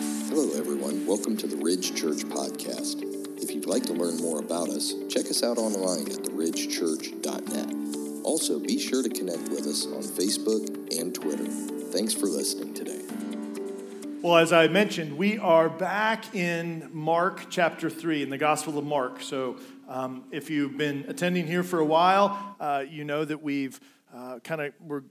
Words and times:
Hello, 0.00 0.56
everyone. 0.56 1.04
Welcome 1.06 1.36
to 1.38 1.48
the 1.48 1.56
Ridge 1.56 1.96
Church 1.96 2.18
Podcast. 2.18 3.02
If 3.42 3.50
you'd 3.50 3.66
like 3.66 3.82
to 3.86 3.92
learn 3.92 4.16
more 4.18 4.38
about 4.38 4.68
us, 4.68 4.94
check 5.08 5.26
us 5.26 5.42
out 5.42 5.58
online 5.58 6.02
at 6.02 6.18
theridgechurch.net. 6.18 8.24
Also, 8.24 8.60
be 8.60 8.78
sure 8.78 9.02
to 9.02 9.08
connect 9.08 9.48
with 9.48 9.66
us 9.66 9.86
on 9.86 10.04
Facebook 10.04 10.96
and 10.96 11.12
Twitter. 11.12 11.46
Thanks 11.90 12.14
for 12.14 12.26
listening 12.26 12.74
today. 12.74 13.02
Well, 14.22 14.36
as 14.36 14.52
I 14.52 14.68
mentioned, 14.68 15.18
we 15.18 15.36
are 15.36 15.68
back 15.68 16.32
in 16.32 16.88
Mark 16.92 17.46
chapter 17.50 17.90
3, 17.90 18.22
in 18.22 18.30
the 18.30 18.38
Gospel 18.38 18.78
of 18.78 18.84
Mark. 18.84 19.20
So, 19.20 19.56
um, 19.88 20.26
if 20.30 20.48
you've 20.48 20.78
been 20.78 21.06
attending 21.08 21.48
here 21.48 21.64
for 21.64 21.80
a 21.80 21.84
while, 21.84 22.54
uh, 22.60 22.84
you 22.88 23.02
know 23.02 23.24
that 23.24 23.42
we've 23.42 23.80
uh, 24.14 24.38
kind 24.44 24.60
of, 24.60 24.74
we're 24.80 25.02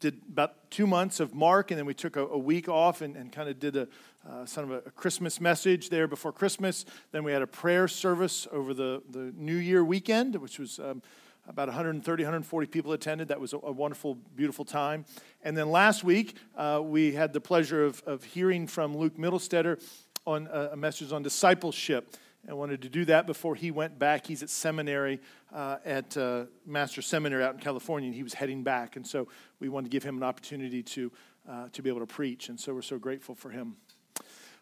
did 0.00 0.20
about 0.28 0.70
two 0.70 0.86
months 0.86 1.20
of 1.20 1.34
Mark, 1.34 1.70
and 1.70 1.78
then 1.78 1.86
we 1.86 1.94
took 1.94 2.16
a, 2.16 2.26
a 2.26 2.38
week 2.38 2.68
off 2.68 3.00
and, 3.00 3.16
and 3.16 3.32
kind 3.32 3.48
of 3.48 3.58
did 3.58 3.76
a 3.76 3.88
uh, 4.28 4.44
sort 4.46 4.70
of 4.70 4.86
a, 4.86 4.90
Christmas 4.90 5.40
message 5.40 5.90
there 5.90 6.08
before 6.08 6.32
Christmas. 6.32 6.84
Then 7.12 7.24
we 7.24 7.32
had 7.32 7.42
a 7.42 7.46
prayer 7.46 7.88
service 7.88 8.46
over 8.50 8.74
the, 8.74 9.02
the 9.10 9.32
New 9.36 9.56
Year 9.56 9.84
weekend, 9.84 10.36
which 10.36 10.58
was 10.58 10.78
um, 10.78 11.02
about 11.48 11.68
130, 11.68 12.22
140 12.22 12.66
people 12.66 12.92
attended. 12.92 13.28
That 13.28 13.40
was 13.40 13.52
a, 13.52 13.58
a 13.58 13.72
wonderful, 13.72 14.16
beautiful 14.34 14.64
time. 14.64 15.04
And 15.42 15.56
then 15.56 15.70
last 15.70 16.02
week, 16.04 16.36
uh, 16.56 16.80
we 16.82 17.12
had 17.12 17.32
the 17.32 17.40
pleasure 17.40 17.84
of, 17.84 18.02
of 18.06 18.24
hearing 18.24 18.66
from 18.66 18.96
Luke 18.96 19.16
Middlestetter 19.16 19.80
on 20.26 20.48
a, 20.50 20.70
a 20.72 20.76
message 20.76 21.12
on 21.12 21.22
discipleship. 21.22 22.16
I 22.48 22.54
wanted 22.54 22.82
to 22.82 22.88
do 22.88 23.04
that 23.06 23.26
before 23.26 23.56
he 23.56 23.72
went 23.72 23.98
back. 23.98 24.26
He's 24.26 24.42
at 24.42 24.50
seminary 24.50 25.20
uh, 25.52 25.78
at 25.84 26.16
uh, 26.16 26.44
Master 26.64 27.02
Seminary 27.02 27.42
out 27.42 27.54
in 27.54 27.60
California, 27.60 28.06
and 28.06 28.14
he 28.14 28.22
was 28.22 28.34
heading 28.34 28.62
back. 28.62 28.94
And 28.96 29.06
so 29.06 29.26
we 29.58 29.68
wanted 29.68 29.86
to 29.86 29.90
give 29.90 30.04
him 30.04 30.16
an 30.16 30.22
opportunity 30.22 30.82
to, 30.82 31.12
uh, 31.48 31.68
to 31.72 31.82
be 31.82 31.88
able 31.88 32.00
to 32.00 32.06
preach. 32.06 32.48
And 32.48 32.58
so 32.58 32.72
we're 32.72 32.82
so 32.82 32.98
grateful 32.98 33.34
for 33.34 33.50
him. 33.50 33.76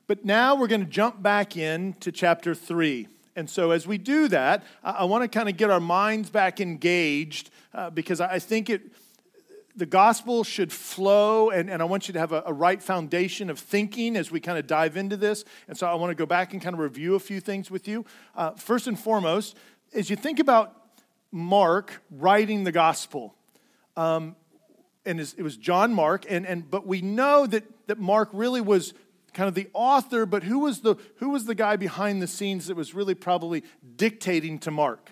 But 0.07 0.25
now 0.25 0.55
we're 0.55 0.67
going 0.67 0.85
to 0.85 0.91
jump 0.91 1.23
back 1.23 1.57
in 1.57 1.95
to 2.01 2.13
chapter 2.13 2.55
3. 2.55 3.09
And 3.37 3.49
so 3.51 3.71
as 3.71 3.87
we 3.87 3.99
do 3.99 4.29
that, 4.29 4.65
I, 4.83 5.05
want 5.05 5.23
to 5.23 5.29
kind 5.29 5.49
of 5.49 5.57
get 5.57 5.71
our 5.71 5.81
minds 5.81 6.31
back 6.31 6.61
engaged 6.61 7.51
uh, 7.73 7.91
because 7.91 8.21
I 8.21 8.39
think 8.39 8.71
it 8.71 8.83
the 9.77 9.87
gospel 9.87 10.45
should 10.45 10.73
flow, 10.73 11.51
and, 11.51 11.69
and 11.69 11.83
I 11.83 11.85
want 11.85 12.07
you 12.07 12.15
to 12.15 12.21
have 12.21 12.33
a, 12.33 12.45
a, 12.47 12.53
right 12.53 12.81
foundation 12.81 13.51
of 13.51 13.59
thinking 13.59 14.17
as 14.17 14.31
we 14.31 14.39
kind 14.39 14.57
of 14.57 14.67
dive 14.67 14.97
into 14.97 15.17
this. 15.17 15.45
And 15.67 15.77
so 15.77 15.89
I 15.89 15.95
want 15.95 16.11
to 16.11 16.15
go 16.15 16.27
back 16.27 16.53
and 16.53 16.63
kind 16.63 16.75
of 16.75 16.81
review 16.81 17.17
a 17.17 17.21
few 17.21 17.41
things 17.41 17.71
with 17.71 17.89
you. 17.89 18.05
Uh, 18.37 18.53
first 18.53 18.87
and 18.87 18.99
foremost, 18.99 19.57
as 19.93 20.11
you 20.11 20.17
think 20.17 20.39
about 20.39 20.77
Mark 21.33 22.03
writing 22.11 22.63
the 22.63 22.71
gospel, 22.71 23.35
um, 23.97 24.37
and 25.05 25.21
it 25.21 25.43
was 25.43 25.57
John 25.57 25.93
Mark, 25.93 26.25
and, 26.29 26.47
and 26.47 26.71
but 26.71 26.87
we 26.87 27.03
know 27.03 27.47
that, 27.47 27.65
that 27.89 27.99
Mark 27.99 28.31
really 28.33 28.61
was 28.61 28.95
kind 29.35 29.49
of 29.49 29.55
the 29.55 29.69
author, 29.75 30.25
but 30.25 30.45
who 30.45 30.61
was 30.61 30.81
the 30.81 30.97
who 31.17 31.31
was 31.31 31.45
the 31.45 31.55
guy 31.55 31.77
behind 31.77 32.23
the 32.23 32.27
scenes 32.27 32.69
that 32.69 32.77
was 32.77 32.95
really 32.95 33.15
probably 33.15 33.63
dictating 33.97 34.59
to 34.61 34.71
Mark? 34.71 35.11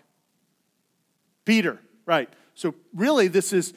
Peter, 1.44 1.80
right. 2.06 2.28
So 2.54 2.74
really 2.94 3.28
this 3.28 3.52
is 3.52 3.74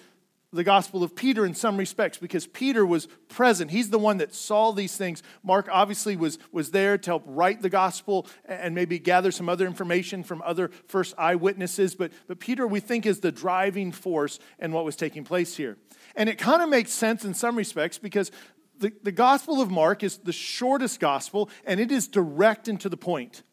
the 0.56 0.64
Gospel 0.64 1.04
of 1.04 1.16
Peter 1.16 1.46
in 1.46 1.54
some 1.54 1.76
respects 1.76 2.18
because 2.18 2.48
Peter 2.48 2.86
was 2.86 3.08
present. 3.28 3.72
He's 3.72 3.90
the 3.90 4.00
one 4.00 4.18
that 4.18 4.34
saw 4.34 4.72
these 4.72 4.96
things. 4.96 5.22
Mark 5.44 5.68
obviously 5.70 6.16
was, 6.16 6.40
was 6.52 6.72
there 6.72 6.98
to 6.98 7.10
help 7.10 7.24
write 7.26 7.62
the 7.62 7.70
Gospel 7.70 8.26
and 8.46 8.74
maybe 8.74 8.98
gather 8.98 9.32
some 9.32 9.50
other 9.50 9.68
information 9.68 10.24
from 10.24 10.42
other 10.44 10.72
first 10.88 11.14
eyewitnesses. 11.18 11.94
But, 11.94 12.12
but 12.28 12.40
Peter, 12.40 12.66
we 12.66 12.80
think, 12.80 13.06
is 13.06 13.20
the 13.20 13.32
driving 13.32 13.92
force 13.92 14.40
in 14.58 14.72
what 14.72 14.86
was 14.86 14.96
taking 14.96 15.26
place 15.26 15.58
here. 15.58 15.78
And 16.16 16.30
it 16.30 16.38
kind 16.38 16.62
of 16.62 16.70
makes 16.70 16.92
sense 16.92 17.26
in 17.26 17.34
some 17.34 17.58
respects 17.58 17.98
because 17.98 18.32
the, 18.80 18.94
the 19.04 19.12
Gospel 19.12 19.62
of 19.62 19.72
Mark 19.72 20.04
is 20.04 20.18
the 20.18 20.34
shortest 20.34 21.00
Gospel 21.00 21.50
and 21.66 21.80
it 21.80 21.92
is 21.92 22.08
direct 22.08 22.68
and 22.68 22.80
to 22.82 22.90
the 22.90 22.98
point. 22.98 23.44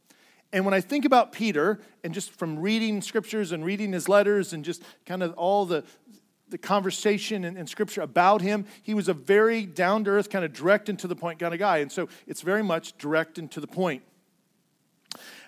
And 0.53 0.65
when 0.65 0.75
I 0.75 0.81
think 0.81 1.05
about 1.05 1.33
Peter, 1.33 1.81
and 2.05 2.13
just 2.13 2.31
from 2.33 2.59
reading 2.59 3.01
scriptures 3.01 3.53
and 3.53 3.65
reading 3.65 3.93
his 3.93 4.09
letters 4.09 4.53
and 4.53 4.65
just 4.65 4.83
kind 5.07 5.23
of 5.23 5.33
all 5.35 5.65
the, 5.65 5.85
the 6.53 6.59
conversation 6.59 7.45
in, 7.45 7.67
Scripture 7.67 8.03
about 8.03 8.43
him. 8.43 8.67
He 8.83 8.95
was 8.95 9.09
a 9.09 9.15
very 9.15 9.65
down 9.65 10.05
to 10.05 10.11
earth, 10.11 10.31
kind 10.31 10.45
of 10.45 10.53
direct 10.53 10.89
and 10.89 10.99
to 10.99 11.09
the 11.09 11.17
point 11.17 11.39
kind 11.39 11.55
of 11.55 11.59
guy. 11.59 11.79
And 11.79 11.91
so 11.91 12.09
it's 12.27 12.43
very 12.43 12.63
much 12.63 12.97
direct 12.99 13.39
and 13.39 13.51
to 13.53 13.61
the 13.61 13.67
point. 13.67 14.03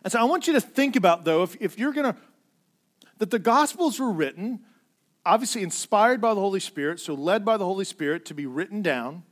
And 0.02 0.10
so 0.10 0.18
I 0.18 0.24
want 0.24 0.46
you 0.46 0.54
to 0.54 0.60
think 0.60 0.96
about, 0.96 1.24
though, 1.24 1.42
if, 1.42 1.56
if 1.60 1.78
you're 1.78 1.92
going 1.92 2.14
to, 2.14 2.18
that 3.18 3.30
the 3.30 3.38
Gospels 3.38 4.00
were 4.00 4.10
written, 4.10 4.60
obviously 5.24 5.62
inspired 5.62 6.20
by 6.20 6.34
the 6.34 6.40
Holy 6.40 6.60
Spirit, 6.60 6.98
so 7.00 7.14
led 7.14 7.44
by 7.44 7.56
the 7.56 7.64
Holy 7.64 7.84
Spirit 7.84 8.24
to 8.26 8.34
be 8.34 8.46
written 8.46 8.82
down. 8.82 9.22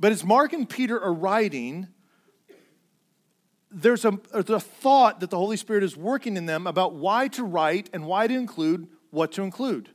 But 0.00 0.12
as 0.12 0.24
Mark 0.24 0.54
and 0.54 0.68
Peter 0.68 0.98
are 0.98 1.12
writing, 1.12 1.86
there's 3.70 4.06
a, 4.06 4.18
there's 4.32 4.48
a 4.48 4.58
thought 4.58 5.20
that 5.20 5.30
the 5.30 5.36
Holy 5.36 5.58
Spirit 5.58 5.84
is 5.84 5.96
working 5.96 6.36
in 6.38 6.46
them 6.46 6.66
about 6.66 6.94
why 6.94 7.28
to 7.28 7.44
write 7.44 7.90
and 7.92 8.06
why 8.06 8.26
to 8.26 8.34
include 8.34 8.88
what 9.10 9.30
to 9.32 9.42
include. 9.42 9.90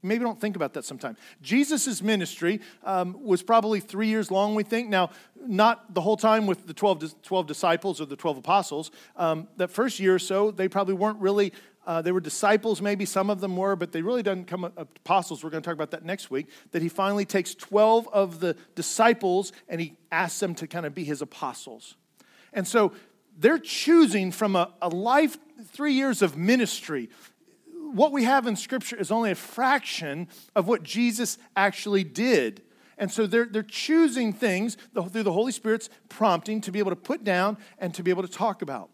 Maybe 0.00 0.22
don't 0.22 0.40
think 0.40 0.54
about 0.54 0.74
that 0.74 0.84
sometimes. 0.84 1.18
Jesus' 1.42 2.00
ministry 2.00 2.60
um, 2.84 3.16
was 3.20 3.42
probably 3.42 3.80
three 3.80 4.06
years 4.06 4.30
long, 4.30 4.54
we 4.54 4.62
think. 4.62 4.88
Now, 4.88 5.10
not 5.44 5.92
the 5.92 6.00
whole 6.00 6.16
time 6.16 6.46
with 6.46 6.68
the 6.68 6.74
12, 6.74 7.20
12 7.22 7.46
disciples 7.48 8.00
or 8.00 8.06
the 8.06 8.14
12 8.14 8.38
apostles. 8.38 8.92
Um, 9.16 9.48
that 9.56 9.72
first 9.72 9.98
year 9.98 10.14
or 10.14 10.20
so, 10.20 10.52
they 10.52 10.68
probably 10.68 10.94
weren't 10.94 11.18
really, 11.18 11.52
uh, 11.88 12.02
they 12.02 12.12
were 12.12 12.20
disciples, 12.20 12.80
maybe 12.80 13.04
some 13.04 13.30
of 13.30 13.40
them 13.40 13.56
were, 13.56 13.74
but 13.74 13.92
they 13.92 14.02
really 14.02 14.22
didn't 14.22 14.46
come 14.46 14.62
apostles. 14.64 15.42
We're 15.42 15.50
going 15.50 15.62
to 15.62 15.66
talk 15.66 15.74
about 15.74 15.90
that 15.92 16.04
next 16.04 16.30
week. 16.30 16.46
That 16.72 16.82
he 16.82 16.88
finally 16.88 17.24
takes 17.24 17.54
12 17.54 18.08
of 18.12 18.38
the 18.38 18.56
disciples 18.74 19.52
and 19.68 19.80
he 19.80 19.96
asks 20.12 20.38
them 20.38 20.54
to 20.56 20.66
kind 20.66 20.84
of 20.84 20.94
be 20.94 21.02
his 21.02 21.22
apostles. 21.22 21.96
And 22.52 22.68
so 22.68 22.92
they're 23.38 23.58
choosing 23.58 24.32
from 24.32 24.54
a, 24.54 24.70
a 24.82 24.88
life, 24.88 25.38
three 25.72 25.94
years 25.94 26.22
of 26.22 26.36
ministry 26.36 27.08
what 27.92 28.12
we 28.12 28.24
have 28.24 28.46
in 28.46 28.54
Scripture 28.54 28.96
is 28.96 29.10
only 29.10 29.30
a 29.30 29.34
fraction 29.34 30.28
of 30.54 30.68
what 30.68 30.82
Jesus 30.82 31.38
actually 31.56 32.04
did. 32.04 32.62
And 32.98 33.10
so 33.10 33.26
they're, 33.26 33.46
they're 33.46 33.62
choosing 33.62 34.34
things 34.34 34.76
through 34.92 35.22
the 35.22 35.32
Holy 35.32 35.52
Spirit's 35.52 35.88
prompting 36.10 36.60
to 36.62 36.70
be 36.70 36.80
able 36.80 36.90
to 36.90 36.96
put 36.96 37.24
down 37.24 37.56
and 37.78 37.94
to 37.94 38.02
be 38.02 38.10
able 38.10 38.22
to 38.22 38.28
talk 38.28 38.60
about. 38.60 38.90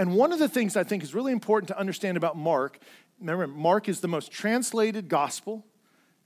And 0.00 0.14
one 0.14 0.32
of 0.32 0.38
the 0.38 0.48
things 0.48 0.78
I 0.78 0.82
think 0.82 1.02
is 1.02 1.14
really 1.14 1.30
important 1.30 1.68
to 1.68 1.78
understand 1.78 2.16
about 2.16 2.34
Mark, 2.34 2.78
remember, 3.20 3.46
Mark 3.46 3.86
is 3.86 4.00
the 4.00 4.08
most 4.08 4.32
translated 4.32 5.10
gospel 5.10 5.66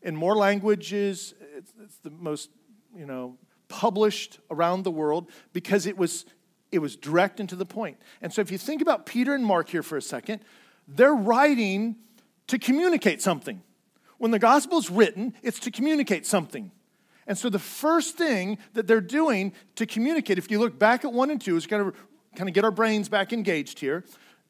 in 0.00 0.14
more 0.14 0.36
languages, 0.36 1.34
it's, 1.56 1.96
the 2.04 2.10
most, 2.10 2.50
you 2.96 3.04
know, 3.04 3.36
published 3.66 4.38
around 4.48 4.84
the 4.84 4.92
world 4.92 5.28
because 5.52 5.86
it 5.86 5.98
was, 5.98 6.24
it 6.70 6.78
was 6.78 6.94
direct 6.94 7.40
and 7.40 7.48
to 7.48 7.56
the 7.56 7.66
point. 7.66 7.96
And 8.22 8.32
so 8.32 8.40
if 8.40 8.52
you 8.52 8.58
think 8.58 8.80
about 8.80 9.06
Peter 9.06 9.34
and 9.34 9.44
Mark 9.44 9.70
here 9.70 9.82
for 9.82 9.96
a 9.96 10.02
second, 10.02 10.42
they're 10.86 11.12
writing 11.12 11.96
to 12.46 12.60
communicate 12.60 13.22
something. 13.22 13.60
When 14.18 14.30
the 14.30 14.38
gospel 14.38 14.78
is 14.78 14.88
written, 14.88 15.34
it's 15.42 15.58
to 15.58 15.72
communicate 15.72 16.26
something. 16.26 16.70
And 17.26 17.36
so 17.36 17.48
the 17.48 17.58
first 17.58 18.16
thing 18.16 18.58
that 18.74 18.86
they're 18.86 19.00
doing 19.00 19.52
to 19.74 19.84
communicate, 19.84 20.38
if 20.38 20.48
you 20.48 20.60
look 20.60 20.78
back 20.78 21.04
at 21.04 21.12
one 21.12 21.28
and 21.28 21.40
two, 21.40 21.56
is 21.56 21.66
kind 21.66 21.82
of 21.82 21.96
kind 22.36 22.48
of 22.48 22.54
get 22.54 22.64
our 22.64 22.70
brains 22.70 23.08
back 23.08 23.32
engaged 23.32 23.78
here. 23.80 24.04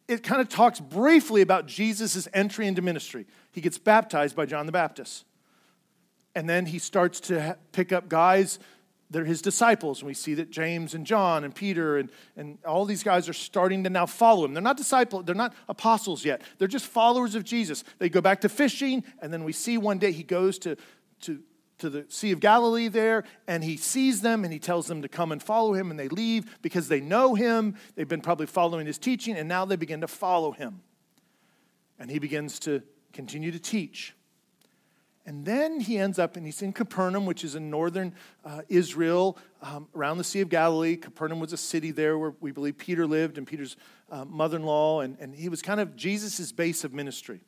It 0.06 0.22
kind 0.22 0.40
of 0.40 0.48
talks 0.48 0.80
briefly 0.80 1.40
about 1.40 1.66
Jesus' 1.66 2.28
entry 2.34 2.66
into 2.66 2.82
ministry. 2.82 3.26
He 3.52 3.60
gets 3.60 3.78
baptized 3.78 4.36
by 4.36 4.46
John 4.46 4.66
the 4.66 4.72
Baptist. 4.72 5.24
And 6.34 6.48
then 6.48 6.66
he 6.66 6.78
starts 6.78 7.20
to 7.20 7.56
pick 7.72 7.92
up 7.92 8.08
guys 8.08 8.58
they're 9.14 9.24
his 9.24 9.42
disciples. 9.42 10.00
And 10.00 10.08
we 10.08 10.14
see 10.14 10.34
that 10.34 10.50
James 10.50 10.94
and 10.94 11.06
John 11.06 11.44
and 11.44 11.54
Peter 11.54 11.98
and, 11.98 12.10
and 12.36 12.58
all 12.66 12.84
these 12.84 13.02
guys 13.02 13.28
are 13.28 13.34
starting 13.34 13.84
to 13.84 13.90
now 13.90 14.06
follow 14.06 14.44
him. 14.44 14.54
They're 14.54 14.62
not 14.62 14.76
disciples, 14.76 15.24
they're 15.24 15.34
not 15.34 15.54
apostles 15.68 16.24
yet. 16.24 16.42
They're 16.58 16.68
just 16.68 16.86
followers 16.86 17.34
of 17.34 17.44
Jesus. 17.44 17.84
They 17.98 18.08
go 18.08 18.20
back 18.20 18.40
to 18.42 18.48
fishing, 18.48 19.04
and 19.22 19.32
then 19.32 19.44
we 19.44 19.52
see 19.52 19.78
one 19.78 19.98
day 19.98 20.12
he 20.12 20.22
goes 20.22 20.58
to, 20.60 20.76
to, 21.22 21.40
to 21.78 21.90
the 21.90 22.06
Sea 22.08 22.32
of 22.32 22.40
Galilee 22.40 22.88
there, 22.88 23.24
and 23.46 23.64
he 23.64 23.76
sees 23.76 24.20
them 24.20 24.44
and 24.44 24.52
he 24.52 24.58
tells 24.58 24.86
them 24.86 25.02
to 25.02 25.08
come 25.08 25.32
and 25.32 25.42
follow 25.42 25.74
him, 25.74 25.90
and 25.90 25.98
they 25.98 26.08
leave 26.08 26.60
because 26.62 26.88
they 26.88 27.00
know 27.00 27.34
him. 27.34 27.76
They've 27.94 28.08
been 28.08 28.20
probably 28.20 28.46
following 28.46 28.86
his 28.86 28.98
teaching, 28.98 29.36
and 29.36 29.48
now 29.48 29.64
they 29.64 29.76
begin 29.76 30.00
to 30.00 30.08
follow 30.08 30.52
him. 30.52 30.82
And 31.98 32.10
he 32.10 32.18
begins 32.18 32.58
to 32.60 32.82
continue 33.12 33.50
to 33.50 33.58
teach. 33.58 34.14
And 35.26 35.46
then 35.46 35.80
he 35.80 35.96
ends 35.96 36.18
up, 36.18 36.36
and 36.36 36.44
he's 36.44 36.60
in 36.60 36.74
Capernaum, 36.74 37.24
which 37.24 37.44
is 37.44 37.54
in 37.54 37.70
northern 37.70 38.14
uh, 38.44 38.60
Israel, 38.68 39.38
um, 39.62 39.88
around 39.94 40.18
the 40.18 40.24
Sea 40.24 40.42
of 40.42 40.50
Galilee. 40.50 40.96
Capernaum 40.96 41.40
was 41.40 41.52
a 41.54 41.56
city 41.56 41.92
there 41.92 42.18
where 42.18 42.34
we 42.40 42.52
believe 42.52 42.76
Peter 42.76 43.06
lived 43.06 43.38
and 43.38 43.46
Peter's 43.46 43.76
uh, 44.10 44.26
mother 44.26 44.58
in 44.58 44.64
law, 44.64 45.00
and, 45.00 45.16
and 45.18 45.34
he 45.34 45.48
was 45.48 45.62
kind 45.62 45.80
of 45.80 45.96
Jesus' 45.96 46.52
base 46.52 46.84
of 46.84 46.92
ministry. 46.92 47.40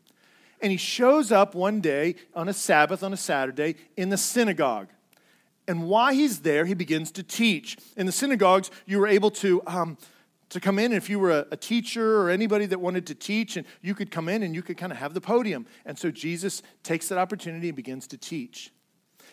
And 0.61 0.71
he 0.71 0.79
shows 0.79 1.31
up 1.31 1.55
one 1.55 1.81
day 1.81 2.17
on 2.35 2.49
a 2.49 2.53
Sabbath, 2.53 3.03
on 3.03 3.13
a 3.13 3.17
Saturday, 3.17 3.77
in 3.97 4.09
the 4.09 4.17
synagogue. 4.17 4.89
And 5.69 5.89
while 5.89 6.13
he's 6.13 6.41
there, 6.41 6.65
he 6.65 6.75
begins 6.75 7.11
to 7.13 7.23
teach. 7.23 7.77
In 7.97 8.07
the 8.07 8.13
synagogues, 8.13 8.71
you 8.87 8.99
were 8.99 9.09
able 9.09 9.31
to. 9.33 9.63
Um, 9.67 9.99
to 10.51 10.61
come 10.61 10.79
in 10.79 10.93
if 10.93 11.11
you 11.11 11.19
were 11.19 11.33
a, 11.33 11.47
a, 11.51 11.57
teacher 11.57 12.21
or 12.21 12.31
anybody 12.31 12.67
that 12.67 12.81
wanted 12.81 13.05
to 13.09 13.17
teach 13.17 13.57
and 13.57 13.67
you 13.83 13.97
could 13.97 14.13
come 14.13 14.29
in 14.29 14.45
and 14.45 14.55
you 14.55 14.63
could 14.63 14.77
kind 14.77 14.93
of 14.93 14.99
have 14.99 15.13
the 15.13 15.21
podium 15.21 15.67
and 15.85 15.99
so 15.99 16.09
jesus 16.09 16.63
takes 16.85 17.09
that 17.09 17.19
opportunity 17.19 17.69
and 17.69 17.75
begins 17.75 18.07
to 18.07 18.17
teach 18.17 18.71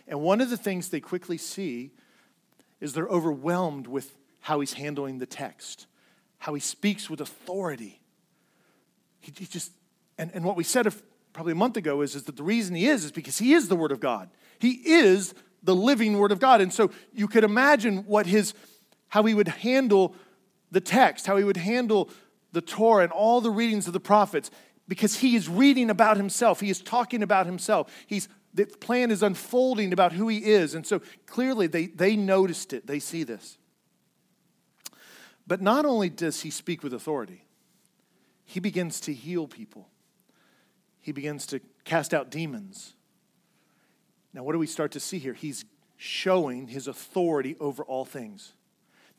and 0.08 0.22
one 0.22 0.42
of 0.42 0.50
the 0.50 0.58
things 0.58 0.90
they 0.90 1.00
quickly 1.00 1.38
see 1.38 1.92
is 2.82 2.94
they're 2.94 3.08
overwhelmed 3.08 3.88
with 3.88 4.18
how 4.42 4.60
he's 4.60 4.74
handling 4.74 5.20
the 5.20 5.26
text, 5.26 5.88
how 6.40 6.54
he 6.54 6.60
speaks 6.60 7.10
with 7.10 7.22
authority. 7.22 8.02
He, 9.22 9.32
he 9.38 9.46
just, 9.46 9.72
and, 10.18 10.32
and 10.34 10.44
what 10.44 10.58
we 10.58 10.66
said 10.66 10.86
probably 11.34 11.52
a 11.52 11.56
month 11.56 11.78
ago 11.78 12.02
is, 12.02 12.16
is 12.16 12.24
that 12.24 12.38
the 12.38 12.44
reason 12.44 12.76
he 12.76 12.88
is 12.88 13.04
is 13.04 13.12
because 13.12 13.38
he 13.38 13.54
is 13.54 13.68
the 13.68 13.76
Word 13.76 13.92
of 13.92 14.00
God. 14.00 14.30
He 14.60 14.72
is 14.86 15.34
the 15.64 15.76
living 15.76 16.18
Word 16.18 16.32
of 16.32 16.40
God. 16.40 16.62
And 16.62 16.72
so 16.72 16.92
you 17.14 17.28
could 17.28 17.44
imagine 17.44 18.06
what 18.06 18.28
his, 18.28 18.54
how 19.10 19.24
he 19.24 19.34
would 19.34 19.48
handle 19.48 20.16
the 20.72 20.82
text, 20.82 21.26
how 21.26 21.38
he 21.38 21.44
would 21.44 21.58
handle 21.58 22.10
the 22.52 22.62
Torah 22.62 23.04
and 23.04 23.12
all 23.12 23.42
the 23.42 23.52
readings 23.52 23.88
of 23.88 23.94
the 23.94 24.00
prophets, 24.00 24.52
because 24.88 25.18
he 25.18 25.36
is 25.36 25.50
reading 25.50 25.90
about 25.90 26.18
himself. 26.18 26.60
He 26.60 26.70
is 26.70 26.82
talking 26.82 27.24
about 27.24 27.46
himself. 27.46 27.92
He's 28.06 28.28
the 28.54 28.66
plan 28.66 29.10
is 29.10 29.24
unfolding 29.24 29.94
about 29.94 30.14
who 30.14 30.28
he 30.28 30.38
is. 30.38 30.76
And 30.76 30.86
so 30.86 31.02
clearly 31.26 31.68
they, 31.68 31.88
they 31.88 32.16
noticed 32.16 32.72
it. 32.74 32.86
They 32.86 33.00
see 33.00 33.24
this. 33.24 33.58
But 35.48 35.62
not 35.62 35.86
only 35.86 36.10
does 36.10 36.42
he 36.42 36.52
speak 36.52 36.84
with 36.84 36.94
authority, 36.94 37.46
he 38.46 38.60
begins 38.60 39.00
to 39.02 39.14
heal 39.14 39.48
people. 39.48 39.88
He 41.04 41.12
begins 41.12 41.46
to 41.48 41.60
cast 41.84 42.14
out 42.14 42.32
demons. 42.32 42.94
Now, 44.34 44.42
what 44.44 44.54
do 44.54 44.58
we 44.58 44.66
start 44.66 44.94
to 44.94 45.00
see 45.00 45.20
here? 45.20 45.34
He's 45.34 45.66
showing 45.98 46.68
his 46.68 46.88
authority 46.88 47.56
over 47.60 47.84
all 47.84 48.06
things. 48.06 48.54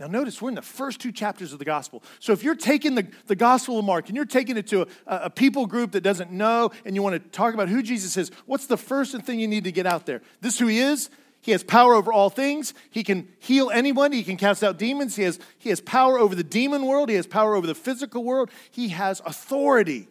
Now, 0.01 0.07
notice 0.07 0.43
we're 0.43 0.49
in 0.49 0.55
the 0.57 0.63
first 0.63 0.99
two 0.99 1.13
chapters 1.13 1.53
of 1.53 1.59
the 1.59 1.65
gospel. 1.67 2.03
So, 2.21 2.33
if 2.33 2.43
you're 2.43 2.57
taking 2.57 2.95
the, 2.95 3.07
the 3.27 3.37
gospel 3.37 3.79
of 3.79 3.85
Mark 3.85 4.09
and 4.09 4.17
you're 4.17 4.25
taking 4.25 4.57
it 4.57 4.67
to 4.69 4.83
a, 4.83 4.89
a 5.07 5.31
people 5.31 5.67
group 5.67 5.93
that 5.93 6.01
doesn't 6.01 6.33
know 6.33 6.71
and 6.87 6.97
you 6.97 7.03
want 7.03 7.23
to 7.23 7.29
talk 7.31 7.53
about 7.53 7.69
who 7.69 7.83
Jesus 7.83 8.17
is, 8.17 8.31
what's 8.47 8.67
the 8.67 8.79
first 8.79 9.15
thing 9.19 9.39
you 9.39 9.47
need 9.47 9.65
to 9.65 9.73
get 9.73 9.87
out 9.87 10.07
there? 10.07 10.23
This 10.41 10.55
is 10.55 10.61
who 10.61 10.67
he 10.69 10.79
is. 10.81 11.11
He 11.43 11.53
has 11.53 11.63
power 11.63 11.93
over 11.93 12.11
all 12.11 12.31
things. 12.31 12.73
He 12.91 13.05
can 13.05 13.29
heal 13.39 13.71
anyone. 13.71 14.11
He 14.11 14.25
can 14.25 14.39
cast 14.39 14.65
out 14.65 14.79
demons. 14.79 15.17
He 15.17 15.25
has, 15.25 15.39
he 15.59 15.69
has 15.69 15.83
power 15.83 16.19
over 16.19 16.35
the 16.35 16.43
demon 16.43 16.87
world. 16.87 17.11
He 17.11 17.17
has 17.17 17.27
power 17.27 17.55
over 17.55 17.67
the 17.67 17.75
physical 17.75 18.25
world. 18.25 18.51
He 18.71 18.89
has 18.89 19.21
authority. 19.27 20.09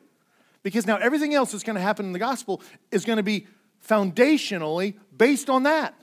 Because 0.64 0.88
now 0.88 0.98
everything 0.98 1.34
else 1.34 1.52
that's 1.52 1.64
going 1.64 1.76
to 1.76 1.82
happen 1.82 2.06
in 2.06 2.14
the 2.14 2.20
gospel 2.20 2.62
is 2.90 3.06
going 3.06 3.18
to 3.18 3.24
be 3.24 3.48
foundationally 3.88 4.96
based 5.16 5.50
on 5.50 5.64
that. 5.64 5.94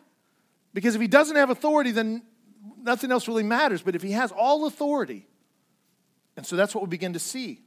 Because 0.74 0.94
if 0.94 1.00
he 1.00 1.08
doesn't 1.08 1.36
have 1.36 1.50
authority, 1.50 1.90
then 1.90 2.22
nothing 2.78 3.10
else 3.10 3.26
really 3.26 3.42
matters. 3.42 3.82
But 3.82 3.96
if 3.96 4.02
he 4.02 4.12
has 4.12 4.30
all 4.32 4.66
authority, 4.66 5.26
and 6.36 6.46
so 6.46 6.56
that's 6.56 6.74
what 6.74 6.82
we 6.82 6.88
begin 6.88 7.14
to 7.14 7.18
see. 7.18 7.62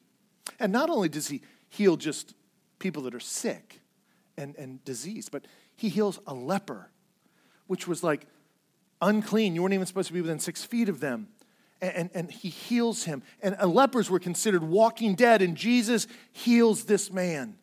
And 0.60 0.72
not 0.72 0.90
only 0.90 1.10
does 1.10 1.28
he 1.28 1.42
heal 1.70 1.98
just 1.98 2.36
people 2.80 3.04
that 3.04 3.16
are 3.16 3.20
sick 3.20 3.82
and, 4.38 4.56
and 4.56 4.84
diseased, 4.86 5.32
but 5.32 5.46
he 5.76 5.90
heals 5.90 6.20
a 6.28 6.34
leper, 6.34 6.90
which 7.68 7.88
was 7.88 8.04
like 8.04 8.28
unclean. 9.02 9.56
You 9.56 9.64
weren't 9.64 9.74
even 9.74 9.88
supposed 9.88 10.08
to 10.08 10.14
be 10.14 10.22
within 10.22 10.40
six 10.40 10.64
feet 10.64 10.90
of 10.90 11.00
them. 11.00 11.28
And, 11.84 12.10
and, 12.14 12.32
he 12.32 12.48
heals 12.50 13.04
him. 13.04 13.24
And 13.42 13.58
lepers 13.62 14.10
were 14.10 14.20
considered 14.20 14.64
walking 14.64 15.16
dead, 15.16 15.42
and 15.42 15.58
Jesus 15.58 16.08
heals 16.32 16.86
this 16.86 17.12
man 17.12 17.58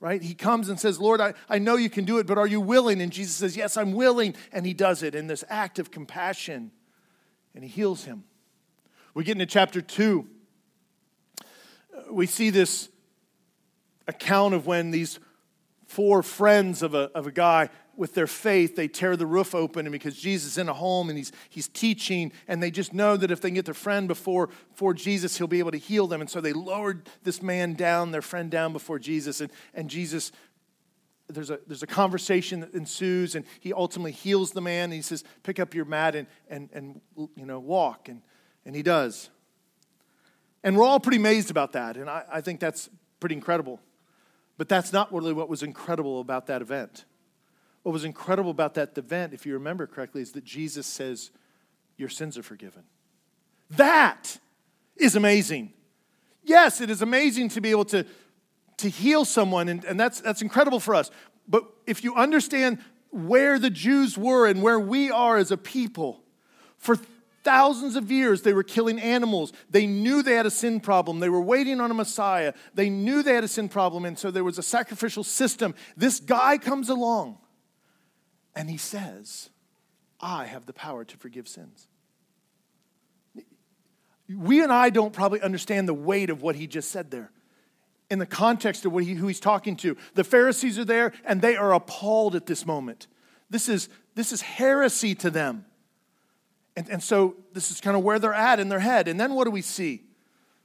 right? 0.00 0.22
He 0.22 0.34
comes 0.34 0.68
and 0.68 0.78
says, 0.78 1.00
Lord, 1.00 1.20
I, 1.20 1.34
I 1.48 1.58
know 1.58 1.76
you 1.76 1.90
can 1.90 2.04
do 2.04 2.18
it, 2.18 2.26
but 2.28 2.38
are 2.38 2.46
you 2.46 2.60
willing? 2.60 3.00
And 3.00 3.12
Jesus 3.12 3.34
says, 3.34 3.56
Yes, 3.56 3.76
I'm 3.76 3.92
willing. 3.92 4.34
And 4.52 4.64
he 4.64 4.74
does 4.74 5.02
it 5.02 5.14
in 5.14 5.26
this 5.26 5.42
act 5.48 5.78
of 5.78 5.90
compassion, 5.90 6.70
and 7.54 7.64
he 7.64 7.68
heals 7.68 8.04
him. 8.04 8.24
We 9.14 9.24
get 9.24 9.32
into 9.32 9.46
chapter 9.46 9.80
two. 9.80 10.28
We 12.10 12.26
see 12.26 12.50
this 12.50 12.88
account 14.06 14.54
of 14.54 14.66
when 14.66 14.92
these 14.92 15.18
four 15.86 16.22
friends 16.22 16.82
of 16.82 16.94
a, 16.94 17.10
of 17.14 17.26
a 17.26 17.32
guy 17.32 17.70
with 17.98 18.14
their 18.14 18.28
faith, 18.28 18.76
they 18.76 18.86
tear 18.86 19.16
the 19.16 19.26
roof 19.26 19.54
open, 19.54 19.84
and 19.84 19.92
because 19.92 20.16
Jesus 20.16 20.52
is 20.52 20.58
in 20.58 20.68
a 20.68 20.72
home 20.72 21.08
and 21.08 21.18
he's, 21.18 21.32
he's 21.50 21.66
teaching, 21.66 22.32
and 22.46 22.62
they 22.62 22.70
just 22.70 22.94
know 22.94 23.16
that 23.16 23.32
if 23.32 23.40
they 23.40 23.50
get 23.50 23.64
their 23.64 23.74
friend 23.74 24.06
before, 24.06 24.50
before 24.70 24.94
Jesus, 24.94 25.36
he'll 25.36 25.48
be 25.48 25.58
able 25.58 25.72
to 25.72 25.78
heal 25.78 26.06
them. 26.06 26.20
And 26.20 26.30
so 26.30 26.40
they 26.40 26.52
lowered 26.52 27.08
this 27.24 27.42
man 27.42 27.74
down, 27.74 28.12
their 28.12 28.22
friend 28.22 28.50
down 28.52 28.72
before 28.72 29.00
Jesus, 29.00 29.40
and, 29.40 29.50
and 29.74 29.90
Jesus 29.90 30.30
there's 31.30 31.50
a, 31.50 31.58
there's 31.66 31.82
a 31.82 31.86
conversation 31.86 32.60
that 32.60 32.72
ensues 32.72 33.34
and 33.34 33.44
he 33.60 33.70
ultimately 33.74 34.12
heals 34.12 34.52
the 34.52 34.62
man 34.62 34.84
and 34.84 34.94
he 34.94 35.02
says 35.02 35.24
pick 35.42 35.60
up 35.60 35.74
your 35.74 35.84
mat 35.84 36.14
and, 36.14 36.26
and, 36.48 36.70
and 36.72 37.02
you 37.36 37.44
know 37.44 37.58
walk. 37.58 38.08
And, 38.08 38.22
and 38.64 38.74
he 38.74 38.82
does. 38.82 39.28
And 40.64 40.74
we're 40.74 40.86
all 40.86 40.98
pretty 40.98 41.18
amazed 41.18 41.50
about 41.50 41.72
that 41.72 41.98
and 41.98 42.08
I, 42.08 42.24
I 42.32 42.40
think 42.40 42.60
that's 42.60 42.88
pretty 43.20 43.34
incredible. 43.34 43.78
But 44.56 44.70
that's 44.70 44.90
not 44.90 45.12
really 45.12 45.34
what 45.34 45.50
was 45.50 45.62
incredible 45.62 46.20
about 46.20 46.46
that 46.46 46.62
event 46.62 47.04
what 47.88 47.94
was 47.94 48.04
incredible 48.04 48.50
about 48.50 48.74
that 48.74 48.98
event, 48.98 49.32
if 49.32 49.46
you 49.46 49.54
remember 49.54 49.86
correctly, 49.86 50.20
is 50.20 50.32
that 50.32 50.44
Jesus 50.44 50.86
says, 50.86 51.30
Your 51.96 52.10
sins 52.10 52.36
are 52.36 52.42
forgiven. 52.42 52.82
That 53.70 54.36
is 54.98 55.16
amazing. 55.16 55.72
Yes, 56.44 56.82
it 56.82 56.90
is 56.90 57.00
amazing 57.00 57.48
to 57.48 57.62
be 57.62 57.70
able 57.70 57.86
to, 57.86 58.04
to 58.76 58.90
heal 58.90 59.24
someone, 59.24 59.70
and, 59.70 59.86
and 59.86 59.98
that's, 59.98 60.20
that's 60.20 60.42
incredible 60.42 60.80
for 60.80 60.94
us. 60.94 61.10
But 61.48 61.64
if 61.86 62.04
you 62.04 62.14
understand 62.14 62.80
where 63.08 63.58
the 63.58 63.70
Jews 63.70 64.18
were 64.18 64.46
and 64.46 64.60
where 64.60 64.78
we 64.78 65.10
are 65.10 65.38
as 65.38 65.50
a 65.50 65.56
people, 65.56 66.20
for 66.76 66.98
thousands 67.42 67.96
of 67.96 68.12
years 68.12 68.42
they 68.42 68.52
were 68.52 68.64
killing 68.64 69.00
animals. 69.00 69.54
They 69.70 69.86
knew 69.86 70.22
they 70.22 70.34
had 70.34 70.44
a 70.44 70.50
sin 70.50 70.80
problem. 70.80 71.20
They 71.20 71.30
were 71.30 71.40
waiting 71.40 71.80
on 71.80 71.90
a 71.90 71.94
Messiah. 71.94 72.52
They 72.74 72.90
knew 72.90 73.22
they 73.22 73.32
had 73.32 73.44
a 73.44 73.48
sin 73.48 73.70
problem, 73.70 74.04
and 74.04 74.18
so 74.18 74.30
there 74.30 74.44
was 74.44 74.58
a 74.58 74.62
sacrificial 74.62 75.24
system. 75.24 75.74
This 75.96 76.20
guy 76.20 76.58
comes 76.58 76.90
along 76.90 77.38
and 78.58 78.68
he 78.68 78.76
says, 78.76 79.50
I 80.20 80.46
have 80.46 80.66
the 80.66 80.72
power 80.72 81.04
to 81.04 81.16
forgive 81.16 81.46
sins. 81.46 81.86
We 84.28 84.62
and 84.64 84.72
I 84.72 84.90
don't 84.90 85.12
probably 85.12 85.40
understand 85.40 85.88
the 85.88 85.94
weight 85.94 86.28
of 86.28 86.42
what 86.42 86.56
he 86.56 86.66
just 86.66 86.90
said 86.90 87.12
there 87.12 87.30
in 88.10 88.18
the 88.18 88.26
context 88.26 88.84
of 88.84 88.92
what 88.92 89.04
he, 89.04 89.14
who 89.14 89.28
he's 89.28 89.38
talking 89.38 89.76
to. 89.76 89.96
The 90.14 90.24
Pharisees 90.24 90.76
are 90.76 90.84
there 90.84 91.12
and 91.24 91.40
they 91.40 91.56
are 91.56 91.72
appalled 91.72 92.34
at 92.34 92.46
this 92.46 92.66
moment. 92.66 93.06
This 93.48 93.68
is, 93.68 93.88
this 94.16 94.32
is 94.32 94.40
heresy 94.40 95.14
to 95.14 95.30
them. 95.30 95.64
And, 96.76 96.88
and 96.88 97.02
so 97.02 97.36
this 97.52 97.70
is 97.70 97.80
kind 97.80 97.96
of 97.96 98.02
where 98.02 98.18
they're 98.18 98.34
at 98.34 98.58
in 98.58 98.68
their 98.68 98.80
head. 98.80 99.06
And 99.06 99.20
then 99.20 99.34
what 99.34 99.44
do 99.44 99.52
we 99.52 99.62
see? 99.62 100.02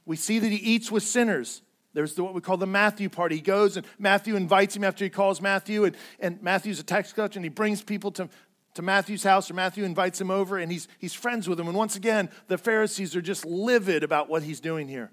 We 0.04 0.16
see 0.16 0.40
that 0.40 0.50
he 0.50 0.58
eats 0.58 0.92
with 0.92 1.04
sinners. 1.04 1.62
There's 1.94 2.16
the, 2.16 2.24
what 2.24 2.34
we 2.34 2.42
call 2.42 2.58
the 2.58 2.66
Matthew 2.66 3.10
party. 3.10 3.36
He 3.36 3.42
goes 3.42 3.78
and 3.78 3.86
Matthew 4.00 4.36
invites 4.36 4.76
him 4.76 4.84
after 4.84 5.04
he 5.04 5.10
calls 5.10 5.42
Matthew, 5.42 5.86
and, 5.86 5.96
and 6.20 6.42
Matthew's 6.42 6.80
a 6.80 6.84
tax 6.84 7.14
collector, 7.14 7.38
and 7.38 7.46
he 7.46 7.50
brings 7.50 7.84
people 7.84 8.12
to, 8.14 8.30
to 8.74 8.82
Matthew's 8.82 9.24
house, 9.24 9.50
or 9.52 9.54
Matthew 9.54 9.84
invites 9.84 10.20
him 10.20 10.32
over, 10.32 10.58
and 10.58 10.72
he's, 10.72 10.88
he's 10.98 11.14
friends 11.14 11.48
with 11.48 11.60
him. 11.60 11.68
And 11.68 11.78
once 11.78 11.96
again, 11.96 12.30
the 12.48 12.58
Pharisees 12.58 13.16
are 13.16 13.22
just 13.22 13.46
livid 13.46 14.04
about 14.04 14.30
what 14.30 14.44
he's 14.44 14.60
doing 14.60 14.88
here. 14.88 15.12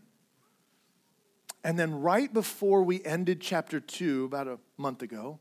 And 1.62 1.78
then, 1.78 2.00
right 2.00 2.32
before 2.32 2.82
we 2.82 3.04
ended 3.04 3.40
chapter 3.42 3.80
2, 3.80 4.24
about 4.24 4.48
a 4.48 4.58
month 4.78 5.02
ago, 5.02 5.38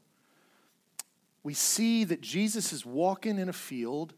we 1.44 1.54
see 1.54 2.04
that 2.04 2.20
Jesus 2.20 2.74
is 2.74 2.86
walking 2.86 3.40
in 3.40 3.48
a 3.48 3.54
field 3.54 4.14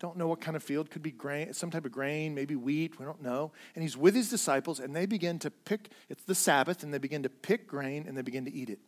don't 0.00 0.16
know 0.16 0.26
what 0.26 0.40
kind 0.40 0.56
of 0.56 0.62
field, 0.62 0.90
could 0.90 1.02
be 1.02 1.12
grain, 1.12 1.52
some 1.52 1.70
type 1.70 1.84
of 1.84 1.92
grain, 1.92 2.34
maybe 2.34 2.56
wheat, 2.56 2.98
we 2.98 3.04
don't 3.04 3.22
know. 3.22 3.52
And 3.74 3.82
he's 3.82 3.96
with 3.96 4.14
his 4.14 4.28
disciples, 4.28 4.80
and 4.80 4.94
they 4.94 5.06
begin 5.06 5.38
to 5.40 5.50
pick, 5.50 5.90
it's 6.08 6.24
the 6.24 6.34
Sabbath, 6.34 6.82
and 6.82 6.92
they 6.92 6.98
begin 6.98 7.22
to 7.22 7.28
pick 7.28 7.66
grain 7.66 8.04
and 8.06 8.16
they 8.16 8.22
begin 8.22 8.44
to 8.44 8.52
eat 8.52 8.70
it. 8.70 8.80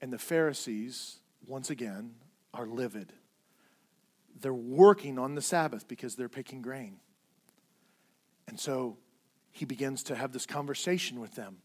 And 0.00 0.12
the 0.12 0.18
Pharisees, 0.18 1.18
once 1.46 1.70
again, 1.70 2.14
are 2.54 2.66
livid. 2.66 3.12
They're 4.40 4.54
working 4.54 5.18
on 5.18 5.34
the 5.34 5.42
Sabbath 5.42 5.86
because 5.88 6.16
they're 6.16 6.28
picking 6.28 6.62
grain. 6.62 6.98
And 8.48 8.58
so 8.58 8.98
he 9.50 9.64
begins 9.64 10.02
to 10.04 10.16
have 10.16 10.32
this 10.32 10.46
conversation 10.46 11.20
with 11.20 11.34
them. 11.34 11.58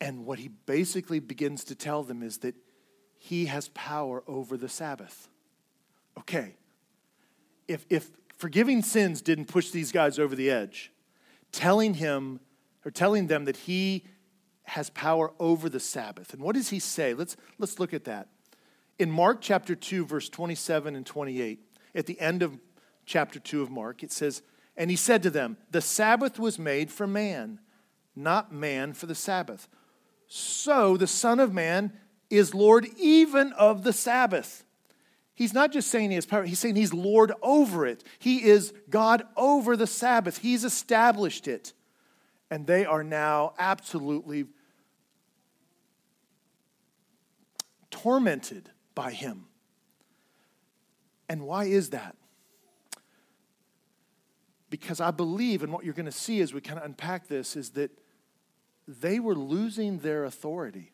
And 0.00 0.26
what 0.26 0.38
he 0.38 0.48
basically 0.48 1.20
begins 1.20 1.64
to 1.64 1.74
tell 1.74 2.02
them 2.02 2.22
is 2.22 2.38
that 2.38 2.54
he 3.18 3.46
has 3.46 3.68
power 3.68 4.22
over 4.26 4.56
the 4.56 4.68
Sabbath 4.68 5.28
okay, 6.18 6.54
if, 7.68 7.86
if 7.90 8.10
forgiving 8.36 8.82
sins 8.82 9.22
didn't 9.22 9.46
push 9.46 9.70
these 9.70 9.92
guys 9.92 10.18
over 10.18 10.34
the 10.34 10.50
edge, 10.50 10.92
telling 11.52 11.94
him 11.94 12.40
or 12.84 12.90
telling 12.90 13.26
them 13.26 13.44
that 13.46 13.56
he 13.56 14.04
has 14.64 14.90
power 14.90 15.32
over 15.38 15.68
the 15.68 15.80
Sabbath. 15.80 16.32
And 16.32 16.42
what 16.42 16.54
does 16.54 16.70
he 16.70 16.78
say? 16.78 17.14
Let's, 17.14 17.36
let's 17.58 17.78
look 17.78 17.94
at 17.94 18.04
that. 18.04 18.28
In 18.98 19.10
Mark 19.10 19.40
chapter 19.40 19.74
2, 19.74 20.04
verse 20.06 20.28
27 20.28 20.96
and 20.96 21.06
28, 21.06 21.60
at 21.94 22.06
the 22.06 22.20
end 22.20 22.42
of 22.42 22.58
chapter 23.04 23.38
2 23.38 23.62
of 23.62 23.70
Mark, 23.70 24.02
it 24.02 24.12
says, 24.12 24.42
And 24.76 24.90
he 24.90 24.96
said 24.96 25.22
to 25.22 25.30
them, 25.30 25.56
The 25.70 25.80
Sabbath 25.80 26.38
was 26.38 26.58
made 26.58 26.90
for 26.90 27.06
man, 27.06 27.60
not 28.14 28.52
man 28.52 28.92
for 28.92 29.06
the 29.06 29.14
Sabbath. 29.14 29.68
So 30.26 30.96
the 30.96 31.06
Son 31.06 31.38
of 31.38 31.54
Man 31.54 31.92
is 32.30 32.54
Lord 32.54 32.86
even 32.98 33.52
of 33.52 33.84
the 33.84 33.92
Sabbath. 33.92 34.64
He's 35.36 35.52
not 35.52 35.70
just 35.70 35.88
saying 35.88 36.10
he 36.10 36.16
has 36.16 36.24
power, 36.24 36.44
he's 36.44 36.58
saying 36.58 36.76
he's 36.76 36.94
Lord 36.94 37.30
over 37.42 37.86
it. 37.86 38.02
He 38.18 38.42
is 38.42 38.72
God 38.88 39.22
over 39.36 39.76
the 39.76 39.86
Sabbath. 39.86 40.38
He's 40.38 40.64
established 40.64 41.46
it. 41.46 41.74
And 42.50 42.66
they 42.66 42.86
are 42.86 43.04
now 43.04 43.52
absolutely 43.58 44.46
tormented 47.90 48.70
by 48.94 49.12
him. 49.12 49.44
And 51.28 51.42
why 51.42 51.64
is 51.64 51.90
that? 51.90 52.16
Because 54.70 55.00
I 55.00 55.10
believe, 55.10 55.62
and 55.62 55.72
what 55.72 55.84
you're 55.84 55.94
going 55.94 56.06
to 56.06 56.12
see 56.12 56.40
as 56.40 56.54
we 56.54 56.62
kind 56.62 56.78
of 56.78 56.84
unpack 56.84 57.28
this, 57.28 57.56
is 57.56 57.70
that 57.70 57.90
they 58.88 59.20
were 59.20 59.34
losing 59.34 59.98
their 59.98 60.24
authority. 60.24 60.92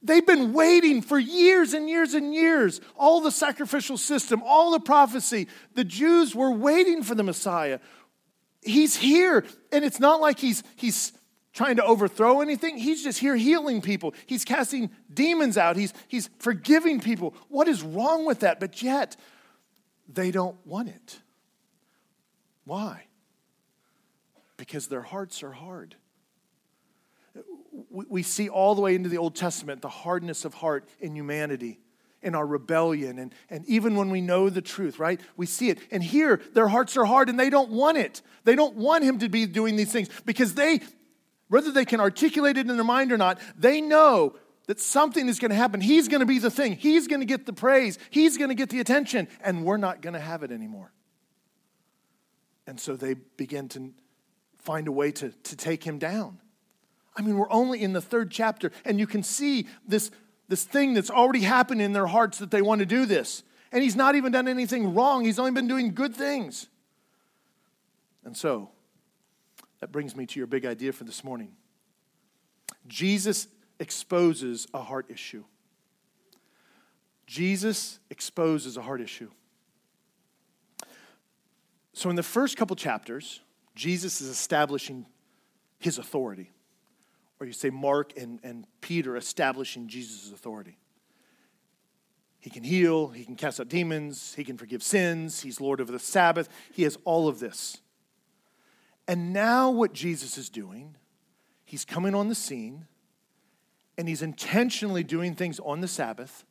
They've 0.00 0.24
been 0.24 0.52
waiting 0.52 1.02
for 1.02 1.18
years 1.18 1.74
and 1.74 1.88
years 1.88 2.14
and 2.14 2.32
years. 2.32 2.80
All 2.96 3.20
the 3.20 3.32
sacrificial 3.32 3.96
system, 3.96 4.42
all 4.44 4.70
the 4.70 4.80
prophecy. 4.80 5.48
The 5.74 5.84
Jews 5.84 6.34
were 6.34 6.52
waiting 6.52 7.02
for 7.02 7.14
the 7.14 7.24
Messiah. 7.24 7.80
He's 8.62 8.96
here, 8.96 9.44
and 9.72 9.84
it's 9.84 9.98
not 9.98 10.20
like 10.20 10.38
he's, 10.38 10.62
he's 10.76 11.12
trying 11.52 11.76
to 11.76 11.84
overthrow 11.84 12.40
anything. 12.40 12.78
He's 12.78 13.02
just 13.02 13.18
here 13.18 13.34
healing 13.34 13.82
people. 13.82 14.14
He's 14.26 14.44
casting 14.44 14.90
demons 15.12 15.58
out. 15.58 15.76
He's, 15.76 15.92
he's 16.06 16.30
forgiving 16.38 17.00
people. 17.00 17.34
What 17.48 17.66
is 17.66 17.82
wrong 17.82 18.24
with 18.24 18.40
that? 18.40 18.60
But 18.60 18.82
yet, 18.82 19.16
they 20.08 20.30
don't 20.30 20.56
want 20.64 20.88
it. 20.88 21.18
Why? 22.64 23.04
Because 24.56 24.86
their 24.86 25.02
hearts 25.02 25.42
are 25.42 25.52
hard 25.52 25.96
we 27.90 28.22
see 28.22 28.48
all 28.48 28.74
the 28.74 28.80
way 28.80 28.94
into 28.94 29.08
the 29.08 29.18
Old 29.18 29.34
Testament 29.34 29.82
the 29.82 29.88
hardness 29.88 30.44
of 30.44 30.54
heart 30.54 30.88
in 31.00 31.14
humanity, 31.14 31.80
in 32.22 32.34
our 32.34 32.46
rebellion, 32.46 33.18
and, 33.18 33.34
and 33.48 33.64
even 33.66 33.96
when 33.96 34.10
we 34.10 34.20
know 34.20 34.50
the 34.50 34.62
truth, 34.62 34.98
right? 34.98 35.20
We 35.36 35.46
see 35.46 35.70
it. 35.70 35.78
And 35.90 36.02
here, 36.02 36.40
their 36.52 36.68
hearts 36.68 36.96
are 36.96 37.04
hard 37.04 37.28
and 37.28 37.38
they 37.38 37.50
don't 37.50 37.70
want 37.70 37.98
it. 37.98 38.22
They 38.44 38.54
don't 38.54 38.74
want 38.76 39.04
him 39.04 39.18
to 39.20 39.28
be 39.28 39.46
doing 39.46 39.76
these 39.76 39.92
things 39.92 40.08
because 40.24 40.54
they, 40.54 40.80
whether 41.48 41.70
they 41.70 41.84
can 41.84 42.00
articulate 42.00 42.56
it 42.56 42.68
in 42.68 42.76
their 42.76 42.84
mind 42.84 43.12
or 43.12 43.18
not, 43.18 43.40
they 43.56 43.80
know 43.80 44.36
that 44.66 44.80
something 44.80 45.28
is 45.28 45.38
going 45.38 45.50
to 45.50 45.56
happen. 45.56 45.80
He's 45.80 46.08
going 46.08 46.20
to 46.20 46.26
be 46.26 46.38
the 46.38 46.50
thing, 46.50 46.76
he's 46.76 47.08
going 47.08 47.20
to 47.20 47.26
get 47.26 47.46
the 47.46 47.52
praise, 47.52 47.98
he's 48.10 48.36
going 48.36 48.50
to 48.50 48.54
get 48.54 48.68
the 48.68 48.80
attention, 48.80 49.28
and 49.40 49.64
we're 49.64 49.78
not 49.78 50.02
going 50.02 50.14
to 50.14 50.20
have 50.20 50.42
it 50.42 50.50
anymore. 50.50 50.92
And 52.66 52.78
so 52.78 52.96
they 52.96 53.14
begin 53.14 53.68
to 53.70 53.92
find 54.58 54.88
a 54.88 54.92
way 54.92 55.10
to, 55.12 55.30
to 55.30 55.56
take 55.56 55.82
him 55.82 55.98
down. 55.98 56.38
I 57.18 57.22
mean, 57.22 57.36
we're 57.36 57.50
only 57.50 57.82
in 57.82 57.92
the 57.92 58.00
third 58.00 58.30
chapter, 58.30 58.70
and 58.84 59.00
you 59.00 59.06
can 59.06 59.24
see 59.24 59.66
this, 59.86 60.12
this 60.46 60.62
thing 60.62 60.94
that's 60.94 61.10
already 61.10 61.40
happened 61.40 61.82
in 61.82 61.92
their 61.92 62.06
hearts 62.06 62.38
that 62.38 62.52
they 62.52 62.62
want 62.62 62.78
to 62.78 62.86
do 62.86 63.06
this. 63.06 63.42
And 63.72 63.82
he's 63.82 63.96
not 63.96 64.14
even 64.14 64.30
done 64.30 64.46
anything 64.46 64.94
wrong, 64.94 65.24
he's 65.24 65.38
only 65.38 65.50
been 65.50 65.66
doing 65.66 65.94
good 65.94 66.14
things. 66.14 66.68
And 68.24 68.36
so, 68.36 68.70
that 69.80 69.90
brings 69.90 70.14
me 70.14 70.26
to 70.26 70.38
your 70.38 70.46
big 70.46 70.64
idea 70.64 70.92
for 70.92 71.04
this 71.04 71.24
morning. 71.24 71.50
Jesus 72.86 73.48
exposes 73.80 74.68
a 74.72 74.80
heart 74.80 75.06
issue. 75.08 75.44
Jesus 77.26 77.98
exposes 78.10 78.76
a 78.76 78.82
heart 78.82 79.00
issue. 79.00 79.30
So, 81.94 82.10
in 82.10 82.16
the 82.16 82.22
first 82.22 82.56
couple 82.56 82.76
chapters, 82.76 83.40
Jesus 83.74 84.20
is 84.20 84.28
establishing 84.28 85.04
his 85.80 85.98
authority 85.98 86.52
or 87.40 87.46
you 87.46 87.52
say 87.52 87.70
Mark 87.70 88.16
and, 88.16 88.40
and 88.42 88.66
Peter 88.80 89.16
establishing 89.16 89.88
Jesus' 89.88 90.32
authority. 90.32 90.78
He 92.40 92.50
can 92.50 92.62
heal, 92.62 93.08
he 93.08 93.24
can 93.24 93.36
cast 93.36 93.60
out 93.60 93.68
demons, 93.68 94.34
he 94.34 94.44
can 94.44 94.56
forgive 94.56 94.82
sins, 94.82 95.40
he's 95.40 95.60
Lord 95.60 95.80
over 95.80 95.90
the 95.90 95.98
Sabbath, 95.98 96.48
he 96.72 96.84
has 96.84 96.96
all 97.04 97.28
of 97.28 97.40
this. 97.40 97.78
And 99.06 99.32
now, 99.32 99.70
what 99.70 99.92
Jesus 99.92 100.36
is 100.36 100.48
doing, 100.48 100.96
he's 101.64 101.84
coming 101.84 102.14
on 102.14 102.28
the 102.28 102.34
scene 102.34 102.86
and 103.96 104.08
he's 104.08 104.22
intentionally 104.22 105.02
doing 105.02 105.34
things 105.34 105.58
on 105.60 105.80
the 105.80 105.88
Sabbath 105.88 106.44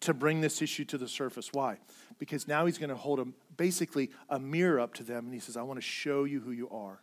to 0.00 0.14
bring 0.14 0.40
this 0.40 0.62
issue 0.62 0.84
to 0.86 0.98
the 0.98 1.06
surface. 1.06 1.50
Why? 1.52 1.76
Because 2.18 2.48
now 2.48 2.66
he's 2.66 2.78
going 2.78 2.90
to 2.90 2.96
hold 2.96 3.20
a, 3.20 3.26
basically 3.56 4.10
a 4.28 4.40
mirror 4.40 4.80
up 4.80 4.94
to 4.94 5.04
them 5.04 5.26
and 5.26 5.34
he 5.34 5.40
says, 5.40 5.56
I 5.56 5.62
want 5.62 5.76
to 5.76 5.86
show 5.86 6.24
you 6.24 6.40
who 6.40 6.52
you 6.52 6.68
are. 6.70 7.00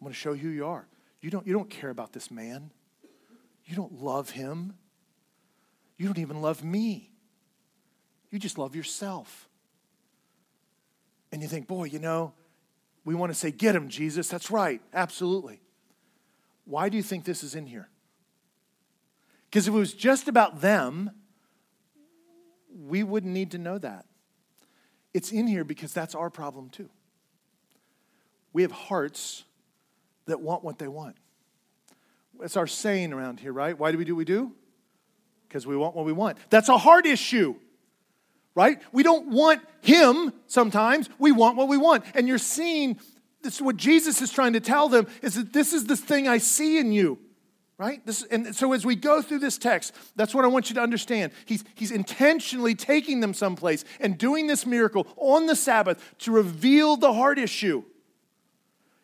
I 0.00 0.04
want 0.04 0.14
to 0.14 0.20
show 0.20 0.32
you 0.32 0.42
who 0.42 0.48
you 0.48 0.66
are. 0.66 0.86
You 1.20 1.30
don't, 1.30 1.46
you 1.46 1.52
don't 1.52 1.68
care 1.68 1.90
about 1.90 2.12
this 2.12 2.30
man. 2.30 2.70
You 3.64 3.76
don't 3.76 4.02
love 4.02 4.30
him. 4.30 4.74
You 5.96 6.06
don't 6.06 6.18
even 6.18 6.40
love 6.40 6.64
me. 6.64 7.10
You 8.30 8.38
just 8.38 8.58
love 8.58 8.74
yourself. 8.74 9.48
And 11.32 11.42
you 11.42 11.48
think, 11.48 11.66
boy, 11.66 11.84
you 11.84 11.98
know, 11.98 12.32
we 13.04 13.14
want 13.14 13.32
to 13.32 13.38
say, 13.38 13.50
get 13.50 13.74
him, 13.74 13.88
Jesus. 13.88 14.28
That's 14.28 14.50
right. 14.50 14.80
Absolutely. 14.92 15.60
Why 16.64 16.88
do 16.88 16.96
you 16.96 17.02
think 17.02 17.24
this 17.24 17.42
is 17.42 17.54
in 17.54 17.66
here? 17.66 17.88
Because 19.48 19.66
if 19.66 19.74
it 19.74 19.76
was 19.76 19.92
just 19.92 20.28
about 20.28 20.60
them, 20.60 21.10
we 22.72 23.02
wouldn't 23.02 23.32
need 23.32 23.50
to 23.50 23.58
know 23.58 23.78
that. 23.78 24.06
It's 25.12 25.32
in 25.32 25.46
here 25.46 25.64
because 25.64 25.92
that's 25.92 26.14
our 26.14 26.30
problem 26.30 26.70
too. 26.70 26.88
We 28.52 28.62
have 28.62 28.72
hearts 28.72 29.44
that 30.30 30.40
want 30.40 30.64
what 30.64 30.78
they 30.78 30.88
want. 30.88 31.16
It's 32.42 32.56
our 32.56 32.66
saying 32.66 33.12
around 33.12 33.40
here, 33.40 33.52
right? 33.52 33.78
Why 33.78 33.92
do 33.92 33.98
we 33.98 34.04
do 34.04 34.14
what 34.14 34.18
we 34.18 34.24
do? 34.24 34.52
Because 35.46 35.66
we 35.66 35.76
want 35.76 35.94
what 35.94 36.06
we 36.06 36.12
want. 36.12 36.38
That's 36.48 36.68
a 36.68 36.78
hard 36.78 37.06
issue, 37.06 37.54
right? 38.54 38.80
We 38.92 39.02
don't 39.02 39.28
want 39.28 39.60
Him 39.82 40.32
sometimes, 40.46 41.08
we 41.18 41.32
want 41.32 41.56
what 41.56 41.68
we 41.68 41.76
want. 41.76 42.04
And 42.14 42.26
you're 42.26 42.38
seeing 42.38 42.98
this 43.42 43.56
is 43.56 43.62
what 43.62 43.76
Jesus 43.76 44.20
is 44.20 44.30
trying 44.32 44.54
to 44.54 44.60
tell 44.60 44.88
them 44.88 45.06
is 45.22 45.34
that 45.34 45.52
this 45.52 45.72
is 45.72 45.86
the 45.86 45.96
thing 45.96 46.28
I 46.28 46.38
see 46.38 46.78
in 46.78 46.92
you 46.92 47.18
right? 47.80 48.04
This, 48.04 48.22
and 48.24 48.54
so 48.54 48.74
as 48.74 48.84
we 48.84 48.94
go 48.94 49.22
through 49.22 49.38
this 49.38 49.56
text, 49.56 49.94
that's 50.14 50.34
what 50.34 50.44
I 50.44 50.48
want 50.48 50.68
you 50.68 50.74
to 50.74 50.82
understand. 50.82 51.32
He's, 51.46 51.64
he's 51.74 51.90
intentionally 51.90 52.74
taking 52.74 53.20
them 53.20 53.32
someplace 53.32 53.86
and 54.00 54.18
doing 54.18 54.46
this 54.46 54.66
miracle 54.66 55.06
on 55.16 55.46
the 55.46 55.56
Sabbath 55.56 56.14
to 56.18 56.30
reveal 56.30 56.98
the 56.98 57.14
heart 57.14 57.38
issue. 57.38 57.82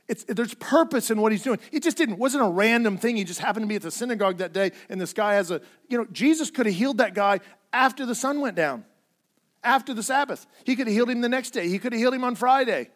It's, 0.08 0.24
there's 0.24 0.54
purpose 0.54 1.10
in 1.10 1.20
what 1.20 1.32
he's 1.32 1.42
doing. 1.42 1.58
It 1.72 1.82
just 1.82 1.96
didn't, 1.96 2.18
wasn't 2.18 2.44
a 2.44 2.48
random 2.48 2.96
thing. 2.96 3.16
He 3.16 3.24
just 3.24 3.40
happened 3.40 3.64
to 3.64 3.68
be 3.68 3.74
at 3.74 3.82
the 3.82 3.90
synagogue 3.90 4.38
that 4.38 4.52
day, 4.52 4.70
and 4.88 5.00
this 5.00 5.12
guy 5.12 5.34
has 5.34 5.50
a, 5.50 5.60
you 5.88 5.98
know, 5.98 6.06
Jesus 6.12 6.50
could 6.50 6.66
have 6.66 6.74
healed 6.74 6.98
that 6.98 7.14
guy 7.14 7.40
after 7.72 8.06
the 8.06 8.14
sun 8.14 8.40
went 8.40 8.56
down, 8.56 8.84
after 9.64 9.92
the 9.92 10.02
Sabbath. 10.02 10.46
He 10.64 10.76
could 10.76 10.86
have 10.86 10.94
healed 10.94 11.10
him 11.10 11.22
the 11.22 11.28
next 11.28 11.50
day. 11.50 11.68
He 11.68 11.78
could 11.78 11.92
have 11.92 12.00
healed 12.00 12.14
him 12.14 12.24
on 12.24 12.36
Friday. 12.36 12.90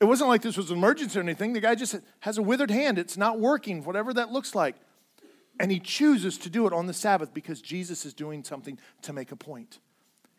It 0.00 0.06
wasn't 0.06 0.28
like 0.28 0.42
this 0.42 0.56
was 0.56 0.70
an 0.70 0.78
emergency 0.78 1.18
or 1.18 1.22
anything. 1.22 1.52
The 1.52 1.60
guy 1.60 1.74
just 1.74 1.96
has 2.20 2.38
a 2.38 2.42
withered 2.42 2.70
hand. 2.70 2.98
It's 2.98 3.16
not 3.16 3.38
working, 3.38 3.84
whatever 3.84 4.12
that 4.14 4.32
looks 4.32 4.54
like. 4.54 4.76
And 5.60 5.70
he 5.70 5.78
chooses 5.78 6.36
to 6.38 6.50
do 6.50 6.66
it 6.66 6.72
on 6.72 6.86
the 6.86 6.92
Sabbath 6.92 7.32
because 7.32 7.60
Jesus 7.60 8.04
is 8.04 8.12
doing 8.12 8.42
something 8.42 8.78
to 9.02 9.12
make 9.12 9.32
a 9.32 9.36
point. 9.36 9.78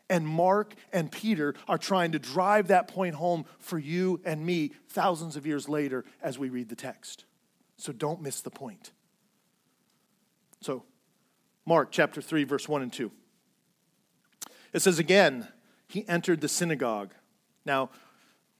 And 0.10 0.28
Mark 0.28 0.76
and 0.94 1.12
Peter 1.12 1.56
are 1.68 1.78
trying 1.78 2.12
to 2.12 2.20
drive 2.20 2.68
that 2.68 2.88
point 2.88 3.16
home 3.16 3.46
for 3.60 3.80
you 3.80 4.22
and 4.24 4.46
me 4.46 4.72
thousands 4.90 5.36
of 5.36 5.48
years 5.48 5.68
later 5.68 6.06
as 6.22 6.38
we 6.38 6.50
read 6.50 6.70
the 6.70 6.76
text. 6.76 7.26
So 7.78 7.92
don't 7.92 8.22
miss 8.22 8.42
the 8.42 8.52
point. 8.52 8.92
So, 10.62 10.84
Mark 11.66 11.92
chapter 11.92 12.22
3, 12.22 12.44
verse 12.44 12.70
1 12.70 12.82
and 12.84 12.94
2. 12.94 13.12
It 14.74 14.82
says 14.82 15.00
again, 15.00 15.48
he 15.88 16.08
entered 16.08 16.42
the 16.42 16.48
synagogue. 16.48 17.14
Now, 17.66 17.90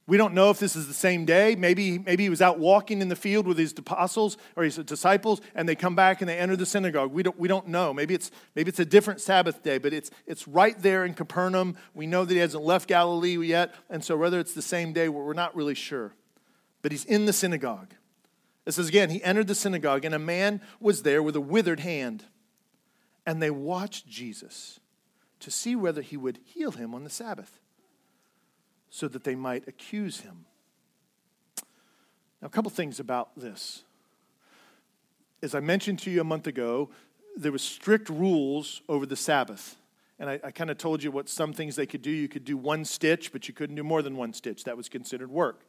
we 0.08 0.16
don't 0.16 0.34
know 0.34 0.50
if 0.50 0.60
this 0.60 0.76
is 0.76 0.86
the 0.86 0.94
same 0.94 1.24
day. 1.24 1.56
Maybe, 1.56 1.98
maybe 1.98 2.22
he 2.22 2.30
was 2.30 2.40
out 2.40 2.60
walking 2.60 3.02
in 3.02 3.08
the 3.08 3.16
field 3.16 3.46
with 3.46 3.58
his 3.58 3.74
apostles 3.76 4.36
or 4.54 4.62
his 4.62 4.76
disciples, 4.76 5.40
and 5.54 5.68
they 5.68 5.74
come 5.74 5.96
back 5.96 6.20
and 6.20 6.28
they 6.28 6.38
enter 6.38 6.54
the 6.54 6.66
synagogue. 6.66 7.12
We 7.12 7.24
don't, 7.24 7.38
we 7.38 7.48
don't 7.48 7.66
know. 7.66 7.92
Maybe 7.92 8.14
it's, 8.14 8.30
maybe 8.54 8.68
it's 8.68 8.78
a 8.78 8.84
different 8.84 9.20
Sabbath 9.20 9.64
day, 9.64 9.78
but 9.78 9.92
it's, 9.92 10.12
it's 10.24 10.46
right 10.46 10.80
there 10.80 11.04
in 11.04 11.14
Capernaum. 11.14 11.76
We 11.92 12.06
know 12.06 12.24
that 12.24 12.32
he 12.32 12.38
hasn't 12.38 12.62
left 12.62 12.88
Galilee 12.88 13.36
yet, 13.44 13.74
and 13.90 14.04
so 14.04 14.16
whether 14.16 14.38
it's 14.38 14.54
the 14.54 14.62
same 14.62 14.92
day, 14.92 15.08
we're 15.08 15.32
not 15.32 15.56
really 15.56 15.74
sure. 15.74 16.14
But 16.82 16.92
he's 16.92 17.04
in 17.04 17.24
the 17.24 17.32
synagogue. 17.32 17.92
It 18.64 18.72
says 18.72 18.88
again, 18.88 19.10
he 19.10 19.22
entered 19.24 19.48
the 19.48 19.54
synagogue, 19.56 20.04
and 20.04 20.14
a 20.14 20.20
man 20.20 20.60
was 20.78 21.02
there 21.02 21.22
with 21.22 21.34
a 21.34 21.40
withered 21.40 21.80
hand. 21.80 22.24
And 23.24 23.42
they 23.42 23.50
watched 23.50 24.06
Jesus 24.06 24.78
to 25.40 25.50
see 25.50 25.74
whether 25.74 26.00
he 26.00 26.16
would 26.16 26.38
heal 26.44 26.70
him 26.70 26.94
on 26.94 27.02
the 27.02 27.10
Sabbath 27.10 27.58
so 28.96 29.08
that 29.08 29.24
they 29.24 29.34
might 29.34 29.68
accuse 29.68 30.20
him. 30.20 30.46
Now, 32.40 32.46
a 32.46 32.48
couple 32.48 32.70
things 32.70 32.98
about 32.98 33.28
this. 33.38 33.84
As 35.42 35.54
I 35.54 35.60
mentioned 35.60 35.98
to 36.00 36.10
you 36.10 36.22
a 36.22 36.24
month 36.24 36.46
ago, 36.46 36.88
there 37.36 37.52
was 37.52 37.60
strict 37.60 38.08
rules 38.08 38.80
over 38.88 39.04
the 39.04 39.14
Sabbath. 39.14 39.76
And 40.18 40.30
I, 40.30 40.40
I 40.42 40.50
kind 40.50 40.70
of 40.70 40.78
told 40.78 41.02
you 41.02 41.10
what 41.10 41.28
some 41.28 41.52
things 41.52 41.76
they 41.76 41.84
could 41.84 42.00
do. 42.00 42.10
You 42.10 42.26
could 42.26 42.46
do 42.46 42.56
one 42.56 42.86
stitch, 42.86 43.32
but 43.32 43.48
you 43.48 43.52
couldn't 43.52 43.76
do 43.76 43.84
more 43.84 44.00
than 44.00 44.16
one 44.16 44.32
stitch. 44.32 44.64
That 44.64 44.78
was 44.78 44.88
considered 44.88 45.30
work. 45.30 45.60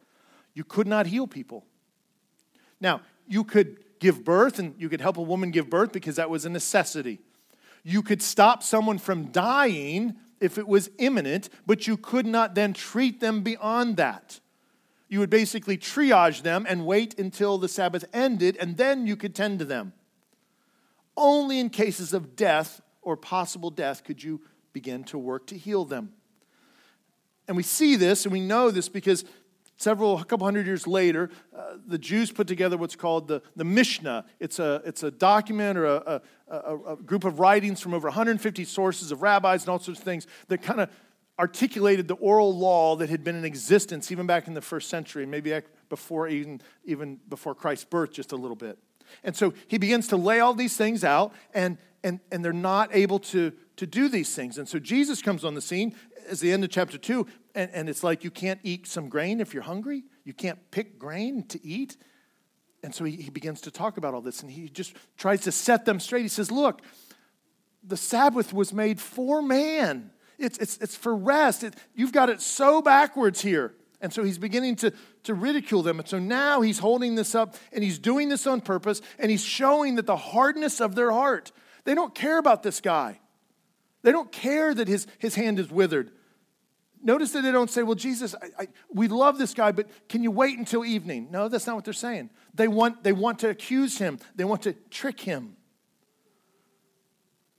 You 0.54 0.64
could 0.64 0.88
not 0.88 1.08
heal 1.08 1.28
people. 1.28 1.66
Now, 2.80 3.02
you 3.28 3.44
could 3.44 3.84
give 4.00 4.24
birth 4.24 4.58
and 4.58 4.74
you 4.78 4.88
could 4.88 5.02
help 5.02 5.18
a 5.18 5.22
woman 5.22 5.52
give 5.52 5.70
birth 5.70 5.92
because 5.92 6.16
that 6.16 6.30
was 6.30 6.46
a 6.46 6.50
necessity. 6.50 7.20
You 7.84 8.04
could 8.04 8.22
stop 8.22 8.64
someone 8.64 9.00
from 9.00 9.34
dying 9.34 10.16
if 10.40 10.58
it 10.58 10.68
was 10.68 10.90
imminent, 10.98 11.50
but 11.66 11.88
you 11.88 11.98
could 11.98 12.26
not 12.26 12.56
then 12.56 12.74
treat 12.74 13.20
them 13.20 13.42
beyond 13.42 13.98
that. 13.98 14.40
You 15.10 15.20
would 15.20 15.30
basically 15.30 15.78
triage 15.78 16.42
them 16.42 16.66
and 16.68 16.86
wait 16.86 17.18
until 17.18 17.58
the 17.58 17.70
Sabbath 17.70 18.06
ended, 18.14 18.58
and 18.60 18.78
then 18.78 19.08
you 19.08 19.16
could 19.16 19.34
tend 19.34 19.60
to 19.60 19.66
them. 19.66 19.94
Only 21.16 21.60
in 21.60 21.70
cases 21.70 22.14
of 22.14 22.36
death 22.36 22.82
or 23.02 23.16
possible 23.16 23.72
death 23.72 24.04
could 24.04 24.22
you 24.22 24.42
begin 24.74 25.04
to 25.06 25.18
work 25.18 25.48
to 25.48 25.58
heal 25.58 25.86
them. 25.86 26.14
And 27.48 27.56
we 27.56 27.64
see 27.64 27.96
this 27.96 28.26
and 28.26 28.34
we 28.34 28.42
know 28.42 28.70
this 28.70 28.90
because 28.90 29.24
several, 29.78 30.20
a 30.20 30.26
couple 30.26 30.46
hundred 30.46 30.66
years 30.66 30.86
later, 30.86 31.30
uh, 31.56 31.78
the 31.86 31.98
Jews 31.98 32.32
put 32.32 32.48
together 32.48 32.78
what's 32.78 32.96
called 32.96 33.28
the, 33.28 33.42
the 33.56 33.64
Mishnah. 33.64 34.26
It's 34.40 34.60
a, 34.60 34.82
it's 34.86 35.04
a 35.04 35.12
document 35.12 35.78
or 35.78 35.86
a, 35.86 36.22
a, 36.50 36.78
a 36.94 36.96
group 36.98 37.24
of 37.24 37.40
writings 37.40 37.80
from 37.80 37.94
over 37.94 38.08
150 38.08 38.66
sources 38.66 39.12
of 39.12 39.22
rabbis 39.22 39.64
and 39.64 39.70
all 39.70 39.80
sorts 39.80 40.00
of 40.00 40.06
things 40.06 40.28
that 40.50 40.62
kind 40.62 40.82
of 40.82 40.90
articulated 41.40 42.08
the 42.08 42.16
oral 42.16 42.56
law 42.58 42.96
that 42.96 43.10
had 43.10 43.24
been 43.24 43.36
in 43.36 43.46
existence 43.46 44.12
even 44.12 44.26
back 44.26 44.48
in 44.48 44.54
the 44.54 44.62
first 44.62 44.90
century, 44.90 45.26
maybe 45.26 45.58
before 45.90 46.28
even, 46.28 46.62
even 46.84 47.20
before 47.30 47.54
Christ's 47.54 47.86
birth, 47.86 48.12
just 48.12 48.32
a 48.32 48.36
little 48.36 48.56
bit. 48.56 48.78
And 49.24 49.36
so 49.36 49.54
he 49.68 49.78
begins 49.78 50.08
to 50.10 50.18
lay 50.18 50.40
all 50.40 50.54
these 50.54 50.76
things 50.76 51.04
out, 51.04 51.34
and, 51.54 51.78
and, 52.04 52.20
and 52.32 52.44
they're 52.44 52.54
not 52.54 52.90
able 52.94 53.20
to, 53.20 53.54
to 53.78 53.86
do 53.86 54.10
these 54.10 54.36
things. 54.36 54.58
And 54.58 54.68
so 54.68 54.80
Jesus 54.80 55.22
comes 55.22 55.46
on 55.46 55.54
the 55.54 55.62
scene 55.62 55.96
as 56.28 56.40
the 56.40 56.52
end 56.52 56.64
of 56.64 56.70
chapter 56.70 56.98
two, 56.98 57.28
and, 57.56 57.72
and 57.74 57.90
it's 57.90 58.04
like 58.04 58.24
you 58.24 58.32
can't 58.32 58.60
eat 58.64 58.88
some 58.88 59.10
grain 59.10 59.40
if 59.40 59.54
you're 59.54 59.64
hungry. 59.64 60.04
You 60.24 60.34
can't 60.34 60.60
pick 60.72 61.00
grain 61.00 61.44
to 61.48 61.66
eat. 61.66 61.98
And 62.84 62.94
so 62.94 63.04
he, 63.04 63.16
he 63.16 63.30
begins 63.30 63.62
to 63.62 63.72
talk 63.72 63.98
about 63.98 64.14
all 64.14 64.22
this, 64.22 64.42
and 64.42 64.52
he 64.52 64.70
just 64.70 64.94
tries 65.18 65.42
to 65.42 65.52
set 65.52 65.86
them 65.86 66.00
straight. 66.00 66.22
He 66.22 66.28
says, 66.28 66.52
Look, 66.52 66.82
the 67.84 67.98
Sabbath 67.98 68.54
was 68.54 68.74
made 68.74 69.00
for 69.00 69.42
man. 69.42 70.12
It's, 70.38 70.58
it's, 70.60 70.78
it's 70.78 70.96
for 70.96 71.16
rest. 71.16 71.64
It, 71.64 71.76
you've 71.96 72.12
got 72.12 72.30
it 72.30 72.42
so 72.42 72.82
backwards 72.82 73.42
here. 73.42 73.74
And 74.00 74.14
so 74.14 74.24
he's 74.24 74.38
beginning 74.38 74.76
to, 74.78 74.94
to 75.24 75.34
ridicule 75.34 75.82
them. 75.82 76.00
And 76.00 76.08
so 76.08 76.20
now 76.20 76.62
he's 76.62 76.80
holding 76.80 77.16
this 77.16 77.34
up 77.34 77.56
and 77.72 77.84
he's 77.84 77.98
doing 77.98 78.30
this 78.30 78.46
on 78.46 78.62
purpose 78.62 79.02
and 79.18 79.32
he's 79.32 79.44
showing 79.44 79.96
that 79.96 80.06
the 80.06 80.16
hardness 80.18 80.80
of 80.80 80.94
their 80.94 81.12
heart, 81.12 81.52
they 81.84 81.96
don't 81.96 82.14
care 82.14 82.38
about 82.38 82.62
this 82.62 82.80
guy. 82.80 83.20
They 84.04 84.12
don't 84.12 84.32
care 84.32 84.74
that 84.74 84.88
his, 84.88 85.08
his 85.18 85.34
hand 85.34 85.60
is 85.60 85.72
withered. 85.72 86.12
Notice 87.04 87.32
that 87.32 87.44
they 87.44 87.52
don't 87.52 87.70
say, 87.70 87.84
Well, 87.84 87.96
Jesus, 87.96 88.36
I, 88.36 88.64
I, 88.64 88.68
we 88.94 89.08
love 89.08 89.38
this 89.38 89.54
guy, 89.54 89.72
but 89.72 89.88
can 90.10 90.24
you 90.24 90.32
wait 90.32 90.58
until 90.58 90.84
evening? 90.84 91.30
No, 91.32 91.48
that's 91.48 91.68
not 91.68 91.76
what 91.76 91.86
they're 91.86 91.94
saying. 91.94 92.30
They 92.54 92.68
want, 92.68 93.04
they 93.04 93.14
want 93.14 93.40
to 93.40 93.50
accuse 93.50 93.98
him, 93.98 94.20
they 94.36 94.44
want 94.44 94.64
to 94.64 94.74
trick 94.90 95.22
him. 95.22 95.56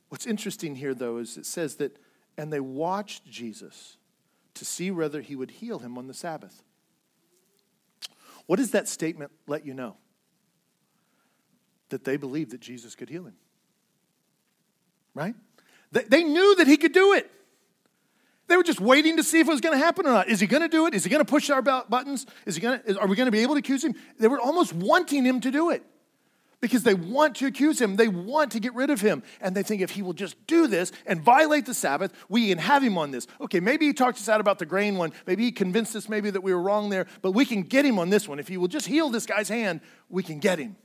What's 0.08 0.26
interesting 0.26 0.76
here, 0.76 0.94
though, 0.94 1.18
is 1.18 1.36
it 1.36 1.46
says 1.46 1.76
that, 1.76 1.98
and 2.36 2.52
they 2.52 2.60
watched 2.60 3.26
Jesus 3.26 3.98
to 4.54 4.64
see 4.64 4.90
whether 4.90 5.20
he 5.20 5.36
would 5.36 5.50
heal 5.50 5.78
him 5.78 5.98
on 5.98 6.08
the 6.08 6.14
Sabbath. 6.14 6.62
What 8.46 8.56
does 8.56 8.70
that 8.72 8.88
statement 8.88 9.30
let 9.46 9.66
you 9.66 9.74
know? 9.74 9.96
That 11.90 12.04
they 12.04 12.16
believed 12.16 12.52
that 12.52 12.60
Jesus 12.60 12.94
could 12.94 13.08
heal 13.08 13.24
him. 13.24 13.36
Right? 15.14 15.34
They, 15.92 16.04
they 16.04 16.24
knew 16.24 16.56
that 16.56 16.66
he 16.66 16.76
could 16.76 16.92
do 16.92 17.12
it. 17.12 17.30
They 18.48 18.56
were 18.56 18.62
just 18.62 18.80
waiting 18.80 19.18
to 19.18 19.22
see 19.22 19.40
if 19.40 19.46
it 19.46 19.50
was 19.50 19.60
going 19.60 19.78
to 19.78 19.84
happen 19.84 20.06
or 20.06 20.10
not. 20.10 20.28
Is 20.28 20.40
he 20.40 20.46
going 20.46 20.62
to 20.62 20.68
do 20.68 20.86
it? 20.86 20.94
Is 20.94 21.04
he 21.04 21.10
going 21.10 21.24
to 21.24 21.30
push 21.30 21.50
our 21.50 21.62
buttons? 21.62 22.26
Is 22.46 22.56
he 22.56 22.62
going 22.62 22.80
to, 22.80 22.98
are 22.98 23.06
we 23.06 23.14
going 23.14 23.26
to 23.26 23.32
be 23.32 23.40
able 23.40 23.54
to 23.54 23.58
accuse 23.58 23.84
him? 23.84 23.94
They 24.18 24.26
were 24.26 24.40
almost 24.40 24.72
wanting 24.72 25.24
him 25.24 25.40
to 25.40 25.50
do 25.50 25.68
it 25.70 25.84
because 26.60 26.82
they 26.82 26.94
want 26.94 27.36
to 27.36 27.46
accuse 27.46 27.80
him. 27.80 27.96
They 27.96 28.08
want 28.08 28.52
to 28.52 28.60
get 28.60 28.74
rid 28.74 28.88
of 28.88 29.02
him. 29.02 29.22
And 29.42 29.54
they 29.54 29.62
think 29.62 29.82
if 29.82 29.90
he 29.90 30.00
will 30.00 30.14
just 30.14 30.34
do 30.46 30.66
this 30.66 30.92
and 31.06 31.20
violate 31.20 31.66
the 31.66 31.74
Sabbath, 31.74 32.12
we 32.30 32.48
can 32.48 32.56
have 32.56 32.82
him 32.82 32.96
on 32.96 33.10
this. 33.10 33.26
Okay, 33.38 33.60
maybe 33.60 33.86
he 33.86 33.92
talked 33.92 34.16
us 34.16 34.30
out 34.30 34.40
about 34.40 34.58
the 34.58 34.66
grain 34.66 34.96
one. 34.96 35.12
Maybe 35.26 35.44
he 35.44 35.52
convinced 35.52 35.94
us 35.94 36.08
maybe 36.08 36.30
that 36.30 36.40
we 36.40 36.54
were 36.54 36.62
wrong 36.62 36.88
there, 36.88 37.06
but 37.20 37.32
we 37.32 37.44
can 37.44 37.62
get 37.62 37.84
him 37.84 37.98
on 37.98 38.08
this 38.08 38.26
one. 38.26 38.38
If 38.38 38.48
he 38.48 38.56
will 38.56 38.68
just 38.68 38.86
heal 38.86 39.10
this 39.10 39.26
guy's 39.26 39.50
hand, 39.50 39.82
we 40.08 40.22
can 40.22 40.38
get 40.38 40.58
him. 40.58 40.76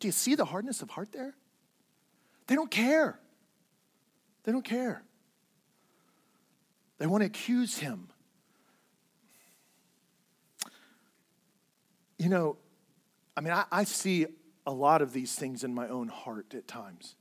Do 0.00 0.08
you 0.08 0.12
see 0.12 0.34
the 0.34 0.46
hardness 0.46 0.80
of 0.80 0.90
heart 0.90 1.12
there? 1.12 1.34
They 2.46 2.54
don't 2.54 2.70
care. 2.70 3.20
They 4.44 4.50
don't 4.50 4.64
care. 4.64 5.02
They 7.02 7.08
want 7.08 7.22
to 7.22 7.26
accuse 7.26 7.78
him. 7.78 8.06
You 12.16 12.28
know, 12.28 12.58
I 13.36 13.40
mean, 13.40 13.52
I, 13.52 13.64
I, 13.72 13.82
see 13.82 14.26
a 14.64 14.70
lot 14.70 15.02
of 15.02 15.12
these 15.12 15.34
things 15.34 15.64
in 15.64 15.74
my 15.74 15.88
own 15.88 16.06
heart 16.06 16.54
at 16.54 16.68
times. 16.68 17.16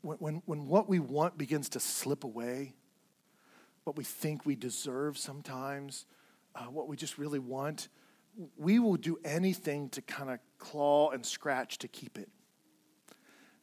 When, 0.00 0.16
when, 0.16 0.42
when 0.46 0.66
what 0.66 0.88
we 0.88 0.98
want 0.98 1.36
begins 1.36 1.68
to 1.68 1.78
slip 1.78 2.24
away, 2.24 2.72
what 3.84 3.98
we 3.98 4.04
think 4.04 4.46
we 4.46 4.56
deserve 4.56 5.18
sometimes, 5.18 6.06
uh, 6.54 6.62
what 6.62 6.88
we 6.88 6.96
just 6.96 7.18
really 7.18 7.38
want, 7.38 7.88
we 8.56 8.78
will 8.78 8.96
do 8.96 9.18
anything 9.26 9.90
to 9.90 10.00
kind 10.00 10.30
of 10.30 10.38
claw 10.56 11.10
and 11.10 11.26
scratch 11.26 11.76
to 11.80 11.88
keep 11.88 12.16
it. 12.16 12.30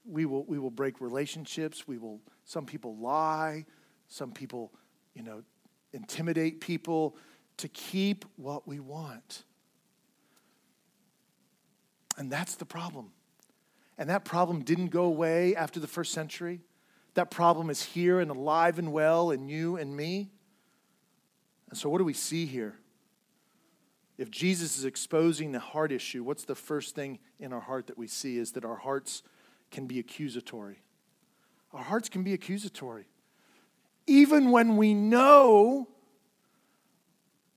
We 0.06 0.28
will, 0.28 0.44
we 0.44 0.60
will 0.60 0.70
break 0.70 1.02
relationships. 1.02 1.88
We 1.88 1.98
will, 1.98 2.22
some 2.46 2.68
people 2.68 2.96
lie. 2.98 3.66
Some 4.08 4.32
people, 4.32 4.72
you 5.14 5.24
know, 5.24 5.44
intimidate 5.94 6.62
people 6.62 7.16
to 7.58 7.68
keep 7.68 8.26
what 8.36 8.68
we 8.68 8.80
want. 8.80 9.44
And 12.18 12.32
that's 12.32 12.56
the 12.56 12.66
problem. 12.66 13.12
And 13.98 14.10
that 14.10 14.26
problem 14.26 14.64
didn't 14.64 14.88
go 14.88 15.06
away 15.06 15.56
after 15.56 15.80
the 15.80 15.88
first 15.88 16.14
century. 16.14 16.62
That 17.14 17.30
problem 17.30 17.70
is 17.70 17.84
here 17.84 18.20
and 18.20 18.32
alive 18.32 18.80
and 18.80 18.92
well 18.92 19.32
in 19.32 19.48
you 19.48 19.78
and 19.78 19.96
me. 19.96 20.32
And 21.70 21.78
so, 21.78 21.90
what 21.90 22.00
do 22.00 22.04
we 22.04 22.14
see 22.14 22.46
here? 22.46 22.76
If 24.18 24.30
Jesus 24.30 24.78
is 24.78 24.86
exposing 24.86 25.52
the 25.52 25.60
heart 25.60 25.92
issue, 25.92 26.24
what's 26.24 26.46
the 26.46 26.56
first 26.56 26.96
thing 26.96 27.20
in 27.40 27.52
our 27.52 27.60
heart 27.60 27.88
that 27.88 27.98
we 27.98 28.08
see 28.08 28.38
is 28.38 28.52
that 28.54 28.66
our 28.66 28.76
hearts 28.76 29.24
can 29.72 29.88
be 29.88 30.00
accusatory. 30.00 30.84
Our 31.72 31.84
hearts 31.84 32.10
can 32.10 32.24
be 32.24 32.34
accusatory 32.34 33.08
even 34.08 34.52
when 34.52 34.78
we 34.78 34.94
know 34.94 35.88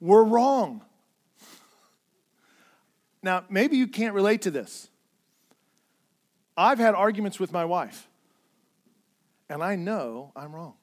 we're 0.00 0.24
wrong. 0.24 0.82
Now, 3.22 3.44
maybe 3.48 3.76
you 3.76 3.88
can't 3.88 4.14
relate 4.14 4.42
to 4.42 4.50
this. 4.50 4.88
I've 6.56 6.78
had 6.78 6.94
arguments 6.94 7.40
with 7.40 7.52
my 7.52 7.64
wife, 7.64 8.09
and 9.48 9.62
I 9.62 9.76
know 9.76 10.32
I'm 10.37 10.54
wrong. 10.54 10.74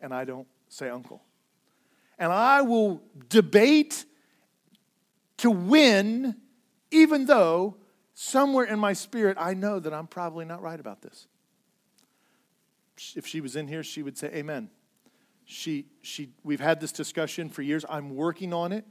And 0.00 0.12
I 0.12 0.24
don't 0.24 0.48
say 0.68 0.88
uncle. 0.88 1.22
And 2.18 2.32
I 2.32 2.62
will 2.62 3.02
debate 3.28 4.04
to 5.38 5.50
win, 5.50 6.36
even 6.90 7.26
though 7.26 7.76
somewhere 8.14 8.64
in 8.64 8.78
my 8.78 8.92
spirit 8.92 9.36
I 9.40 9.54
know 9.54 9.78
that 9.78 9.94
I'm 9.94 10.06
probably 10.06 10.44
not 10.44 10.60
right 10.60 10.78
about 10.78 11.02
this 11.02 11.26
if 13.14 13.26
she 13.26 13.40
was 13.40 13.56
in 13.56 13.68
here, 13.68 13.82
she 13.82 14.02
would 14.02 14.16
say, 14.18 14.28
Amen. 14.28 14.70
She, 15.44 15.86
she, 16.02 16.30
we've 16.44 16.60
had 16.60 16.80
this 16.80 16.92
discussion 16.92 17.48
for 17.48 17.62
years. 17.62 17.84
I'm 17.88 18.14
working 18.14 18.52
on 18.52 18.72
it. 18.72 18.86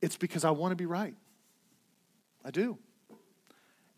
It's 0.00 0.16
because 0.16 0.44
I 0.44 0.50
want 0.50 0.72
to 0.72 0.76
be 0.76 0.86
right. 0.86 1.14
I 2.44 2.50
do. 2.50 2.78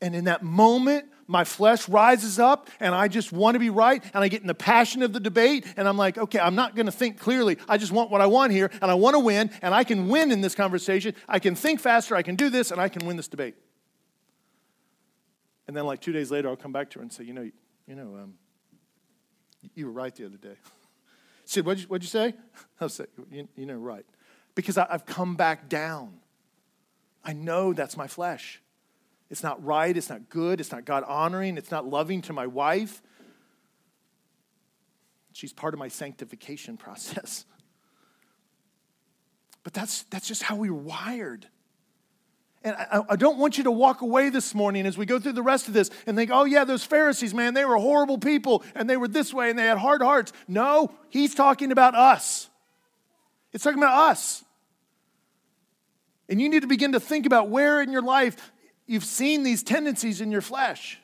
And 0.01 0.15
in 0.15 0.25
that 0.25 0.43
moment, 0.43 1.07
my 1.27 1.45
flesh 1.45 1.89
rises 1.89 2.39
up 2.39 2.69
and 2.81 2.95
I 2.95 3.09
just 3.09 3.33
want 3.33 3.55
to 3.55 3.59
be 3.59 3.71
right. 3.71 4.03
And 4.13 4.23
I 4.23 4.29
get 4.29 4.43
in 4.43 4.47
the 4.47 4.55
passion 4.55 5.03
of 5.03 5.13
the 5.13 5.21
debate. 5.21 5.67
And 5.77 5.89
I'm 5.89 5.97
like, 5.97 6.19
okay, 6.19 6.39
I'm 6.39 6.55
not 6.55 6.75
going 6.75 6.87
to 6.87 6.93
think 6.93 7.19
clearly. 7.19 7.57
I 7.69 7.79
just 7.79 7.93
want 7.93 8.11
what 8.11 8.21
I 8.21 8.27
want 8.27 8.53
here. 8.53 8.71
And 8.83 8.91
I 8.91 8.95
want 8.95 9.15
to 9.15 9.21
win. 9.21 9.51
And 9.63 9.75
I 9.75 9.85
can 9.85 10.09
win 10.09 10.31
in 10.31 10.43
this 10.43 10.55
conversation. 10.55 11.15
I 11.29 11.39
can 11.39 11.55
think 11.55 11.81
faster. 11.81 12.15
I 12.15 12.23
can 12.23 12.35
do 12.35 12.51
this. 12.51 12.71
And 12.71 12.81
I 12.81 12.89
can 12.89 13.07
win 13.07 13.17
this 13.17 13.29
debate. 13.29 13.55
And 15.67 15.75
then, 15.75 15.87
like 15.87 16.03
two 16.03 16.13
days 16.13 16.31
later, 16.31 16.49
I'll 16.51 16.57
come 16.57 16.73
back 16.73 16.91
to 16.91 16.99
her 16.99 17.03
and 17.03 17.11
say, 17.11 17.25
you 17.25 17.33
know, 17.33 17.51
you 17.87 17.95
know, 17.95 18.19
um, 18.23 18.35
you 19.75 19.87
were 19.87 19.93
right 19.93 20.15
the 20.15 20.27
other 20.27 20.37
day. 20.37 20.57
She 21.47 21.57
said, 21.57 21.67
what'd 21.67 21.83
you, 21.83 21.89
what'd 21.89 22.03
you 22.03 22.09
say? 22.09 22.33
I 22.81 22.87
said, 22.87 23.09
you, 23.31 23.47
you 23.55 23.67
know, 23.67 23.75
right. 23.75 24.07
Because 24.55 24.79
I, 24.79 24.87
I've 24.89 25.05
come 25.05 25.37
back 25.37 25.69
down. 25.69 26.21
I 27.23 27.35
know 27.35 27.75
that's 27.75 27.99
my 27.99 28.07
flesh. 28.07 28.63
It's 29.29 29.43
not 29.43 29.63
right. 29.63 29.95
It's 29.95 30.09
not 30.09 30.31
good. 30.31 30.59
It's 30.59 30.73
not 30.73 30.87
God 30.87 31.05
honoring. 31.07 31.59
It's 31.59 31.71
not 31.71 31.87
loving 31.87 32.23
to 32.23 32.33
my 32.33 32.47
wife. 32.47 33.03
She's 35.35 35.53
part 35.53 35.75
of 35.75 35.81
my 35.81 35.89
sanctification 35.89 36.77
process. 36.79 37.45
But 39.65 39.75
that's, 39.75 40.05
that's 40.05 40.29
just 40.29 40.43
how 40.43 40.57
we 40.57 40.71
are 40.71 40.75
wired. 40.75 41.47
And 42.65 42.75
I, 42.77 43.03
I, 43.11 43.17
don't 43.17 43.37
want 43.37 43.59
you 43.59 43.65
to 43.65 43.71
walk 43.71 44.01
away 44.01 44.31
this 44.31 44.55
morning 44.55 44.87
as 44.87 44.97
we 44.97 45.05
go 45.05 45.21
through 45.21 45.35
the 45.35 45.43
rest 45.43 45.69
of 45.69 45.75
this 45.75 45.91
and 46.07 46.17
think, 46.17 46.31
oh, 46.33 46.45
yeah, 46.45 46.65
those 46.65 46.83
Pharisees, 46.83 47.35
man, 47.35 47.53
they 47.53 47.67
were 47.67 47.77
horrible 47.77 48.17
people 48.17 48.65
and 48.75 48.89
they 48.89 48.97
were 48.97 49.07
this 49.07 49.35
way 49.35 49.51
and 49.51 49.59
they 49.59 49.67
had 49.67 49.77
hard 49.77 50.01
hearts. 50.01 50.33
No, 50.49 50.91
he's 51.11 51.35
talking 51.35 51.73
about 51.73 51.95
us. 51.95 52.49
It's 53.53 53.63
talking 53.63 53.79
about 53.79 54.11
us. 54.11 54.43
And 56.31 56.41
you 56.41 56.49
need 56.49 56.63
to 56.63 56.67
begin 56.67 56.93
to 56.93 57.01
think 57.01 57.27
about 57.27 57.51
where 57.51 57.83
in 57.83 57.93
your 57.93 58.01
life 58.03 58.51
you've 58.87 59.05
seen 59.05 59.43
these 59.43 59.63
tendencies 59.63 60.23
in 60.23 60.31
your 60.31 60.41
flesh. 60.41 60.99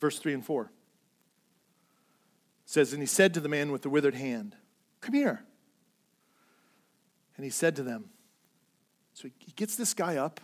Verse 0.00 0.18
3 0.20 0.34
and 0.34 0.46
4 0.46 0.70
says, 2.66 2.92
And 2.92 3.02
he 3.02 3.06
said 3.06 3.34
to 3.34 3.40
the 3.40 3.48
man 3.48 3.72
with 3.72 3.82
the 3.82 3.90
withered 3.90 4.14
hand, 4.14 4.54
Come 5.00 5.14
here. 5.14 5.44
And 7.40 7.44
he 7.46 7.50
said 7.50 7.74
to 7.76 7.82
them, 7.82 8.10
so 9.14 9.26
he 9.38 9.52
gets 9.52 9.74
this 9.74 9.94
guy 9.94 10.18
up 10.18 10.42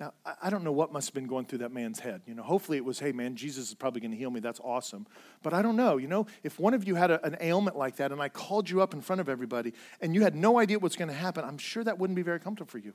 Now, 0.00 0.12
I 0.42 0.50
don't 0.50 0.64
know 0.64 0.72
what 0.72 0.92
must 0.92 1.08
have 1.08 1.14
been 1.14 1.28
going 1.28 1.46
through 1.46 1.58
that 1.58 1.72
man's 1.72 2.00
head. 2.00 2.22
You 2.26 2.34
know, 2.34 2.42
hopefully 2.42 2.76
it 2.76 2.84
was, 2.84 2.98
hey, 2.98 3.12
man, 3.12 3.36
Jesus 3.36 3.68
is 3.68 3.74
probably 3.74 4.00
going 4.00 4.10
to 4.10 4.16
heal 4.16 4.30
me. 4.30 4.40
That's 4.40 4.60
awesome. 4.60 5.06
But 5.42 5.54
I 5.54 5.62
don't 5.62 5.76
know. 5.76 5.98
You 5.98 6.08
know, 6.08 6.26
if 6.42 6.58
one 6.58 6.74
of 6.74 6.86
you 6.86 6.96
had 6.96 7.12
a, 7.12 7.24
an 7.24 7.36
ailment 7.40 7.76
like 7.76 7.96
that 7.96 8.10
and 8.10 8.20
I 8.20 8.28
called 8.28 8.68
you 8.68 8.82
up 8.82 8.92
in 8.92 9.00
front 9.00 9.20
of 9.20 9.28
everybody 9.28 9.72
and 10.00 10.14
you 10.14 10.22
had 10.22 10.34
no 10.34 10.58
idea 10.58 10.80
what's 10.80 10.96
going 10.96 11.08
to 11.08 11.14
happen, 11.14 11.44
I'm 11.44 11.58
sure 11.58 11.84
that 11.84 11.98
wouldn't 11.98 12.16
be 12.16 12.22
very 12.22 12.40
comfortable 12.40 12.70
for 12.70 12.78
you. 12.78 12.92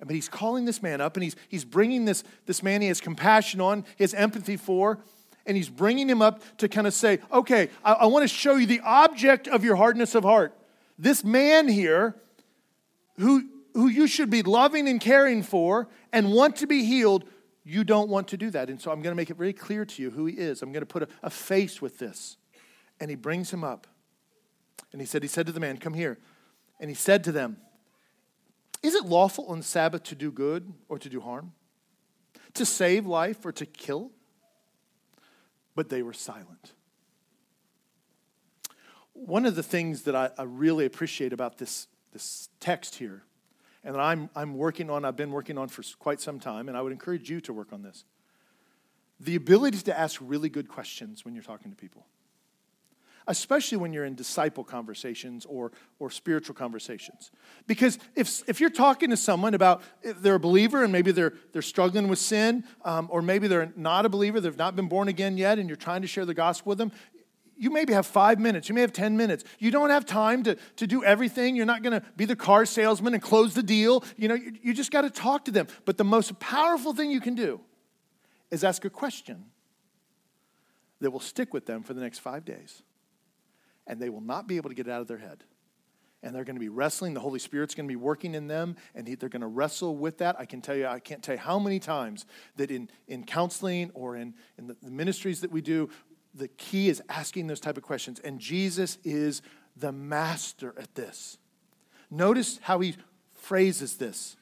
But 0.00 0.10
he's 0.10 0.28
calling 0.28 0.64
this 0.64 0.82
man 0.82 1.00
up 1.00 1.16
and 1.16 1.22
he's, 1.22 1.36
he's 1.48 1.64
bringing 1.64 2.06
this, 2.06 2.24
this 2.46 2.62
man 2.62 2.82
he 2.82 2.88
has 2.88 3.00
compassion 3.00 3.60
on, 3.60 3.84
he 3.96 4.02
has 4.02 4.12
empathy 4.14 4.56
for, 4.56 4.98
and 5.46 5.56
he's 5.56 5.68
bringing 5.68 6.08
him 6.08 6.22
up 6.22 6.42
to 6.58 6.68
kind 6.68 6.86
of 6.86 6.94
say, 6.94 7.20
okay, 7.30 7.68
I, 7.84 7.92
I 7.92 8.06
want 8.06 8.24
to 8.24 8.28
show 8.28 8.56
you 8.56 8.66
the 8.66 8.80
object 8.80 9.46
of 9.46 9.62
your 9.62 9.76
hardness 9.76 10.14
of 10.14 10.24
heart. 10.24 10.56
This 11.00 11.24
man 11.24 11.66
here, 11.66 12.14
who, 13.16 13.48
who 13.72 13.88
you 13.88 14.06
should 14.06 14.28
be 14.28 14.42
loving 14.42 14.86
and 14.86 15.00
caring 15.00 15.42
for 15.42 15.88
and 16.12 16.30
want 16.30 16.56
to 16.56 16.66
be 16.66 16.84
healed, 16.84 17.24
you 17.64 17.84
don't 17.84 18.10
want 18.10 18.28
to 18.28 18.36
do 18.36 18.50
that. 18.50 18.68
And 18.68 18.78
so 18.78 18.90
I'm 18.90 19.00
going 19.00 19.12
to 19.12 19.16
make 19.16 19.30
it 19.30 19.38
very 19.38 19.54
clear 19.54 19.86
to 19.86 20.02
you 20.02 20.10
who 20.10 20.26
he 20.26 20.34
is. 20.34 20.60
I'm 20.60 20.72
going 20.72 20.82
to 20.82 20.86
put 20.86 21.04
a, 21.04 21.08
a 21.22 21.30
face 21.30 21.80
with 21.80 21.98
this. 21.98 22.36
And 23.00 23.08
he 23.08 23.16
brings 23.16 23.50
him 23.50 23.64
up. 23.64 23.86
And 24.92 25.00
he 25.00 25.06
said, 25.06 25.22
He 25.22 25.28
said 25.28 25.46
to 25.46 25.52
the 25.52 25.60
man, 25.60 25.78
Come 25.78 25.94
here. 25.94 26.18
And 26.78 26.90
he 26.90 26.94
said 26.94 27.24
to 27.24 27.32
them, 27.32 27.56
Is 28.82 28.94
it 28.94 29.06
lawful 29.06 29.46
on 29.46 29.62
Sabbath 29.62 30.02
to 30.04 30.14
do 30.14 30.30
good 30.30 30.70
or 30.90 30.98
to 30.98 31.08
do 31.08 31.22
harm? 31.22 31.52
To 32.54 32.66
save 32.66 33.06
life 33.06 33.46
or 33.46 33.52
to 33.52 33.64
kill? 33.64 34.10
But 35.74 35.88
they 35.88 36.02
were 36.02 36.12
silent. 36.12 36.74
One 39.26 39.44
of 39.44 39.54
the 39.54 39.62
things 39.62 40.02
that 40.02 40.16
I, 40.16 40.30
I 40.38 40.44
really 40.44 40.86
appreciate 40.86 41.34
about 41.34 41.58
this, 41.58 41.88
this 42.12 42.48
text 42.58 42.94
here 42.94 43.22
and 43.84 43.94
that 43.94 44.00
I'm, 44.00 44.30
I'm 44.34 44.54
working 44.54 44.90
on, 44.90 45.04
I've 45.04 45.16
been 45.16 45.30
working 45.30 45.58
on 45.58 45.68
for 45.68 45.82
quite 45.98 46.20
some 46.20 46.40
time, 46.40 46.68
and 46.68 46.76
I 46.76 46.82
would 46.82 46.92
encourage 46.92 47.30
you 47.30 47.40
to 47.42 47.52
work 47.52 47.72
on 47.72 47.82
this. 47.82 48.04
The 49.18 49.36
ability 49.36 49.78
to 49.78 49.98
ask 49.98 50.18
really 50.22 50.48
good 50.48 50.68
questions 50.68 51.24
when 51.24 51.34
you're 51.34 51.42
talking 51.42 51.70
to 51.70 51.76
people, 51.76 52.06
especially 53.26 53.76
when 53.76 53.92
you're 53.92 54.06
in 54.06 54.14
disciple 54.14 54.64
conversations 54.64 55.46
or, 55.46 55.72
or 55.98 56.10
spiritual 56.10 56.54
conversations. 56.54 57.30
Because 57.66 57.98
if, 58.16 58.42
if 58.48 58.60
you're 58.60 58.70
talking 58.70 59.10
to 59.10 59.16
someone 59.16 59.52
about 59.52 59.82
they're 60.02 60.36
a 60.36 60.40
believer 60.40 60.82
and 60.82 60.92
maybe 60.92 61.12
they're, 61.12 61.34
they're 61.52 61.62
struggling 61.62 62.08
with 62.08 62.18
sin, 62.18 62.64
um, 62.84 63.08
or 63.10 63.20
maybe 63.20 63.48
they're 63.48 63.72
not 63.76 64.06
a 64.06 64.08
believer, 64.08 64.40
they've 64.40 64.56
not 64.56 64.76
been 64.76 64.88
born 64.88 65.08
again 65.08 65.36
yet, 65.36 65.58
and 65.58 65.68
you're 65.68 65.76
trying 65.76 66.00
to 66.00 66.08
share 66.08 66.24
the 66.24 66.34
gospel 66.34 66.70
with 66.70 66.78
them, 66.78 66.92
you 67.60 67.68
maybe 67.68 67.92
have 67.92 68.06
five 68.06 68.40
minutes, 68.40 68.70
you 68.70 68.74
may 68.74 68.80
have 68.80 68.92
10 68.92 69.18
minutes. 69.18 69.44
You 69.58 69.70
don't 69.70 69.90
have 69.90 70.06
time 70.06 70.42
to, 70.44 70.56
to 70.76 70.86
do 70.86 71.04
everything. 71.04 71.54
You're 71.54 71.66
not 71.66 71.82
going 71.82 72.00
to 72.00 72.06
be 72.16 72.24
the 72.24 72.34
car 72.34 72.64
salesman 72.64 73.12
and 73.12 73.22
close 73.22 73.52
the 73.52 73.62
deal. 73.62 74.02
You 74.16 74.28
know, 74.28 74.34
you, 74.34 74.54
you 74.62 74.72
just 74.72 74.90
got 74.90 75.02
to 75.02 75.10
talk 75.10 75.44
to 75.44 75.50
them. 75.50 75.66
But 75.84 75.98
the 75.98 76.04
most 76.04 76.40
powerful 76.40 76.94
thing 76.94 77.10
you 77.10 77.20
can 77.20 77.34
do 77.34 77.60
is 78.50 78.64
ask 78.64 78.86
a 78.86 78.90
question 78.90 79.44
that 81.00 81.10
will 81.10 81.20
stick 81.20 81.52
with 81.52 81.66
them 81.66 81.82
for 81.82 81.92
the 81.92 82.00
next 82.00 82.20
five 82.20 82.46
days. 82.46 82.82
And 83.86 84.00
they 84.00 84.08
will 84.08 84.22
not 84.22 84.48
be 84.48 84.56
able 84.56 84.70
to 84.70 84.74
get 84.74 84.86
it 84.86 84.90
out 84.90 85.02
of 85.02 85.08
their 85.08 85.18
head. 85.18 85.44
And 86.22 86.34
they're 86.34 86.44
going 86.44 86.56
to 86.56 86.60
be 86.60 86.70
wrestling. 86.70 87.12
The 87.12 87.20
Holy 87.20 87.38
Spirit's 87.38 87.74
going 87.74 87.86
to 87.86 87.92
be 87.92 87.96
working 87.96 88.34
in 88.34 88.46
them, 88.46 88.76
and 88.94 89.06
they're 89.06 89.28
going 89.28 89.40
to 89.40 89.46
wrestle 89.46 89.96
with 89.96 90.18
that. 90.18 90.36
I 90.38 90.44
can 90.44 90.60
tell 90.60 90.76
you, 90.76 90.86
I 90.86 91.00
can't 91.00 91.22
tell 91.22 91.34
you 91.34 91.40
how 91.40 91.58
many 91.58 91.78
times 91.78 92.26
that 92.56 92.70
in, 92.70 92.90
in 93.08 93.24
counseling 93.24 93.90
or 93.94 94.16
in, 94.16 94.34
in 94.58 94.66
the, 94.66 94.76
the 94.82 94.90
ministries 94.90 95.40
that 95.40 95.50
we 95.50 95.62
do, 95.62 95.88
the 96.34 96.48
key 96.48 96.88
is 96.88 97.02
asking 97.08 97.46
those 97.46 97.60
type 97.60 97.76
of 97.76 97.82
questions. 97.82 98.20
And 98.20 98.38
Jesus 98.38 98.98
is 99.04 99.42
the 99.76 99.92
master 99.92 100.74
at 100.78 100.94
this. 100.94 101.38
Notice 102.10 102.58
how 102.62 102.80
he 102.80 102.96
phrases 103.34 103.96
this. 103.96 104.36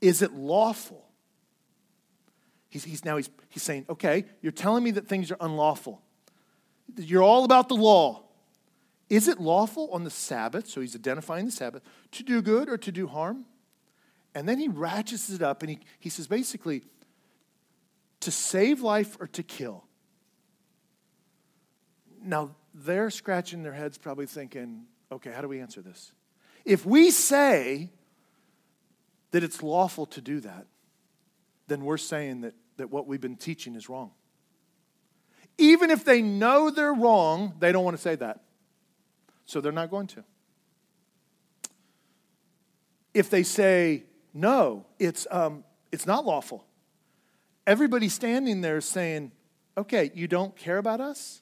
Is 0.00 0.22
it 0.22 0.32
lawful? 0.32 1.06
He's, 2.68 2.84
he's 2.84 3.04
now 3.04 3.16
he's, 3.16 3.30
he's 3.48 3.62
saying, 3.62 3.86
okay, 3.88 4.24
you're 4.42 4.52
telling 4.52 4.84
me 4.84 4.90
that 4.92 5.08
things 5.08 5.30
are 5.30 5.36
unlawful. 5.40 6.02
You're 6.96 7.22
all 7.22 7.44
about 7.44 7.68
the 7.68 7.76
law. 7.76 8.22
Is 9.08 9.28
it 9.28 9.40
lawful 9.40 9.88
on 9.92 10.04
the 10.04 10.10
Sabbath, 10.10 10.68
so 10.68 10.80
he's 10.80 10.96
identifying 10.96 11.46
the 11.46 11.52
Sabbath, 11.52 11.82
to 12.12 12.22
do 12.22 12.42
good 12.42 12.68
or 12.68 12.76
to 12.76 12.90
do 12.90 13.06
harm? 13.06 13.46
And 14.34 14.48
then 14.48 14.58
he 14.58 14.68
ratchets 14.68 15.30
it 15.30 15.42
up 15.42 15.62
and 15.62 15.70
he, 15.70 15.78
he 15.98 16.10
says 16.10 16.26
basically, 16.26 16.82
to 18.20 18.30
save 18.30 18.80
life 18.80 19.16
or 19.20 19.26
to 19.28 19.42
kill. 19.42 19.84
Now, 22.26 22.56
they're 22.74 23.10
scratching 23.10 23.62
their 23.62 23.72
heads, 23.72 23.96
probably 23.96 24.26
thinking, 24.26 24.84
okay, 25.10 25.30
how 25.30 25.40
do 25.40 25.48
we 25.48 25.60
answer 25.60 25.80
this? 25.80 26.12
If 26.64 26.84
we 26.84 27.10
say 27.10 27.90
that 29.30 29.44
it's 29.44 29.62
lawful 29.62 30.06
to 30.06 30.20
do 30.20 30.40
that, 30.40 30.66
then 31.68 31.84
we're 31.84 31.96
saying 31.96 32.42
that, 32.42 32.54
that 32.76 32.90
what 32.90 33.06
we've 33.06 33.20
been 33.20 33.36
teaching 33.36 33.76
is 33.76 33.88
wrong. 33.88 34.10
Even 35.58 35.90
if 35.90 36.04
they 36.04 36.20
know 36.20 36.70
they're 36.70 36.92
wrong, 36.92 37.54
they 37.60 37.72
don't 37.72 37.84
want 37.84 37.96
to 37.96 38.02
say 38.02 38.16
that. 38.16 38.40
So 39.46 39.60
they're 39.60 39.72
not 39.72 39.90
going 39.90 40.08
to. 40.08 40.24
If 43.14 43.30
they 43.30 43.42
say, 43.42 44.04
no, 44.34 44.84
it's, 44.98 45.26
um, 45.30 45.64
it's 45.92 46.06
not 46.06 46.26
lawful, 46.26 46.66
everybody 47.66 48.08
standing 48.08 48.60
there 48.60 48.80
saying, 48.80 49.32
okay, 49.78 50.10
you 50.14 50.28
don't 50.28 50.54
care 50.56 50.78
about 50.78 51.00
us? 51.00 51.40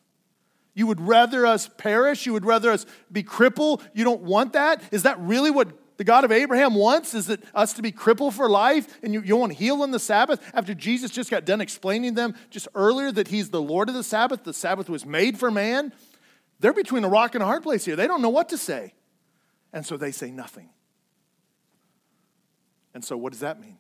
You 0.75 0.89
would 0.89 1.01
rather 1.01 1.47
us 1.47 1.69
perish? 1.79 2.27
You 2.27 2.33
would 2.33 2.45
rather 2.45 2.71
us 2.71 2.85
be 3.11 3.23
crippled? 3.23 3.87
You 3.95 4.05
don't 4.05 4.23
want 4.23 4.55
that? 4.55 4.83
Is 4.91 5.05
that 5.05 5.19
really 5.21 5.51
what 5.51 5.69
the 5.97 6.05
God 6.05 6.25
of 6.25 6.33
Abraham 6.33 6.75
wants? 6.75 7.15
Is 7.15 7.31
it 7.31 7.43
us 7.55 7.75
to 7.75 7.83
be 7.83 7.93
crippled 7.93 8.35
for 8.35 8.51
life 8.51 8.99
and 9.03 9.15
you, 9.15 9.23
you 9.23 9.37
want 9.37 9.53
to 9.53 9.59
heal 9.59 9.83
on 9.83 9.93
the 9.93 10.01
Sabbath 10.01 10.41
after 10.53 10.75
Jesus 10.75 11.13
just 11.13 11.31
got 11.31 11.45
done 11.45 11.61
explaining 11.61 12.15
them 12.15 12.35
just 12.51 12.67
earlier 12.75 13.13
that 13.13 13.29
he's 13.29 13.51
the 13.51 13.63
Lord 13.63 13.89
of 13.89 13.95
the 13.95 14.03
Sabbath? 14.03 14.43
The 14.43 14.53
Sabbath 14.53 14.91
was 14.91 15.07
made 15.07 15.39
for 15.39 15.51
man. 15.51 15.93
They're 16.59 16.73
between 16.73 17.05
a 17.05 17.09
rock 17.09 17.35
and 17.35 17.43
a 17.43 17.47
hard 17.47 17.63
place 17.63 17.85
here. 17.85 17.95
They 17.95 18.09
don't 18.09 18.23
know 18.23 18.31
what 18.31 18.49
to 18.49 18.59
say. 18.59 18.95
And 19.73 19.87
so 19.87 19.97
they 19.97 20.11
say 20.11 20.31
nothing. 20.31 20.71
And 22.95 23.05
so 23.05 23.17
what 23.17 23.33
does 23.33 23.41
that 23.41 23.61
mean? 23.61 23.79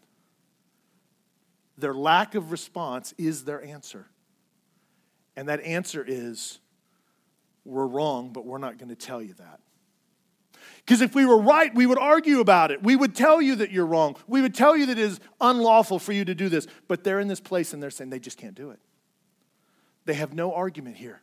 Their 1.77 1.95
lack 1.95 2.37
of 2.37 2.53
response 2.53 3.15
is 3.19 3.45
their 3.45 3.63
answer. 3.63 4.07
And 5.37 5.49
that 5.49 5.61
answer 5.63 6.05
is 6.07 6.61
we're 7.65 7.87
wrong, 7.87 8.33
but 8.33 8.45
we're 8.45 8.59
not 8.59 8.79
going 8.79 8.91
to 8.91 8.97
tell 8.97 9.23
you 9.23 9.35
that. 9.35 9.61
Because 10.85 11.01
if 11.01 11.15
we 11.15 11.25
were 11.25 11.39
right, 11.39 11.75
we 11.75 11.87
would 11.87 11.99
argue 11.99 12.41
about 12.41 12.71
it. 12.71 12.83
We 12.83 12.95
would 12.95 13.15
tell 13.15 13.41
you 13.41 13.57
that 13.57 13.71
you're 13.71 13.87
wrong. 13.87 14.17
We 14.27 14.43
would 14.43 14.55
tell 14.55 14.77
you 14.77 14.87
that 14.87 14.99
it 14.99 15.03
is 15.03 15.19
unlawful 15.41 15.99
for 15.99 16.13
you 16.13 16.25
to 16.27 16.35
do 16.35 16.49
this. 16.49 16.67
But 16.89 17.05
they're 17.05 17.21
in 17.21 17.29
this 17.29 17.41
place 17.41 17.73
and 17.73 17.83
they're 17.83 17.91
saying 17.91 18.11
they 18.11 18.19
just 18.19 18.37
can't 18.37 18.55
do 18.55 18.71
it. 18.71 18.79
They 20.05 20.15
have 20.15 20.35
no 20.35 20.53
argument 20.53 20.97
here. 20.97 21.23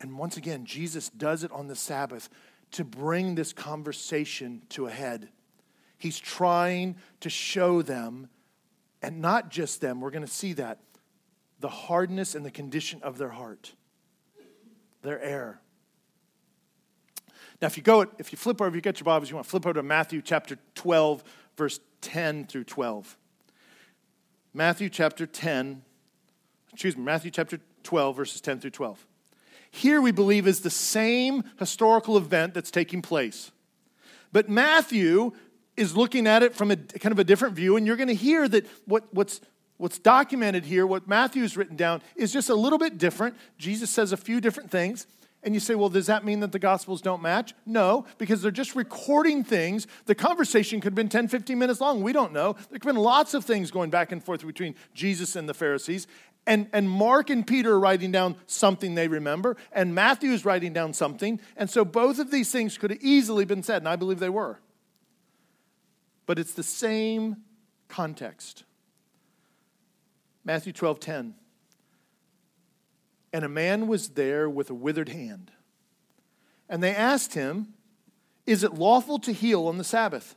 And 0.00 0.16
once 0.16 0.36
again, 0.36 0.64
Jesus 0.64 1.08
does 1.08 1.42
it 1.42 1.50
on 1.50 1.66
the 1.66 1.74
Sabbath 1.74 2.28
to 2.72 2.84
bring 2.84 3.34
this 3.34 3.52
conversation 3.52 4.62
to 4.70 4.86
a 4.86 4.90
head. 4.90 5.28
He's 5.98 6.20
trying 6.20 6.96
to 7.20 7.30
show 7.30 7.82
them, 7.82 8.28
and 9.02 9.20
not 9.20 9.50
just 9.50 9.80
them, 9.80 10.00
we're 10.00 10.12
going 10.12 10.24
to 10.24 10.32
see 10.32 10.52
that, 10.52 10.78
the 11.60 11.68
hardness 11.68 12.34
and 12.34 12.44
the 12.44 12.50
condition 12.50 13.00
of 13.02 13.18
their 13.18 13.30
heart, 13.30 13.72
their 15.02 15.20
error. 15.20 15.60
Now, 17.60 17.66
if 17.66 17.76
you 17.76 17.82
go, 17.82 18.06
if 18.18 18.30
you 18.30 18.38
flip 18.38 18.60
over, 18.60 18.74
you 18.74 18.80
get 18.80 19.00
your 19.00 19.04
Bibles, 19.04 19.30
you 19.30 19.36
want 19.36 19.46
to 19.46 19.50
flip 19.50 19.66
over 19.66 19.74
to 19.74 19.82
Matthew 19.82 20.22
chapter 20.22 20.58
12, 20.76 21.24
verse 21.56 21.80
10 22.00 22.46
through 22.46 22.64
12. 22.64 23.16
Matthew 24.54 24.88
chapter 24.88 25.26
10, 25.26 25.82
excuse 26.72 26.96
me, 26.96 27.02
Matthew 27.02 27.30
chapter 27.30 27.58
12, 27.82 28.16
verses 28.16 28.40
10 28.40 28.60
through 28.60 28.70
12. 28.70 29.06
Here 29.70 30.00
we 30.00 30.12
believe 30.12 30.46
is 30.46 30.60
the 30.60 30.70
same 30.70 31.44
historical 31.58 32.16
event 32.16 32.54
that's 32.54 32.70
taking 32.70 33.02
place. 33.02 33.50
But 34.32 34.48
Matthew 34.48 35.32
is 35.76 35.96
looking 35.96 36.26
at 36.26 36.42
it 36.42 36.54
from 36.54 36.70
a 36.70 36.76
kind 36.76 37.12
of 37.12 37.18
a 37.18 37.24
different 37.24 37.54
view, 37.54 37.76
and 37.76 37.86
you're 37.86 37.96
going 37.96 38.08
to 38.08 38.14
hear 38.14 38.48
that 38.48 38.66
what, 38.86 39.12
what's 39.12 39.40
What's 39.78 39.98
documented 39.98 40.64
here, 40.64 40.86
what 40.86 41.08
Matthew's 41.08 41.56
written 41.56 41.76
down, 41.76 42.02
is 42.16 42.32
just 42.32 42.50
a 42.50 42.54
little 42.54 42.78
bit 42.78 42.98
different. 42.98 43.36
Jesus 43.56 43.90
says 43.90 44.12
a 44.12 44.16
few 44.16 44.40
different 44.40 44.70
things. 44.70 45.06
And 45.44 45.54
you 45.54 45.60
say, 45.60 45.76
well, 45.76 45.88
does 45.88 46.06
that 46.06 46.24
mean 46.24 46.40
that 46.40 46.50
the 46.50 46.58
Gospels 46.58 47.00
don't 47.00 47.22
match? 47.22 47.54
No, 47.64 48.04
because 48.18 48.42
they're 48.42 48.50
just 48.50 48.74
recording 48.74 49.44
things. 49.44 49.86
The 50.06 50.16
conversation 50.16 50.80
could 50.80 50.90
have 50.90 50.94
been 50.96 51.08
10, 51.08 51.28
15 51.28 51.56
minutes 51.56 51.80
long. 51.80 52.02
We 52.02 52.12
don't 52.12 52.32
know. 52.32 52.54
There 52.54 52.78
could 52.80 52.84
have 52.86 52.94
been 52.94 53.02
lots 53.02 53.34
of 53.34 53.44
things 53.44 53.70
going 53.70 53.88
back 53.88 54.10
and 54.10 54.22
forth 54.22 54.44
between 54.44 54.74
Jesus 54.94 55.36
and 55.36 55.48
the 55.48 55.54
Pharisees. 55.54 56.08
And, 56.44 56.68
and 56.72 56.90
Mark 56.90 57.30
and 57.30 57.46
Peter 57.46 57.74
are 57.74 57.80
writing 57.80 58.10
down 58.10 58.34
something 58.46 58.94
they 58.94 59.06
remember, 59.06 59.56
and 59.70 59.94
Matthew 59.94 60.30
is 60.30 60.46
writing 60.46 60.72
down 60.72 60.94
something. 60.94 61.40
And 61.56 61.68
so 61.68 61.84
both 61.84 62.18
of 62.18 62.30
these 62.30 62.50
things 62.50 62.78
could 62.78 62.90
have 62.90 63.02
easily 63.02 63.44
been 63.44 63.62
said, 63.62 63.82
and 63.82 63.88
I 63.88 63.96
believe 63.96 64.18
they 64.18 64.30
were. 64.30 64.58
But 66.24 66.38
it's 66.38 66.54
the 66.54 66.62
same 66.62 67.36
context. 67.88 68.64
Matthew 70.48 70.72
12 70.72 70.98
10. 70.98 71.34
And 73.32 73.44
a 73.44 73.48
man 73.48 73.86
was 73.86 74.08
there 74.08 74.48
with 74.48 74.70
a 74.70 74.74
withered 74.74 75.10
hand. 75.10 75.52
And 76.68 76.82
they 76.82 76.94
asked 76.94 77.34
him, 77.34 77.74
Is 78.46 78.64
it 78.64 78.72
lawful 78.72 79.18
to 79.20 79.32
heal 79.32 79.66
on 79.66 79.78
the 79.78 79.84
Sabbath? 79.84 80.34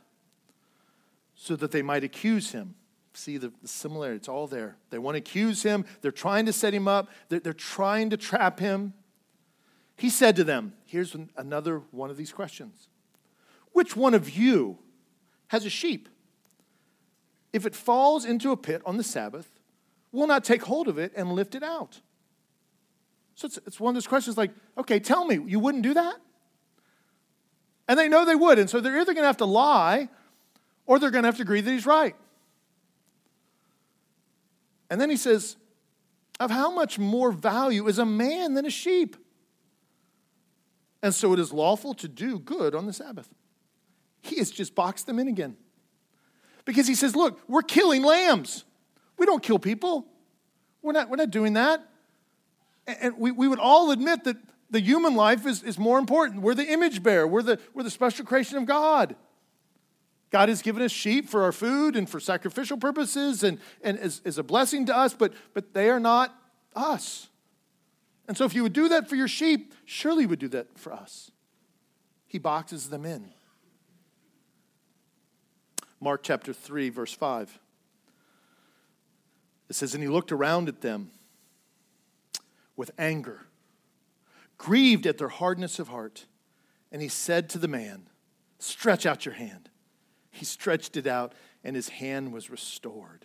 so 1.34 1.56
that 1.56 1.72
they 1.72 1.82
might 1.82 2.04
accuse 2.04 2.52
him. 2.52 2.76
See 3.14 3.36
the, 3.36 3.52
the 3.62 3.68
similarity, 3.68 4.16
it's 4.18 4.28
all 4.28 4.46
there. 4.46 4.76
They 4.90 4.98
want 4.98 5.16
to 5.16 5.18
accuse 5.18 5.64
him, 5.64 5.84
they're 6.00 6.12
trying 6.12 6.46
to 6.46 6.52
set 6.52 6.72
him 6.72 6.86
up, 6.86 7.10
they're, 7.30 7.40
they're 7.40 7.52
trying 7.52 8.10
to 8.10 8.16
trap 8.16 8.60
him. 8.60 8.94
He 9.96 10.08
said 10.08 10.36
to 10.36 10.44
them, 10.44 10.74
Here's 10.86 11.16
another 11.36 11.82
one 11.90 12.10
of 12.10 12.16
these 12.16 12.32
questions 12.32 12.86
Which 13.72 13.96
one 13.96 14.14
of 14.14 14.30
you 14.30 14.78
has 15.48 15.66
a 15.66 15.70
sheep? 15.70 16.08
If 17.52 17.66
it 17.66 17.74
falls 17.74 18.24
into 18.24 18.52
a 18.52 18.56
pit 18.56 18.82
on 18.86 18.96
the 18.96 19.02
Sabbath, 19.02 19.51
will 20.12 20.26
not 20.26 20.44
take 20.44 20.62
hold 20.62 20.88
of 20.88 20.98
it 20.98 21.12
and 21.16 21.32
lift 21.32 21.54
it 21.54 21.62
out? 21.62 22.00
So 23.34 23.46
it's, 23.46 23.58
it's 23.66 23.80
one 23.80 23.90
of 23.90 23.94
those 23.94 24.06
questions 24.06 24.36
like, 24.36 24.52
okay, 24.76 25.00
tell 25.00 25.24
me, 25.24 25.40
you 25.46 25.58
wouldn't 25.58 25.82
do 25.82 25.94
that? 25.94 26.16
And 27.88 27.98
they 27.98 28.08
know 28.08 28.24
they 28.24 28.34
would. 28.34 28.58
And 28.58 28.70
so 28.70 28.80
they're 28.80 29.00
either 29.00 29.14
going 29.14 29.24
to 29.24 29.28
have 29.28 29.38
to 29.38 29.44
lie 29.44 30.08
or 30.86 30.98
they're 30.98 31.10
going 31.10 31.24
to 31.24 31.28
have 31.28 31.36
to 31.36 31.42
agree 31.42 31.60
that 31.60 31.70
he's 31.70 31.86
right. 31.86 32.14
And 34.90 35.00
then 35.00 35.10
he 35.10 35.16
says, 35.16 35.56
Of 36.38 36.50
how 36.50 36.70
much 36.70 36.98
more 36.98 37.32
value 37.32 37.88
is 37.88 37.98
a 37.98 38.06
man 38.06 38.54
than 38.54 38.66
a 38.66 38.70
sheep? 38.70 39.16
And 41.02 41.14
so 41.14 41.32
it 41.32 41.38
is 41.38 41.52
lawful 41.52 41.94
to 41.94 42.08
do 42.08 42.38
good 42.38 42.74
on 42.74 42.86
the 42.86 42.92
Sabbath. 42.92 43.28
He 44.20 44.36
has 44.36 44.50
just 44.50 44.74
boxed 44.74 45.06
them 45.06 45.18
in 45.18 45.26
again. 45.26 45.56
Because 46.64 46.86
he 46.86 46.94
says, 46.94 47.16
Look, 47.16 47.40
we're 47.48 47.62
killing 47.62 48.02
lambs. 48.02 48.64
We 49.22 49.26
don't 49.26 49.40
kill 49.40 49.60
people. 49.60 50.04
We're 50.82 50.90
not, 50.90 51.08
we're 51.08 51.14
not 51.14 51.30
doing 51.30 51.52
that. 51.52 51.80
And 52.88 53.16
we, 53.16 53.30
we 53.30 53.46
would 53.46 53.60
all 53.60 53.92
admit 53.92 54.24
that 54.24 54.36
the 54.68 54.80
human 54.80 55.14
life 55.14 55.46
is, 55.46 55.62
is 55.62 55.78
more 55.78 56.00
important. 56.00 56.42
We're 56.42 56.56
the 56.56 56.66
image 56.66 57.04
bearer, 57.04 57.24
we're 57.24 57.44
the, 57.44 57.60
we're 57.72 57.84
the 57.84 57.90
special 57.90 58.24
creation 58.24 58.58
of 58.58 58.66
God. 58.66 59.14
God 60.30 60.48
has 60.48 60.60
given 60.60 60.82
us 60.82 60.90
sheep 60.90 61.28
for 61.28 61.44
our 61.44 61.52
food 61.52 61.94
and 61.94 62.10
for 62.10 62.18
sacrificial 62.18 62.76
purposes 62.76 63.44
and, 63.44 63.60
and 63.80 63.96
is, 63.96 64.22
is 64.24 64.38
a 64.38 64.42
blessing 64.42 64.86
to 64.86 64.96
us, 64.96 65.14
but, 65.14 65.32
but 65.54 65.72
they 65.72 65.88
are 65.88 66.00
not 66.00 66.36
us. 66.74 67.28
And 68.26 68.36
so 68.36 68.44
if 68.44 68.56
you 68.56 68.64
would 68.64 68.72
do 68.72 68.88
that 68.88 69.08
for 69.08 69.14
your 69.14 69.28
sheep, 69.28 69.72
surely 69.84 70.22
you 70.22 70.28
would 70.30 70.40
do 70.40 70.48
that 70.48 70.76
for 70.76 70.92
us. 70.92 71.30
He 72.26 72.40
boxes 72.40 72.90
them 72.90 73.04
in. 73.04 73.30
Mark 76.00 76.24
chapter 76.24 76.52
3, 76.52 76.88
verse 76.88 77.12
5. 77.12 77.60
It 79.72 79.76
says, 79.76 79.94
And 79.94 80.02
he 80.02 80.08
looked 80.10 80.32
around 80.32 80.68
at 80.68 80.82
them 80.82 81.12
with 82.76 82.90
anger, 82.98 83.46
grieved 84.58 85.06
at 85.06 85.16
their 85.16 85.30
hardness 85.30 85.78
of 85.78 85.88
heart. 85.88 86.26
And 86.92 87.00
he 87.00 87.08
said 87.08 87.48
to 87.48 87.58
the 87.58 87.68
man, 87.68 88.02
Stretch 88.58 89.06
out 89.06 89.24
your 89.24 89.34
hand. 89.34 89.70
He 90.30 90.44
stretched 90.44 90.98
it 90.98 91.06
out, 91.06 91.32
and 91.64 91.74
his 91.74 91.88
hand 91.88 92.34
was 92.34 92.50
restored. 92.50 93.24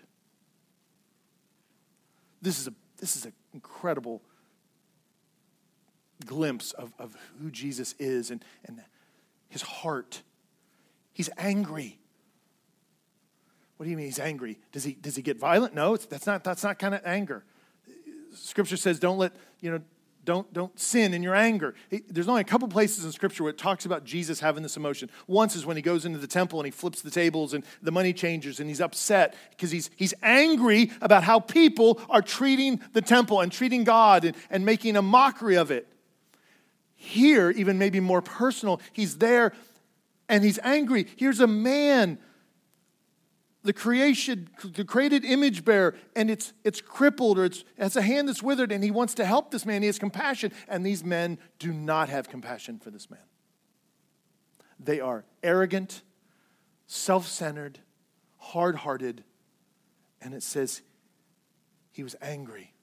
This 2.42 2.60
is, 2.62 2.70
a, 2.70 2.74
this 2.96 3.18
is 3.18 3.26
an 3.26 3.34
incredible 3.54 4.22
glimpse 6.26 6.72
of, 6.72 6.94
of 6.98 7.18
who 7.42 7.52
Jesus 7.52 7.94
is 8.00 8.32
and, 8.32 8.42
and 8.64 8.82
his 9.50 9.64
heart. 9.64 10.22
He's 11.12 11.30
angry. 11.38 12.00
What 13.78 13.86
do 13.86 13.92
you 13.92 13.98
mean 13.98 14.08
he's 14.08 14.20
angry? 14.20 14.58
Does 14.72 14.84
he, 14.84 14.94
does 14.94 15.16
he 15.16 15.22
get 15.22 15.38
violent? 15.38 15.74
No, 15.74 15.96
that's 15.96 16.26
not, 16.26 16.44
that's 16.44 16.64
not 16.64 16.80
kind 16.80 16.96
of 16.96 17.02
anger. 17.06 17.44
Scripture 18.34 18.78
says 18.78 19.00
don't 19.00 19.18
let, 19.18 19.34
you 19.62 19.72
know, 19.72 19.82
don't, 20.26 20.52
don't 20.52 20.78
sin 20.78 21.14
in 21.14 21.24
your 21.24 21.36
anger. 21.36 21.74
There's 22.10 22.28
only 22.28 22.42
a 22.42 22.44
couple 22.44 22.68
places 22.68 23.06
in 23.06 23.14
Scripture 23.14 23.44
where 23.44 23.52
it 23.52 23.58
talks 23.58 23.86
about 23.86 24.04
Jesus 24.04 24.42
having 24.42 24.62
this 24.62 24.76
emotion. 24.76 25.10
Once 25.26 25.56
is 25.56 25.66
when 25.66 25.78
he 25.78 25.82
goes 25.82 26.06
into 26.06 26.20
the 26.20 26.28
temple 26.28 26.60
and 26.60 26.66
he 26.68 26.72
flips 26.72 27.02
the 27.02 27.10
tables 27.10 27.54
and 27.54 27.64
the 27.82 27.94
money 27.94 28.12
changers 28.12 28.60
and 28.60 28.68
he's 28.68 28.82
upset 28.82 29.36
because 29.52 29.72
he's, 29.72 29.90
he's 29.96 30.14
angry 30.22 30.92
about 31.00 31.24
how 31.24 31.40
people 31.40 32.02
are 32.10 32.22
treating 32.22 32.82
the 32.92 33.02
temple 33.02 33.40
and 33.40 33.54
treating 33.54 33.86
God 33.86 34.26
and, 34.26 34.36
and 34.50 34.66
making 34.66 34.98
a 34.98 35.02
mockery 35.02 35.56
of 35.56 35.72
it. 35.72 35.88
Here, 36.94 37.52
even 37.52 37.78
maybe 37.78 38.02
more 38.02 38.22
personal, 38.22 38.82
he's 38.92 39.20
there 39.20 39.54
and 40.28 40.44
he's 40.44 40.60
angry. 40.62 41.08
Here's 41.16 41.40
a 41.40 41.48
man 41.48 42.20
the 43.68 43.74
creation, 43.74 44.48
the 44.64 44.86
created 44.86 45.26
image 45.26 45.66
bearer, 45.66 45.94
and 46.16 46.32
it's, 46.32 46.54
it's 46.64 46.80
crippled 46.80 47.38
or 47.38 47.44
it's, 47.44 47.60
it 47.76 47.84
has 47.84 47.98
a 47.98 48.02
hand 48.02 48.30
that's 48.30 48.42
withered, 48.42 48.72
and 48.72 48.82
he 48.82 48.92
wants 48.92 49.14
to 49.16 49.26
help 49.26 49.52
this 49.52 49.66
man. 49.66 49.82
He 49.82 49.88
has 49.88 50.00
compassion, 50.00 50.54
and 50.70 50.86
these 50.86 51.04
men 51.04 51.38
do 51.60 51.74
not 51.74 52.08
have 52.08 52.30
compassion 52.30 52.80
for 52.80 52.92
this 52.92 53.10
man. 53.10 53.20
They 54.80 55.02
are 55.02 55.26
arrogant, 55.44 56.02
self 56.86 57.28
centered, 57.28 57.80
hard 58.38 58.78
hearted, 58.78 59.26
and 60.22 60.34
it 60.34 60.44
says 60.44 60.82
he 61.92 62.04
was 62.04 62.16
angry. 62.22 62.74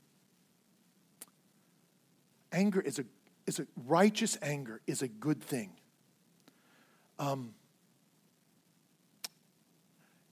Anger 2.52 2.82
is 2.82 2.98
a, 2.98 3.06
is 3.46 3.58
a 3.58 3.66
righteous 3.86 4.36
anger 4.42 4.82
is 4.86 5.00
a 5.00 5.08
good 5.08 5.42
thing. 5.42 5.70
Um, 7.18 7.54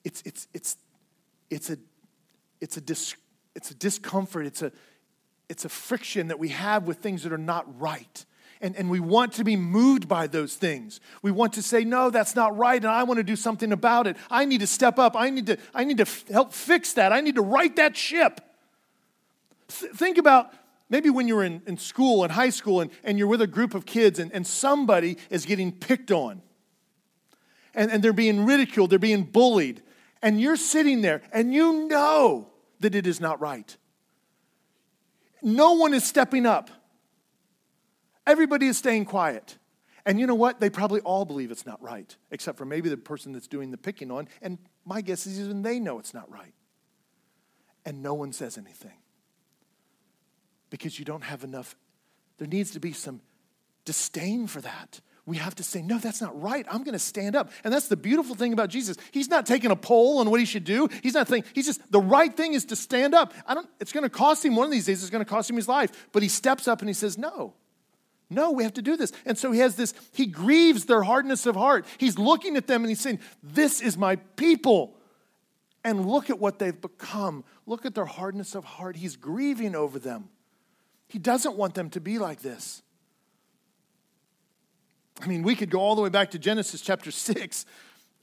it's, 0.04 0.22
it's, 0.24 0.48
it's, 0.52 0.76
it's, 1.50 1.70
a, 1.70 1.76
it's, 2.60 2.76
a 2.76 2.80
dis, 2.80 3.14
it's 3.54 3.70
a 3.70 3.74
discomfort, 3.74 4.46
it's 4.46 4.62
a, 4.62 4.72
it's 5.48 5.64
a 5.64 5.68
friction 5.68 6.28
that 6.28 6.38
we 6.38 6.48
have 6.48 6.86
with 6.86 6.98
things 6.98 7.22
that 7.22 7.32
are 7.32 7.38
not 7.38 7.80
right. 7.80 8.24
And, 8.60 8.76
and 8.76 8.88
we 8.88 9.00
want 9.00 9.32
to 9.34 9.44
be 9.44 9.56
moved 9.56 10.08
by 10.08 10.28
those 10.28 10.54
things. 10.54 11.00
We 11.20 11.32
want 11.32 11.52
to 11.54 11.62
say, 11.62 11.84
no, 11.84 12.10
that's 12.10 12.36
not 12.36 12.56
right, 12.56 12.80
and 12.80 12.90
I 12.90 13.02
want 13.02 13.18
to 13.18 13.24
do 13.24 13.34
something 13.34 13.72
about 13.72 14.06
it. 14.06 14.16
I 14.30 14.44
need 14.44 14.60
to 14.60 14.68
step 14.68 14.98
up. 14.98 15.16
I 15.16 15.30
need 15.30 15.46
to, 15.46 15.58
I 15.74 15.82
need 15.84 15.96
to 15.96 16.02
f- 16.02 16.28
help 16.28 16.52
fix 16.52 16.92
that. 16.94 17.12
I 17.12 17.20
need 17.20 17.34
to 17.34 17.42
right 17.42 17.74
that 17.76 17.96
ship. 17.96 18.40
Th- 19.66 19.90
think 19.92 20.16
about 20.16 20.52
maybe 20.88 21.10
when 21.10 21.26
you're 21.26 21.42
in, 21.42 21.60
in 21.66 21.76
school, 21.76 22.22
in 22.22 22.30
high 22.30 22.50
school, 22.50 22.80
and, 22.80 22.90
and 23.02 23.18
you're 23.18 23.26
with 23.26 23.42
a 23.42 23.48
group 23.48 23.74
of 23.74 23.84
kids, 23.84 24.20
and, 24.20 24.32
and 24.32 24.46
somebody 24.46 25.16
is 25.28 25.44
getting 25.44 25.72
picked 25.72 26.12
on, 26.12 26.40
and, 27.74 27.90
and 27.90 28.02
they're 28.02 28.12
being 28.12 28.46
ridiculed, 28.46 28.90
they're 28.90 28.98
being 28.98 29.24
bullied 29.24 29.82
and 30.22 30.40
you're 30.40 30.56
sitting 30.56 31.02
there 31.02 31.22
and 31.32 31.52
you 31.52 31.88
know 31.88 32.48
that 32.80 32.94
it 32.94 33.06
is 33.06 33.20
not 33.20 33.40
right. 33.40 33.76
No 35.42 35.72
one 35.72 35.92
is 35.92 36.04
stepping 36.04 36.46
up. 36.46 36.70
Everybody 38.26 38.68
is 38.68 38.78
staying 38.78 39.06
quiet. 39.06 39.58
And 40.06 40.18
you 40.18 40.26
know 40.26 40.34
what? 40.34 40.60
They 40.60 40.70
probably 40.70 41.00
all 41.00 41.24
believe 41.24 41.50
it's 41.50 41.66
not 41.66 41.82
right, 41.82 42.16
except 42.30 42.58
for 42.58 42.64
maybe 42.64 42.88
the 42.88 42.96
person 42.96 43.32
that's 43.32 43.48
doing 43.48 43.70
the 43.70 43.76
picking 43.76 44.10
on. 44.10 44.28
And 44.40 44.58
my 44.84 45.00
guess 45.00 45.26
is 45.26 45.40
even 45.40 45.62
they 45.62 45.78
know 45.78 45.98
it's 45.98 46.14
not 46.14 46.30
right. 46.30 46.54
And 47.84 48.02
no 48.02 48.14
one 48.14 48.32
says 48.32 48.58
anything 48.58 48.98
because 50.70 50.98
you 50.98 51.04
don't 51.04 51.24
have 51.24 51.44
enough. 51.44 51.76
There 52.38 52.48
needs 52.48 52.72
to 52.72 52.80
be 52.80 52.92
some 52.92 53.20
disdain 53.84 54.46
for 54.46 54.60
that 54.60 55.00
we 55.24 55.36
have 55.36 55.54
to 55.54 55.62
say, 55.62 55.82
no, 55.82 55.98
that's 55.98 56.20
not 56.20 56.40
right. 56.40 56.66
I'm 56.68 56.82
going 56.82 56.94
to 56.94 56.98
stand 56.98 57.36
up. 57.36 57.52
And 57.62 57.72
that's 57.72 57.86
the 57.86 57.96
beautiful 57.96 58.34
thing 58.34 58.52
about 58.52 58.70
Jesus. 58.70 58.96
He's 59.12 59.28
not 59.28 59.46
taking 59.46 59.70
a 59.70 59.76
poll 59.76 60.18
on 60.18 60.30
what 60.30 60.40
he 60.40 60.46
should 60.46 60.64
do. 60.64 60.88
He's 61.00 61.14
not 61.14 61.28
thinking, 61.28 61.50
he's 61.54 61.66
just, 61.66 61.80
the 61.92 62.00
right 62.00 62.36
thing 62.36 62.54
is 62.54 62.64
to 62.66 62.76
stand 62.76 63.14
up. 63.14 63.32
I 63.46 63.54
don't, 63.54 63.68
it's 63.78 63.92
going 63.92 64.02
to 64.02 64.10
cost 64.10 64.44
him 64.44 64.56
one 64.56 64.66
of 64.66 64.72
these 64.72 64.86
days, 64.86 65.00
it's 65.00 65.10
going 65.10 65.24
to 65.24 65.30
cost 65.30 65.48
him 65.48 65.56
his 65.56 65.68
life. 65.68 66.08
But 66.10 66.24
he 66.24 66.28
steps 66.28 66.66
up 66.66 66.80
and 66.80 66.88
he 66.88 66.94
says, 66.94 67.16
no. 67.16 67.54
No, 68.32 68.50
we 68.50 68.62
have 68.62 68.72
to 68.74 68.82
do 68.82 68.96
this. 68.96 69.12
And 69.26 69.36
so 69.36 69.52
he 69.52 69.60
has 69.60 69.76
this, 69.76 69.92
he 70.12 70.26
grieves 70.26 70.86
their 70.86 71.02
hardness 71.02 71.44
of 71.46 71.54
heart. 71.54 71.86
He's 71.98 72.18
looking 72.18 72.56
at 72.56 72.66
them 72.66 72.82
and 72.82 72.88
he's 72.88 73.00
saying, 73.00 73.20
This 73.42 73.82
is 73.82 73.98
my 73.98 74.16
people. 74.16 74.96
And 75.84 76.06
look 76.06 76.30
at 76.30 76.38
what 76.38 76.58
they've 76.58 76.80
become. 76.80 77.44
Look 77.66 77.84
at 77.84 77.94
their 77.94 78.06
hardness 78.06 78.54
of 78.54 78.64
heart. 78.64 78.96
He's 78.96 79.16
grieving 79.16 79.74
over 79.74 79.98
them. 79.98 80.30
He 81.08 81.18
doesn't 81.18 81.56
want 81.56 81.74
them 81.74 81.90
to 81.90 82.00
be 82.00 82.18
like 82.18 82.40
this. 82.40 82.82
I 85.20 85.26
mean, 85.26 85.42
we 85.42 85.54
could 85.54 85.70
go 85.70 85.80
all 85.80 85.94
the 85.94 86.02
way 86.02 86.08
back 86.08 86.30
to 86.32 86.38
Genesis 86.38 86.80
chapter 86.80 87.10
6 87.10 87.66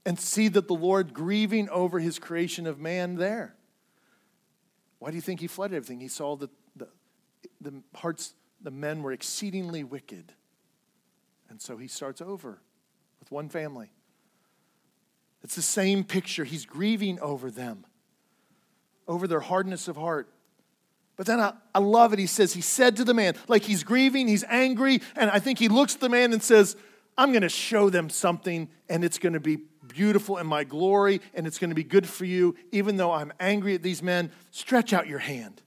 and 0.06 0.20
see 0.20 0.48
that 0.48 0.68
the 0.68 0.74
Lord 0.74 1.14
grieving 1.14 1.70
over 1.70 2.00
his 2.00 2.20
creation 2.20 2.66
of 2.66 2.80
man 2.80 3.16
there. 3.16 3.56
Why 5.00 5.12
do 5.12 5.16
you 5.16 5.22
think 5.22 5.40
he 5.40 5.48
flooded 5.48 5.76
everything? 5.76 6.00
He 6.00 6.08
saw 6.08 6.36
that 6.38 6.50
the, 6.76 6.88
the 7.62 7.82
hearts, 7.96 8.34
the 8.62 8.72
men 8.72 9.02
were 9.02 9.12
exceedingly 9.12 9.84
wicked. 9.84 10.34
And 11.50 11.62
so 11.62 11.78
he 11.78 11.88
starts 11.88 12.22
over 12.22 12.62
with 13.20 13.32
one 13.32 13.50
family. 13.50 13.92
It's 15.44 15.56
the 15.56 15.62
same 15.62 16.04
picture. 16.04 16.44
He's 16.44 16.66
grieving 16.66 17.20
over 17.22 17.50
them, 17.50 17.86
over 19.08 19.26
their 19.26 19.40
hardness 19.40 19.88
of 19.88 19.96
heart. 19.96 20.30
But 21.20 21.26
then 21.26 21.42
I, 21.42 21.52
I 21.76 21.80
love 21.80 22.14
it. 22.14 22.20
He 22.20 22.28
says, 22.28 22.54
He 22.54 22.62
said 22.62 22.96
to 22.96 23.04
the 23.04 23.14
man, 23.14 23.36
like 23.50 23.64
he's 23.64 23.84
grieving, 23.84 24.30
he's 24.30 24.46
angry, 24.46 25.02
and 25.18 25.30
I 25.30 25.40
think 25.40 25.60
he 25.60 25.68
looks 25.68 25.96
at 25.96 26.00
the 26.00 26.08
man 26.08 26.32
and 26.32 26.42
says, 26.42 26.78
I'm 27.18 27.34
going 27.34 27.42
to 27.42 27.50
show 27.50 27.90
them 27.90 28.10
something, 28.10 28.70
and 28.88 29.04
it's 29.04 29.20
going 29.20 29.34
to 29.34 29.42
be 29.42 29.58
beautiful 29.90 30.38
in 30.38 30.48
my 30.48 30.64
glory, 30.64 31.20
and 31.34 31.46
it's 31.46 31.60
going 31.60 31.72
to 31.72 31.76
be 31.76 31.84
good 31.84 32.08
for 32.08 32.24
you, 32.24 32.56
even 32.72 32.96
though 32.96 33.12
I'm 33.12 33.34
angry 33.38 33.76
at 33.76 33.84
these 33.84 34.02
men. 34.02 34.32
Stretch 34.52 34.94
out 34.94 35.08
your 35.08 35.20
hand. 35.20 35.62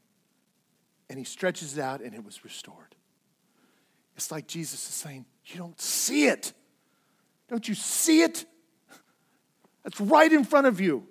And 1.11 1.19
he 1.19 1.25
stretches 1.27 1.77
it 1.77 1.83
out, 1.83 2.01
and 2.01 2.15
it 2.15 2.25
was 2.25 2.45
restored. 2.45 2.97
It's 4.17 4.31
like 4.31 4.47
Jesus 4.47 4.89
is 4.89 4.95
saying, 4.95 5.27
You 5.45 5.59
don't 5.59 5.79
see 5.79 6.29
it. 6.29 6.55
Don't 7.51 7.69
you 7.69 7.75
see 7.75 8.23
it? 8.23 8.47
That's 9.85 10.01
right 10.01 10.33
in 10.33 10.45
front 10.45 10.67
of 10.67 10.81
you. 10.81 11.07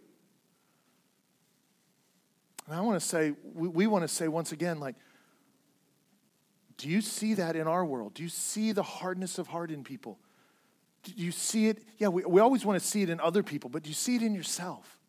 And 2.72 2.80
I 2.80 2.84
want 2.84 3.02
to 3.02 3.06
say, 3.06 3.34
we, 3.54 3.68
we 3.68 3.86
want 3.86 4.04
to 4.04 4.08
say 4.08 4.30
once 4.30 4.54
again, 4.54 4.80
like, 4.80 4.96
do 6.78 6.88
you 6.88 7.02
see 7.02 7.34
that 7.34 7.58
in 7.58 7.68
our 7.68 7.84
world? 7.84 8.14
Do 8.14 8.24
you 8.24 8.30
see 8.30 8.72
the 8.72 8.82
hardness 8.82 9.38
of 9.38 9.48
heart 9.48 9.72
in 9.72 9.84
people? 9.84 10.20
Do 11.04 11.12
you 11.18 11.34
see 11.34 11.68
it? 11.68 11.84
Yeah, 11.98 12.08
we, 12.08 12.24
we 12.24 12.40
always 12.40 12.64
want 12.66 12.82
to 12.82 12.88
see 12.88 13.02
it 13.02 13.10
in 13.10 13.20
other 13.20 13.44
people, 13.44 13.70
but 13.70 13.84
do 13.84 13.90
you 13.90 13.94
see 13.94 14.16
it 14.16 14.22
in 14.22 14.34
yourself? 14.34 15.02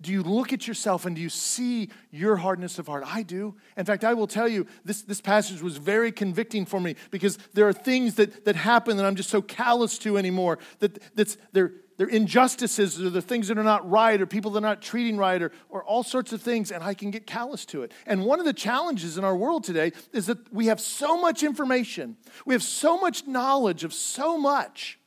Do 0.00 0.12
you 0.12 0.22
look 0.22 0.54
at 0.54 0.66
yourself 0.66 1.04
and 1.04 1.14
do 1.14 1.20
you 1.20 1.28
see 1.28 1.90
your 2.10 2.36
hardness 2.36 2.78
of 2.78 2.86
heart? 2.86 3.04
I 3.06 3.22
do. 3.22 3.56
In 3.76 3.84
fact, 3.84 4.02
I 4.02 4.14
will 4.14 4.26
tell 4.26 4.48
you, 4.48 4.66
this, 4.82 5.02
this 5.02 5.20
passage 5.20 5.60
was 5.60 5.76
very 5.76 6.10
convicting 6.10 6.64
for 6.64 6.80
me 6.80 6.96
because 7.10 7.36
there 7.52 7.68
are 7.68 7.74
things 7.74 8.14
that, 8.14 8.46
that 8.46 8.56
happen 8.56 8.96
that 8.96 9.04
I'm 9.04 9.16
just 9.16 9.28
so 9.28 9.42
callous 9.42 9.98
to 9.98 10.16
anymore. 10.16 10.58
That 10.78 10.98
that's, 11.14 11.36
they're, 11.52 11.72
they're 11.96 12.08
injustices 12.08 13.00
or 13.00 13.10
the 13.10 13.22
things 13.22 13.48
that 13.48 13.58
are 13.58 13.64
not 13.64 13.88
right 13.88 14.20
or 14.20 14.26
people 14.26 14.50
that 14.52 14.58
are 14.58 14.62
not 14.62 14.82
treating 14.82 15.16
right 15.16 15.40
or, 15.40 15.52
or 15.68 15.84
all 15.84 16.02
sorts 16.02 16.32
of 16.32 16.42
things, 16.42 16.72
and 16.72 16.82
I 16.82 16.94
can 16.94 17.10
get 17.10 17.26
callous 17.26 17.64
to 17.66 17.82
it. 17.82 17.92
And 18.06 18.24
one 18.24 18.40
of 18.40 18.46
the 18.46 18.52
challenges 18.52 19.16
in 19.16 19.24
our 19.24 19.36
world 19.36 19.64
today 19.64 19.92
is 20.12 20.26
that 20.26 20.52
we 20.52 20.66
have 20.66 20.80
so 20.80 21.20
much 21.20 21.42
information, 21.42 22.16
we 22.44 22.54
have 22.54 22.62
so 22.62 22.98
much 22.98 23.26
knowledge 23.26 23.84
of 23.84 23.92
so 23.92 24.36
much, 24.36 24.98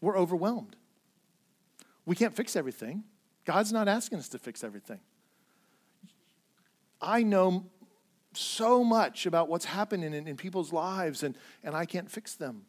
we're 0.00 0.16
overwhelmed. 0.16 0.76
We 2.06 2.14
can't 2.16 2.34
fix 2.34 2.56
everything. 2.56 3.04
God's 3.44 3.72
not 3.72 3.88
asking 3.88 4.18
us 4.18 4.28
to 4.30 4.38
fix 4.38 4.62
everything. 4.62 5.00
I 7.00 7.22
know 7.22 7.66
so 8.32 8.84
much 8.84 9.26
about 9.26 9.48
what's 9.48 9.64
happening 9.64 10.14
in, 10.14 10.26
in, 10.28 10.36
people's 10.36 10.72
lives, 10.72 11.22
and, 11.22 11.36
and 11.64 11.74
I 11.74 11.84
can't 11.84 12.10
fix 12.10 12.34
them. 12.34 12.62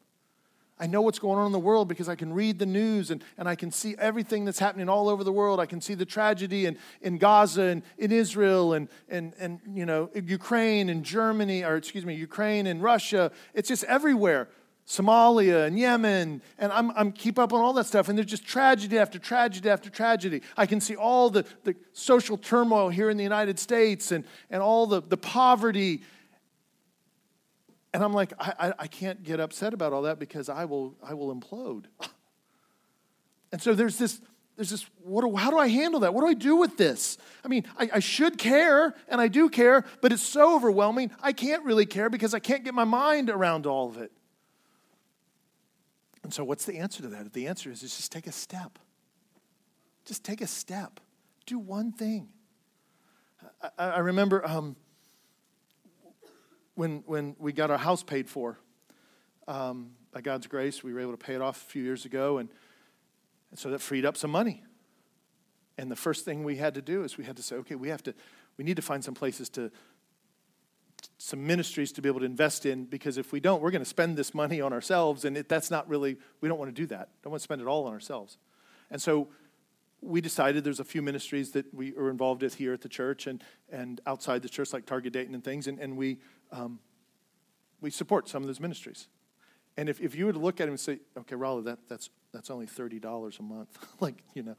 I 0.79 0.87
know 0.87 1.01
what's 1.01 1.19
going 1.19 1.37
on 1.37 1.45
in 1.45 1.51
the 1.51 1.59
world 1.59 1.89
because 1.89 2.07
I 2.07 2.15
can 2.15 2.31
read 2.31 2.57
the 2.57 2.65
news 2.65 3.11
and, 3.11 3.23
and 3.37 3.49
I 3.49 3.55
can 3.55 3.69
see 3.69 3.95
everything 3.97 4.45
that's 4.45 4.59
happening 4.59 4.87
all 4.87 5.09
over 5.09 5.25
the 5.25 5.31
world. 5.31 5.59
I 5.59 5.65
can 5.65 5.81
see 5.81 5.93
the 5.93 6.05
tragedy 6.05 6.65
in, 6.65 6.77
in 7.01 7.17
Gaza 7.17 7.63
and 7.63 7.83
in 7.97 8.11
Israel 8.13 8.73
and, 8.73 8.87
and, 9.09 9.33
and 9.39 9.59
you 9.73 9.85
know, 9.85 10.09
Ukraine 10.15 10.87
and 10.89 11.03
Germany, 11.03 11.65
or 11.65 11.75
excuse 11.75 12.05
me, 12.05 12.15
Ukraine 12.15 12.65
and 12.65 12.81
Russia. 12.81 13.31
It's 13.53 13.67
just 13.67 13.83
everywhere. 13.85 14.47
Somalia 14.87 15.67
and 15.67 15.77
Yemen, 15.77 16.41
and 16.57 16.73
I'm, 16.73 16.89
I'm 16.91 17.11
keep 17.11 17.37
up 17.37 17.53
on 17.53 17.61
all 17.61 17.73
that 17.73 17.85
stuff, 17.85 18.09
and 18.09 18.17
there's 18.17 18.25
just 18.25 18.43
tragedy 18.43 18.97
after 18.97 19.19
tragedy 19.19 19.69
after 19.69 19.87
tragedy. 19.87 20.41
I 20.57 20.65
can 20.65 20.81
see 20.81 20.95
all 20.95 21.29
the, 21.29 21.45
the 21.63 21.75
social 21.93 22.37
turmoil 22.37 22.89
here 22.89 23.11
in 23.11 23.17
the 23.17 23.23
United 23.23 23.59
States 23.59 24.11
and, 24.11 24.25
and 24.49 24.63
all 24.63 24.87
the, 24.87 25.03
the 25.03 25.15
poverty. 25.15 26.01
And 27.93 28.03
I'm 28.03 28.13
like, 28.13 28.33
I, 28.39 28.53
I, 28.59 28.73
I 28.79 28.87
can't 28.87 29.23
get 29.23 29.39
upset 29.39 29.73
about 29.73 29.93
all 29.93 30.03
that 30.03 30.19
because 30.19 30.47
I 30.49 30.65
will, 30.65 30.95
I 31.03 31.13
will 31.13 31.35
implode. 31.35 31.85
And 33.51 33.59
so 33.59 33.73
there's 33.73 33.97
this, 33.97 34.21
there's 34.55 34.69
this 34.69 34.85
what 35.03 35.21
do, 35.21 35.35
how 35.35 35.49
do 35.49 35.57
I 35.57 35.69
handle 35.69 36.01
that? 36.01 36.13
What 36.13 36.21
do 36.21 36.27
I 36.27 36.33
do 36.33 36.57
with 36.57 36.77
this? 36.77 37.17
I 37.43 37.47
mean, 37.47 37.65
I, 37.77 37.89
I, 37.95 37.99
should 37.99 38.37
care, 38.37 38.93
and 39.07 39.19
I 39.19 39.27
do 39.27 39.49
care, 39.49 39.85
but 40.01 40.11
it's 40.11 40.21
so 40.21 40.55
overwhelming, 40.55 41.11
I 41.21 41.31
can't 41.31 41.63
really 41.63 41.85
care 41.85 42.09
because 42.09 42.33
I 42.33 42.39
can't 42.39 42.63
get 42.63 42.73
my 42.73 42.83
mind 42.83 43.29
around 43.29 43.65
all 43.65 43.87
of 43.87 43.97
it. 43.97 44.11
And 46.23 46.33
so, 46.33 46.43
what's 46.43 46.65
the 46.65 46.77
answer 46.77 47.01
to 47.03 47.07
that? 47.07 47.33
The 47.33 47.47
answer 47.47 47.71
is, 47.71 47.81
is 47.81 47.95
just 47.95 48.11
take 48.11 48.27
a 48.27 48.31
step. 48.31 48.77
Just 50.05 50.23
take 50.23 50.41
a 50.41 50.47
step. 50.47 50.99
Do 51.45 51.57
one 51.57 51.91
thing. 51.91 52.27
I, 53.77 53.85
I 53.85 53.99
remember 53.99 54.45
um, 54.45 54.75
when, 56.79 57.03
when 57.05 57.35
we 57.39 57.51
got 57.51 57.69
our 57.69 57.77
house 57.77 58.03
paid 58.03 58.29
for, 58.29 58.57
um, 59.49 59.91
by 60.13 60.21
God's 60.21 60.47
grace, 60.47 60.81
we 60.81 60.93
were 60.93 61.01
able 61.01 61.11
to 61.11 61.17
pay 61.17 61.35
it 61.35 61.41
off 61.41 61.57
a 61.57 61.65
few 61.65 61.83
years 61.83 62.05
ago, 62.05 62.37
and, 62.37 62.47
and 63.51 63.59
so 63.59 63.69
that 63.71 63.81
freed 63.81 64.05
up 64.05 64.15
some 64.15 64.31
money. 64.31 64.63
And 65.77 65.91
the 65.91 65.97
first 65.97 66.23
thing 66.23 66.45
we 66.45 66.55
had 66.55 66.73
to 66.75 66.81
do 66.81 67.03
is 67.03 67.17
we 67.17 67.25
had 67.25 67.35
to 67.35 67.43
say, 67.43 67.57
okay, 67.57 67.75
we 67.75 67.89
have 67.89 68.01
to, 68.03 68.13
we 68.55 68.63
need 68.63 68.77
to 68.77 68.81
find 68.81 69.03
some 69.03 69.13
places 69.13 69.49
to, 69.49 69.71
some 71.17 71.45
ministries 71.45 71.91
to 71.91 72.01
be 72.01 72.07
able 72.07 72.21
to 72.21 72.25
invest 72.25 72.65
in 72.65 72.85
because 72.85 73.17
if 73.17 73.33
we 73.33 73.41
don't, 73.41 73.61
we're 73.61 73.71
going 73.71 73.83
to 73.83 73.89
spend 73.89 74.15
this 74.15 74.33
money 74.33 74.61
on 74.61 74.71
ourselves, 74.71 75.25
and 75.25 75.35
it, 75.35 75.49
that's 75.49 75.69
not 75.69 75.85
really, 75.89 76.15
we 76.39 76.47
don't 76.47 76.59
want 76.59 76.73
to 76.73 76.81
do 76.81 76.87
that. 76.87 77.09
Don't 77.23 77.31
want 77.31 77.41
to 77.41 77.43
spend 77.43 77.59
it 77.59 77.67
all 77.67 77.87
on 77.87 77.91
ourselves. 77.91 78.37
And 78.89 79.01
so 79.01 79.27
we 79.99 80.21
decided 80.21 80.63
there's 80.63 80.79
a 80.79 80.85
few 80.85 81.01
ministries 81.01 81.51
that 81.51 81.73
we 81.73 81.93
are 81.97 82.09
involved 82.09 82.41
with 82.41 82.55
here 82.55 82.71
at 82.71 82.79
the 82.79 82.87
church 82.87 83.27
and, 83.27 83.43
and 83.69 83.99
outside 84.07 84.41
the 84.41 84.47
church, 84.49 84.71
like 84.71 84.85
Target 84.85 85.11
Dayton 85.11 85.35
and 85.35 85.43
things, 85.43 85.67
and, 85.67 85.77
and 85.77 85.97
we, 85.97 86.19
um, 86.51 86.79
we 87.81 87.89
support 87.89 88.27
some 88.27 88.43
of 88.43 88.47
those 88.47 88.59
ministries. 88.59 89.07
And 89.77 89.87
if, 89.87 90.01
if 90.01 90.15
you 90.15 90.25
were 90.25 90.33
to 90.33 90.39
look 90.39 90.59
at 90.59 90.65
him 90.65 90.71
and 90.71 90.79
say, 90.79 90.99
okay, 91.17 91.35
Rollo, 91.35 91.61
that, 91.61 91.79
that's, 91.87 92.09
that's 92.33 92.49
only 92.49 92.65
$30 92.65 93.39
a 93.39 93.43
month, 93.43 93.77
like, 93.99 94.23
you 94.33 94.43
know, 94.43 94.55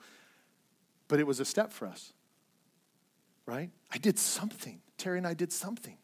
but 1.09 1.20
it 1.20 1.26
was 1.26 1.40
a 1.40 1.44
step 1.44 1.72
for 1.72 1.87
us, 1.87 2.12
right? 3.46 3.70
I 3.92 3.98
did 3.98 4.18
something. 4.18 4.81
Terry 4.96 5.18
and 5.18 5.26
I 5.26 5.35
did 5.35 5.53
something. 5.53 5.98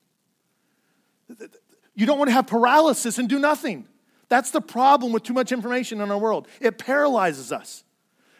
You 1.95 2.07
don't 2.07 2.19
want 2.19 2.29
to 2.29 2.35
have 2.35 2.47
paralysis 2.47 3.19
and 3.19 3.29
do 3.29 3.39
nothing. 3.39 3.87
That's 4.29 4.51
the 4.51 4.61
problem 4.61 5.13
with 5.13 5.23
too 5.23 5.33
much 5.33 5.53
information 5.53 6.01
in 6.01 6.11
our 6.11 6.19
world. 6.19 6.49
It 6.61 6.79
paralyzes 6.79 7.53
us. 7.53 7.85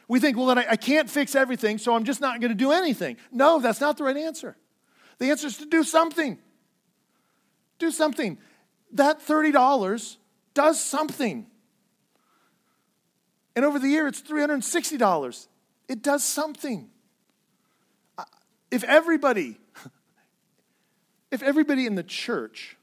We 0.09 0.21
think, 0.21 0.37
well, 0.37 0.47
then 0.47 0.59
I, 0.59 0.67
I 0.73 0.77
can't 0.77 1.09
fix 1.09 1.35
everything, 1.35 1.79
so 1.79 1.95
I'm 1.95 2.05
just 2.05 2.21
not 2.21 2.41
going 2.41 2.51
to 2.51 2.57
do 2.57 2.73
anything. 2.73 3.17
No, 3.33 3.61
that's 3.61 3.81
not 3.81 3.97
the 3.97 4.05
right 4.05 4.17
answer. 4.17 4.57
The 5.19 5.31
answer 5.31 5.47
is 5.47 5.57
to 5.59 5.67
do 5.67 5.83
something. 5.83 6.39
Do 7.79 7.91
something. 7.91 8.39
That 8.93 9.21
$30 9.21 10.17
does 10.55 10.83
something. 10.83 11.47
And 13.55 13.65
over 13.65 13.79
the 13.79 13.89
year, 13.89 14.07
it's 14.07 14.23
$360. 14.23 15.47
It 15.89 16.03
does 16.03 16.25
something. 16.25 16.89
If 18.71 18.85
everybody 18.85 19.59
if 21.31 21.43
everybody 21.43 21.87
in 21.87 21.95
the 21.95 22.03
church 22.03 22.77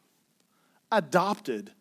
adopted, 0.91 1.71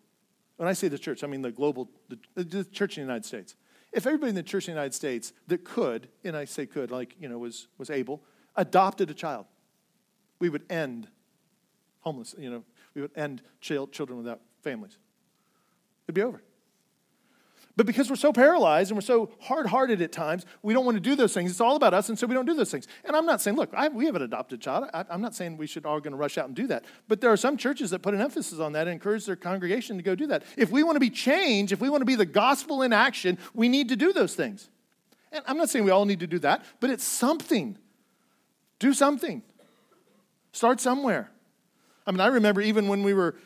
when 0.57 0.68
I 0.68 0.72
say 0.72 0.88
the 0.88 0.98
church, 0.98 1.22
I 1.22 1.27
mean 1.27 1.42
the 1.42 1.53
global, 1.53 1.88
the, 2.09 2.44
the 2.44 2.64
church 2.64 2.96
in 2.96 3.03
the 3.03 3.07
United 3.07 3.25
States. 3.25 3.55
If 3.92 4.07
everybody 4.07 4.31
in 4.31 4.35
the 4.35 4.42
church 4.42 4.68
in 4.68 4.75
the 4.75 4.81
United 4.81 4.94
States 4.94 5.33
that 5.48 5.64
could, 5.64 6.09
and 6.25 6.37
I 6.37 6.46
say 6.46 6.66
could, 6.66 6.90
like, 6.90 7.14
you 7.20 7.29
know, 7.29 7.38
was, 7.38 7.68
was 7.77 7.90
able, 7.90 8.22
adopted 8.57 9.11
a 9.11 9.14
child, 9.14 9.46
we 10.38 10.48
would 10.48 10.64
end 10.70 11.09
homeless, 12.01 12.35
you 12.38 12.51
know, 12.51 12.64
we 12.94 13.02
would 13.02 13.16
end 13.16 13.42
children 13.61 14.18
without 14.18 14.40
families. 14.62 14.98
It'd 16.07 16.14
be 16.14 16.22
over. 16.22 16.42
But 17.74 17.87
because 17.87 18.11
we're 18.11 18.16
so 18.16 18.35
paralyzed 18.35 18.90
and 18.90 18.98
we're 18.98 19.02
so 19.02 19.31
hard 19.40 19.66
hearted 19.66 20.02
at 20.02 20.12
times, 20.12 20.44
we 20.62 20.74
don't 20.74 20.85
want 20.85 20.96
to 20.96 21.00
do 21.00 21.16
those 21.16 21.33
things. 21.33 21.50
It's 21.50 21.61
all 21.61 21.74
about 21.74 21.94
us, 21.94 22.11
and 22.11 22.18
so 22.18 22.26
we 22.26 22.35
don't 22.35 22.44
do 22.44 22.52
those 22.52 22.70
things. 22.70 22.87
And 23.02 23.16
I'm 23.16 23.24
not 23.24 23.40
saying, 23.40 23.57
look, 23.57 23.70
I, 23.72 23.88
we 23.88 24.05
have 24.05 24.14
an 24.14 24.20
adopted 24.20 24.61
child. 24.61 24.90
I, 24.92 25.07
am 25.09 25.22
not 25.22 25.35
saying 25.35 25.57
we 25.57 25.66
should 25.66 25.87
all 25.87 25.98
going 25.98 26.12
to 26.12 26.18
rush 26.18 26.37
out 26.37 26.46
and 26.46 26.55
do 26.55 26.66
that. 26.66 26.85
But 27.09 27.22
there 27.22 27.33
are 27.33 27.37
some 27.37 27.57
churches 27.57 27.88
that 27.90 28.00
put 28.00 28.12
an 28.12 28.20
emphasis 28.20 28.59
on 28.59 28.72
that 28.72 28.83
and 28.83 28.90
encourage 28.90 29.24
their 29.24 29.37
congregation 29.37 29.96
to 29.96 30.02
go 30.02 30.14
do 30.14 30.26
that. 30.26 30.42
If 30.59 30.70
we 30.70 30.83
want 30.83 30.96
to 30.96 31.00
be 31.00 31.09
changed, 31.09 31.72
if 31.72 31.81
we 31.81 31.88
want 31.88 32.02
to 32.02 32.07
be 32.07 32.14
the 32.14 32.26
gospel 32.26 32.83
in 32.83 32.92
action, 32.92 33.38
we 33.55 33.70
need 33.70 33.88
to 33.88 33.96
do 33.96 34.12
those 34.12 34.35
things. 34.35 34.68
And 35.33 35.42
I'm 35.46 35.57
not 35.57 35.70
saying 35.70 35.87
we 35.87 35.90
all 35.90 36.05
need 36.05 36.20
to 36.20 36.26
do 36.26 36.38
that, 36.40 36.66
but 36.78 36.90
it's 36.90 37.05
something. 37.05 37.78
Do 38.78 38.92
something. 38.92 39.42
Start 40.52 40.78
somewhere. 40.78 41.32
I 42.07 42.11
mean, 42.11 42.21
I 42.21 42.27
remember 42.27 42.61
even 42.61 42.88
when 42.88 43.03
we 43.03 43.15
were 43.15 43.37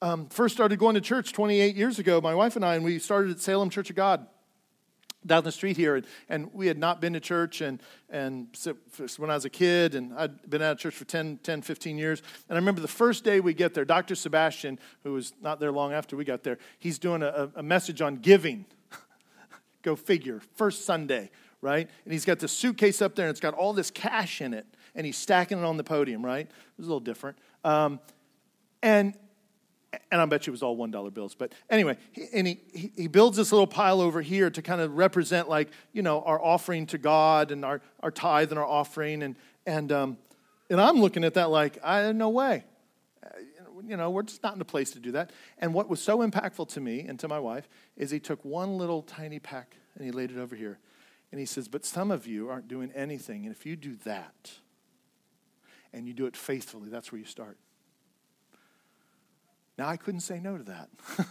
um, 0.00 0.28
first 0.28 0.54
started 0.54 0.78
going 0.78 0.94
to 0.94 1.00
church 1.00 1.32
28 1.32 1.74
years 1.76 1.98
ago, 1.98 2.20
my 2.20 2.34
wife 2.34 2.56
and 2.56 2.64
I, 2.64 2.74
and 2.74 2.84
we 2.84 2.98
started 2.98 3.30
at 3.32 3.40
Salem 3.40 3.70
Church 3.70 3.90
of 3.90 3.96
God 3.96 4.26
down 5.26 5.42
the 5.42 5.52
street 5.52 5.76
here, 5.76 5.96
and, 5.96 6.06
and 6.28 6.52
we 6.52 6.66
had 6.66 6.78
not 6.78 7.00
been 7.00 7.14
to 7.14 7.20
church 7.20 7.62
and, 7.62 7.82
and 8.10 8.46
when 9.16 9.30
I 9.30 9.34
was 9.34 9.46
a 9.46 9.50
kid, 9.50 9.94
and 9.94 10.12
I'd 10.14 10.48
been 10.48 10.60
out 10.60 10.72
of 10.72 10.78
church 10.78 10.94
for 10.94 11.06
10, 11.06 11.38
10, 11.42 11.62
15 11.62 11.96
years. 11.96 12.22
And 12.48 12.56
I 12.56 12.58
remember 12.58 12.82
the 12.82 12.88
first 12.88 13.24
day 13.24 13.40
we 13.40 13.54
get 13.54 13.72
there, 13.72 13.86
Dr. 13.86 14.14
Sebastian, 14.14 14.78
who 15.02 15.14
was 15.14 15.32
not 15.40 15.60
there 15.60 15.72
long 15.72 15.92
after 15.92 16.16
we 16.16 16.24
got 16.24 16.42
there, 16.42 16.58
he's 16.78 16.98
doing 16.98 17.22
a, 17.22 17.50
a 17.56 17.62
message 17.62 18.02
on 18.02 18.16
giving. 18.16 18.66
Go 19.82 19.96
figure, 19.96 20.42
first 20.56 20.84
Sunday, 20.84 21.30
right? 21.62 21.88
And 22.04 22.12
he's 22.12 22.26
got 22.26 22.38
the 22.38 22.48
suitcase 22.48 23.00
up 23.00 23.14
there, 23.14 23.26
and 23.26 23.30
it's 23.30 23.40
got 23.40 23.54
all 23.54 23.72
this 23.72 23.90
cash 23.90 24.42
in 24.42 24.52
it, 24.52 24.66
and 24.94 25.06
he's 25.06 25.16
stacking 25.16 25.58
it 25.58 25.64
on 25.64 25.78
the 25.78 25.84
podium, 25.84 26.24
right? 26.24 26.46
It 26.46 26.52
was 26.76 26.86
a 26.86 26.90
little 26.90 27.00
different. 27.00 27.38
Um, 27.64 28.00
and 28.82 29.14
and 30.10 30.20
I 30.20 30.24
bet 30.26 30.46
you 30.46 30.50
it 30.50 30.54
was 30.54 30.62
all 30.62 30.76
$1 30.76 31.14
bills. 31.14 31.34
But 31.34 31.52
anyway, 31.70 31.96
he, 32.12 32.26
and 32.32 32.46
he, 32.46 32.92
he 32.96 33.06
builds 33.08 33.36
this 33.36 33.52
little 33.52 33.66
pile 33.66 34.00
over 34.00 34.22
here 34.22 34.50
to 34.50 34.62
kind 34.62 34.80
of 34.80 34.96
represent, 34.96 35.48
like, 35.48 35.70
you 35.92 36.02
know, 36.02 36.22
our 36.22 36.42
offering 36.42 36.86
to 36.86 36.98
God 36.98 37.50
and 37.50 37.64
our, 37.64 37.80
our 38.00 38.10
tithe 38.10 38.50
and 38.50 38.58
our 38.58 38.66
offering. 38.66 39.22
And, 39.22 39.36
and, 39.66 39.92
um, 39.92 40.18
and 40.70 40.80
I'm 40.80 41.00
looking 41.00 41.24
at 41.24 41.34
that 41.34 41.50
like, 41.50 41.78
I 41.84 42.12
no 42.12 42.28
way. 42.30 42.64
Uh, 43.24 43.28
you 43.86 43.96
know, 43.96 44.10
we're 44.10 44.22
just 44.22 44.42
not 44.42 44.54
in 44.54 44.60
a 44.60 44.64
place 44.64 44.90
to 44.92 44.98
do 44.98 45.12
that. 45.12 45.30
And 45.58 45.74
what 45.74 45.88
was 45.88 46.00
so 46.00 46.18
impactful 46.18 46.68
to 46.70 46.80
me 46.80 47.00
and 47.00 47.18
to 47.20 47.28
my 47.28 47.38
wife 47.38 47.68
is 47.96 48.10
he 48.10 48.20
took 48.20 48.44
one 48.44 48.78
little 48.78 49.02
tiny 49.02 49.38
pack 49.38 49.76
and 49.94 50.04
he 50.04 50.10
laid 50.10 50.30
it 50.30 50.38
over 50.38 50.56
here. 50.56 50.78
And 51.30 51.40
he 51.40 51.46
says, 51.46 51.68
But 51.68 51.84
some 51.84 52.10
of 52.10 52.26
you 52.26 52.48
aren't 52.48 52.68
doing 52.68 52.92
anything. 52.94 53.44
And 53.44 53.54
if 53.54 53.66
you 53.66 53.76
do 53.76 53.96
that 54.04 54.52
and 55.94 56.06
you 56.06 56.12
do 56.12 56.26
it 56.26 56.36
faithfully, 56.36 56.88
that's 56.90 57.12
where 57.12 57.18
you 57.18 57.24
start. 57.24 57.56
Now, 59.78 59.88
I 59.88 59.96
couldn't 59.96 60.20
say 60.20 60.40
no 60.40 60.58
to 60.58 60.64
that. 60.64 60.88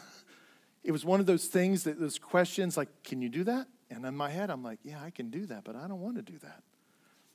it 0.84 0.92
was 0.92 1.06
one 1.06 1.20
of 1.20 1.26
those 1.26 1.46
things 1.46 1.84
that 1.84 2.00
those 2.00 2.18
questions 2.18 2.76
like, 2.78 2.90
can 3.04 3.22
you 3.22 3.30
do 3.30 3.44
that? 3.44 3.68
And 3.90 4.06
in 4.06 4.16
my 4.16 4.30
head, 4.30 4.50
I'm 4.50 4.64
like, 4.64 4.80
yeah, 4.84 5.02
I 5.02 5.12
can 5.12 5.30
do 5.30 5.46
that, 5.46 5.64
but 5.64 5.76
I 5.76 5.88
don't 5.88 6.00
want 6.00 6.16
to 6.16 6.22
do 6.22 6.38
that. 6.40 6.64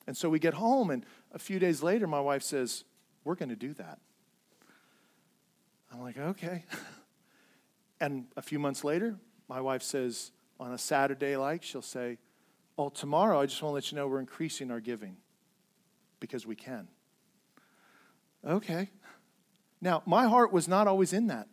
And 0.07 0.17
so 0.17 0.31
we 0.31 0.39
get 0.39 0.55
home, 0.55 0.91
and 0.91 1.05
a 1.33 1.39
few 1.39 1.59
days 1.59 1.83
later, 1.83 2.07
my 2.07 2.21
wife 2.21 2.43
says, 2.43 2.85
We're 3.25 3.35
going 3.35 3.51
to 3.51 3.57
do 3.57 3.75
that. 3.75 3.99
I'm 5.93 6.01
like, 6.01 6.19
okay. 6.19 6.65
and 8.01 8.27
a 8.35 8.43
few 8.43 8.59
months 8.59 8.85
later, 8.85 9.17
my 9.49 9.61
wife 9.61 9.83
says, 9.83 10.33
on 10.59 10.73
a 10.73 10.79
Saturday 10.79 11.37
like, 11.37 11.63
she'll 11.63 11.83
say, 11.83 12.17
Oh, 12.79 12.89
tomorrow, 12.89 13.39
I 13.39 13.47
just 13.47 13.63
want 13.63 13.73
to 13.73 13.75
let 13.75 13.93
you 13.93 13.97
know 13.97 14.09
we're 14.09 14.21
increasing 14.21 14.71
our 14.71 14.81
giving 14.81 15.19
because 16.21 16.47
we 16.47 16.57
can. 16.57 16.89
Okay. 18.47 18.91
Now, 19.81 20.03
my 20.07 20.27
heart 20.27 20.53
was 20.53 20.69
not 20.69 20.87
always 20.87 21.13
in 21.13 21.29
that. 21.29 21.49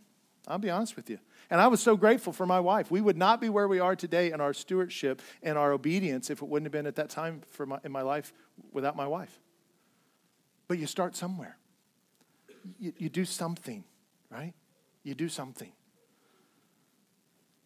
I'll 0.48 0.58
be 0.60 0.70
honest 0.70 0.96
with 0.96 1.10
you. 1.10 1.20
And 1.50 1.62
I 1.62 1.68
was 1.68 1.82
so 1.82 1.96
grateful 1.96 2.34
for 2.34 2.46
my 2.46 2.60
wife. 2.60 2.90
We 2.90 3.02
would 3.02 3.18
not 3.18 3.40
be 3.40 3.50
where 3.50 3.68
we 3.68 3.80
are 3.80 3.96
today 3.96 4.32
in 4.32 4.42
our 4.42 4.54
stewardship 4.54 5.22
and 5.44 5.58
our 5.58 5.72
obedience 5.72 6.30
if 6.30 6.42
it 6.42 6.48
wouldn't 6.48 6.66
have 6.66 6.72
been 6.72 6.88
at 6.88 6.96
that 6.96 7.10
time 7.10 7.42
for 7.52 7.66
my, 7.66 7.80
in 7.84 7.92
my 7.92 8.02
life 8.02 8.34
without 8.72 8.96
my 8.96 9.08
wife. 9.08 9.40
But 10.68 10.80
you 10.80 10.88
start 10.88 11.16
somewhere. 11.16 11.58
You, 12.80 12.94
you 12.98 13.10
do 13.10 13.26
something, 13.26 13.84
right? 14.30 14.54
You 15.04 15.14
do 15.14 15.30
something. 15.30 15.72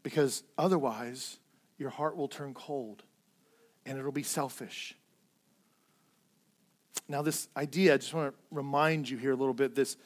Because 0.04 0.44
otherwise, 0.58 1.38
your 1.78 1.90
heart 1.90 2.18
will 2.18 2.28
turn 2.28 2.54
cold 2.54 3.04
and 3.86 3.98
it'll 3.98 4.12
be 4.12 4.24
selfish. 4.24 4.96
Now, 7.08 7.22
this 7.22 7.48
idea, 7.56 7.94
I 7.94 7.98
just 7.98 8.14
want 8.14 8.34
to 8.34 8.40
remind 8.52 9.10
you 9.10 9.18
here 9.18 9.32
a 9.32 9.36
little 9.36 9.54
bit 9.54 9.76
this 9.76 9.98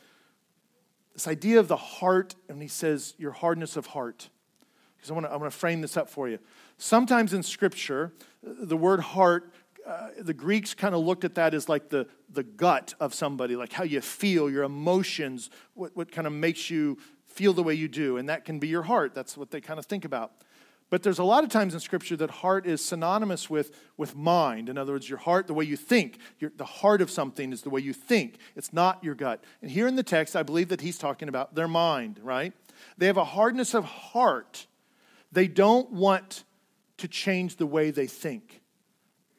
this 1.13 1.27
idea 1.27 1.59
of 1.59 1.67
the 1.67 1.77
heart, 1.77 2.35
and 2.49 2.61
he 2.61 2.67
says, 2.67 3.13
your 3.17 3.31
hardness 3.31 3.77
of 3.77 3.85
heart. 3.87 4.29
Because 4.97 5.11
I 5.11 5.13
want 5.13 5.25
to, 5.27 5.31
I 5.31 5.35
want 5.35 5.51
to 5.51 5.57
frame 5.57 5.81
this 5.81 5.95
up 5.95 6.09
for 6.09 6.27
you. 6.27 6.39
Sometimes 6.77 7.33
in 7.33 7.43
Scripture, 7.43 8.13
the 8.41 8.75
word 8.75 8.99
heart, 8.99 9.53
uh, 9.87 10.07
the 10.17 10.33
Greeks 10.33 10.73
kind 10.73 10.95
of 10.95 11.01
looked 11.01 11.23
at 11.23 11.35
that 11.35 11.53
as 11.53 11.69
like 11.69 11.89
the, 11.89 12.07
the 12.31 12.43
gut 12.43 12.93
of 12.99 13.13
somebody, 13.13 13.55
like 13.55 13.73
how 13.73 13.83
you 13.83 14.01
feel, 14.01 14.49
your 14.49 14.63
emotions, 14.63 15.49
what, 15.75 15.95
what 15.95 16.11
kind 16.11 16.25
of 16.25 16.33
makes 16.33 16.69
you 16.69 16.97
feel 17.25 17.53
the 17.53 17.63
way 17.63 17.73
you 17.73 17.87
do. 17.87 18.17
And 18.17 18.29
that 18.29 18.45
can 18.45 18.59
be 18.59 18.67
your 18.67 18.83
heart. 18.83 19.13
That's 19.13 19.37
what 19.37 19.51
they 19.51 19.61
kind 19.61 19.77
of 19.77 19.85
think 19.85 20.05
about. 20.05 20.31
But 20.93 21.01
there's 21.01 21.17
a 21.17 21.23
lot 21.23 21.43
of 21.43 21.49
times 21.49 21.73
in 21.73 21.79
Scripture 21.79 22.15
that 22.17 22.29
heart 22.29 22.67
is 22.67 22.79
synonymous 22.79 23.49
with, 23.49 23.75
with 23.97 24.15
mind. 24.15 24.69
In 24.69 24.77
other 24.77 24.93
words, 24.93 25.09
your 25.09 25.17
heart, 25.17 25.47
the 25.47 25.53
way 25.55 25.65
you 25.65 25.75
think. 25.75 26.19
Your, 26.37 26.51
the 26.55 26.65
heart 26.65 27.01
of 27.01 27.09
something 27.09 27.51
is 27.51 27.63
the 27.63 27.71
way 27.71 27.81
you 27.81 27.93
think. 27.93 28.37
It's 28.55 28.71
not 28.71 29.03
your 29.03 29.15
gut. 29.15 29.43
And 29.63 29.71
here 29.71 29.87
in 29.87 29.95
the 29.95 30.03
text, 30.03 30.35
I 30.35 30.43
believe 30.43 30.69
that 30.69 30.81
he's 30.81 30.99
talking 30.99 31.29
about 31.29 31.55
their 31.55 31.67
mind, 31.67 32.19
right? 32.21 32.53
They 32.99 33.07
have 33.07 33.17
a 33.17 33.23
hardness 33.23 33.73
of 33.73 33.85
heart. 33.85 34.67
They 35.31 35.47
don't 35.47 35.91
want 35.91 36.43
to 36.97 37.07
change 37.07 37.55
the 37.55 37.65
way 37.65 37.89
they 37.89 38.05
think. 38.05 38.61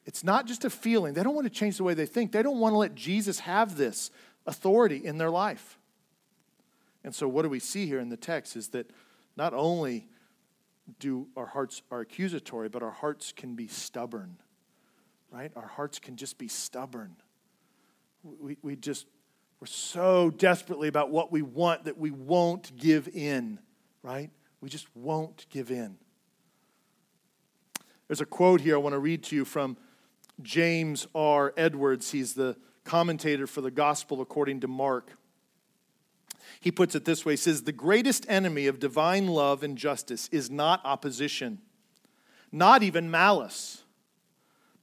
It's 0.05 0.25
not 0.25 0.47
just 0.47 0.65
a 0.65 0.69
feeling. 0.69 1.13
They 1.13 1.23
don't 1.23 1.35
want 1.35 1.47
to 1.47 1.57
change 1.57 1.77
the 1.77 1.85
way 1.85 1.93
they 1.93 2.05
think. 2.05 2.33
They 2.33 2.43
don't 2.43 2.59
want 2.59 2.73
to 2.73 2.77
let 2.79 2.95
Jesus 2.95 3.39
have 3.39 3.77
this 3.77 4.11
authority 4.45 5.05
in 5.05 5.19
their 5.19 5.31
life. 5.31 5.79
And 7.05 7.15
so, 7.15 7.29
what 7.29 7.43
do 7.43 7.49
we 7.49 7.61
see 7.61 7.85
here 7.85 8.01
in 8.01 8.09
the 8.09 8.17
text 8.17 8.57
is 8.57 8.67
that 8.71 8.91
not 9.37 9.53
only 9.53 10.09
do 10.99 11.27
our 11.35 11.45
hearts 11.45 11.81
are 11.91 12.01
accusatory, 12.01 12.69
but 12.69 12.83
our 12.83 12.91
hearts 12.91 13.33
can 13.35 13.55
be 13.55 13.67
stubborn, 13.67 14.37
right? 15.31 15.51
Our 15.55 15.67
hearts 15.67 15.99
can 15.99 16.15
just 16.15 16.37
be 16.37 16.47
stubborn. 16.47 17.15
We, 18.23 18.57
we 18.61 18.75
just, 18.75 19.07
we're 19.59 19.67
so 19.67 20.31
desperately 20.31 20.87
about 20.87 21.09
what 21.09 21.31
we 21.31 21.41
want 21.41 21.85
that 21.85 21.97
we 21.97 22.11
won't 22.11 22.75
give 22.77 23.07
in, 23.07 23.59
right? 24.03 24.29
We 24.61 24.69
just 24.69 24.87
won't 24.95 25.45
give 25.49 25.71
in. 25.71 25.97
There's 28.07 28.21
a 28.21 28.25
quote 28.25 28.61
here 28.61 28.75
I 28.75 28.77
want 28.77 28.93
to 28.93 28.99
read 28.99 29.23
to 29.23 29.35
you 29.35 29.45
from 29.45 29.77
James 30.41 31.07
R. 31.15 31.53
Edwards. 31.57 32.11
He's 32.11 32.33
the 32.33 32.55
commentator 32.83 33.47
for 33.47 33.61
the 33.61 33.71
Gospel 33.71 34.21
according 34.21 34.59
to 34.61 34.67
Mark. 34.67 35.17
He 36.65 36.71
puts 36.71 36.95
it 36.95 37.05
this 37.05 37.23
way 37.23 37.33
He 37.33 37.37
says, 37.37 37.61
The 37.61 37.71
greatest 37.71 38.25
enemy 38.27 38.65
of 38.65 38.79
divine 38.79 39.27
love 39.27 39.61
and 39.61 39.77
justice 39.77 40.27
is 40.31 40.49
not 40.49 40.81
opposition, 40.83 41.59
not 42.51 42.81
even 42.81 43.11
malice, 43.11 43.83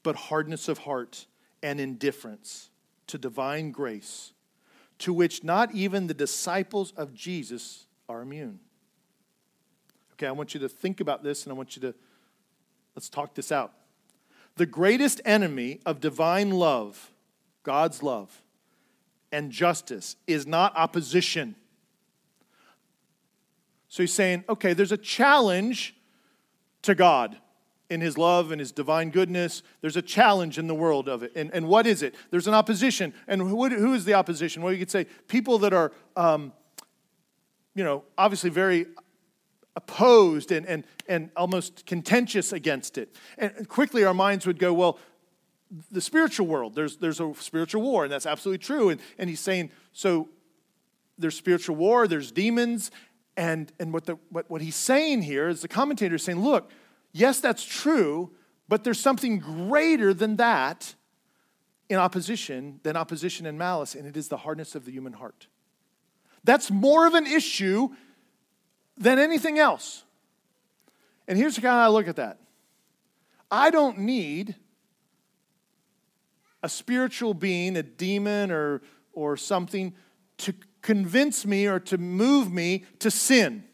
but 0.04 0.14
hardness 0.14 0.68
of 0.68 0.78
heart 0.78 1.26
and 1.60 1.80
indifference 1.80 2.70
to 3.08 3.18
divine 3.18 3.72
grace, 3.72 4.32
to 5.00 5.12
which 5.12 5.42
not 5.42 5.74
even 5.74 6.06
the 6.06 6.14
disciples 6.14 6.92
of 6.96 7.14
Jesus 7.14 7.86
are 8.08 8.22
immune. 8.22 8.60
Okay, 10.12 10.28
I 10.28 10.32
want 10.32 10.54
you 10.54 10.60
to 10.60 10.68
think 10.68 11.00
about 11.00 11.24
this 11.24 11.42
and 11.42 11.52
I 11.52 11.56
want 11.56 11.74
you 11.74 11.82
to 11.82 11.94
let's 12.94 13.08
talk 13.08 13.34
this 13.34 13.50
out. 13.50 13.72
The 14.54 14.66
greatest 14.66 15.20
enemy 15.24 15.80
of 15.84 15.98
divine 15.98 16.52
love, 16.52 17.10
God's 17.64 18.04
love, 18.04 18.40
and 19.32 19.50
justice 19.50 20.14
is 20.28 20.46
not 20.46 20.76
opposition 20.76 21.56
so 23.92 24.02
he's 24.02 24.14
saying, 24.14 24.44
okay, 24.48 24.72
there's 24.72 24.90
a 24.90 24.96
challenge 24.96 25.94
to 26.80 26.94
God 26.94 27.36
in 27.90 28.00
his 28.00 28.16
love 28.16 28.50
and 28.50 28.58
his 28.58 28.72
divine 28.72 29.10
goodness. 29.10 29.62
There's 29.82 29.98
a 29.98 30.02
challenge 30.02 30.58
in 30.58 30.66
the 30.66 30.74
world 30.74 31.10
of 31.10 31.22
it. 31.22 31.32
And, 31.36 31.50
and 31.52 31.68
what 31.68 31.86
is 31.86 32.02
it? 32.02 32.14
There's 32.30 32.46
an 32.46 32.54
opposition. 32.54 33.12
And 33.28 33.42
who, 33.42 33.68
who 33.68 33.92
is 33.92 34.06
the 34.06 34.14
opposition? 34.14 34.62
Well, 34.62 34.72
you 34.72 34.78
could 34.78 34.90
say 34.90 35.04
people 35.28 35.58
that 35.58 35.74
are, 35.74 35.92
um, 36.16 36.54
you 37.74 37.84
know, 37.84 38.04
obviously 38.16 38.48
very 38.48 38.86
opposed 39.76 40.52
and, 40.52 40.64
and, 40.64 40.84
and 41.06 41.28
almost 41.36 41.84
contentious 41.84 42.50
against 42.54 42.96
it. 42.96 43.14
And 43.36 43.68
quickly 43.68 44.06
our 44.06 44.14
minds 44.14 44.46
would 44.46 44.58
go, 44.58 44.72
well, 44.72 44.98
the 45.90 46.00
spiritual 46.00 46.46
world, 46.46 46.74
there's, 46.74 46.96
there's 46.96 47.20
a 47.20 47.34
spiritual 47.34 47.82
war, 47.82 48.04
and 48.04 48.12
that's 48.12 48.24
absolutely 48.24 48.64
true. 48.64 48.88
And, 48.88 49.02
and 49.18 49.28
he's 49.28 49.40
saying, 49.40 49.70
so 49.92 50.30
there's 51.18 51.36
spiritual 51.36 51.76
war, 51.76 52.08
there's 52.08 52.32
demons, 52.32 52.90
and, 53.36 53.72
and 53.80 53.92
what, 53.92 54.06
the, 54.06 54.18
what, 54.30 54.50
what 54.50 54.60
he's 54.60 54.76
saying 54.76 55.22
here 55.22 55.48
is 55.48 55.62
the 55.62 55.68
commentator 55.68 56.16
is 56.16 56.22
saying, 56.22 56.42
look, 56.42 56.70
yes, 57.12 57.40
that's 57.40 57.64
true, 57.64 58.30
but 58.68 58.84
there's 58.84 59.00
something 59.00 59.38
greater 59.38 60.12
than 60.12 60.36
that 60.36 60.94
in 61.88 61.96
opposition, 61.98 62.80
than 62.82 62.96
opposition 62.96 63.46
and 63.46 63.58
malice, 63.58 63.94
and 63.94 64.06
it 64.06 64.16
is 64.16 64.28
the 64.28 64.38
hardness 64.38 64.74
of 64.74 64.84
the 64.84 64.92
human 64.92 65.14
heart. 65.14 65.46
That's 66.44 66.70
more 66.70 67.06
of 67.06 67.14
an 67.14 67.26
issue 67.26 67.90
than 68.96 69.18
anything 69.18 69.58
else. 69.58 70.04
And 71.28 71.38
here's 71.38 71.56
how 71.56 71.78
I 71.78 71.88
look 71.88 72.08
at 72.08 72.16
that 72.16 72.38
I 73.50 73.70
don't 73.70 73.98
need 73.98 74.56
a 76.62 76.68
spiritual 76.68 77.34
being, 77.34 77.76
a 77.76 77.82
demon 77.82 78.50
or, 78.50 78.82
or 79.12 79.36
something, 79.36 79.94
to 80.38 80.54
convince 80.82 81.46
me 81.46 81.66
or 81.66 81.80
to 81.80 81.98
move 81.98 82.52
me 82.52 82.84
to 82.98 83.10
sin. 83.10 83.64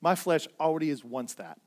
My 0.00 0.14
flesh 0.14 0.48
already 0.58 0.90
is 0.90 1.04
once 1.04 1.34
that. 1.34 1.58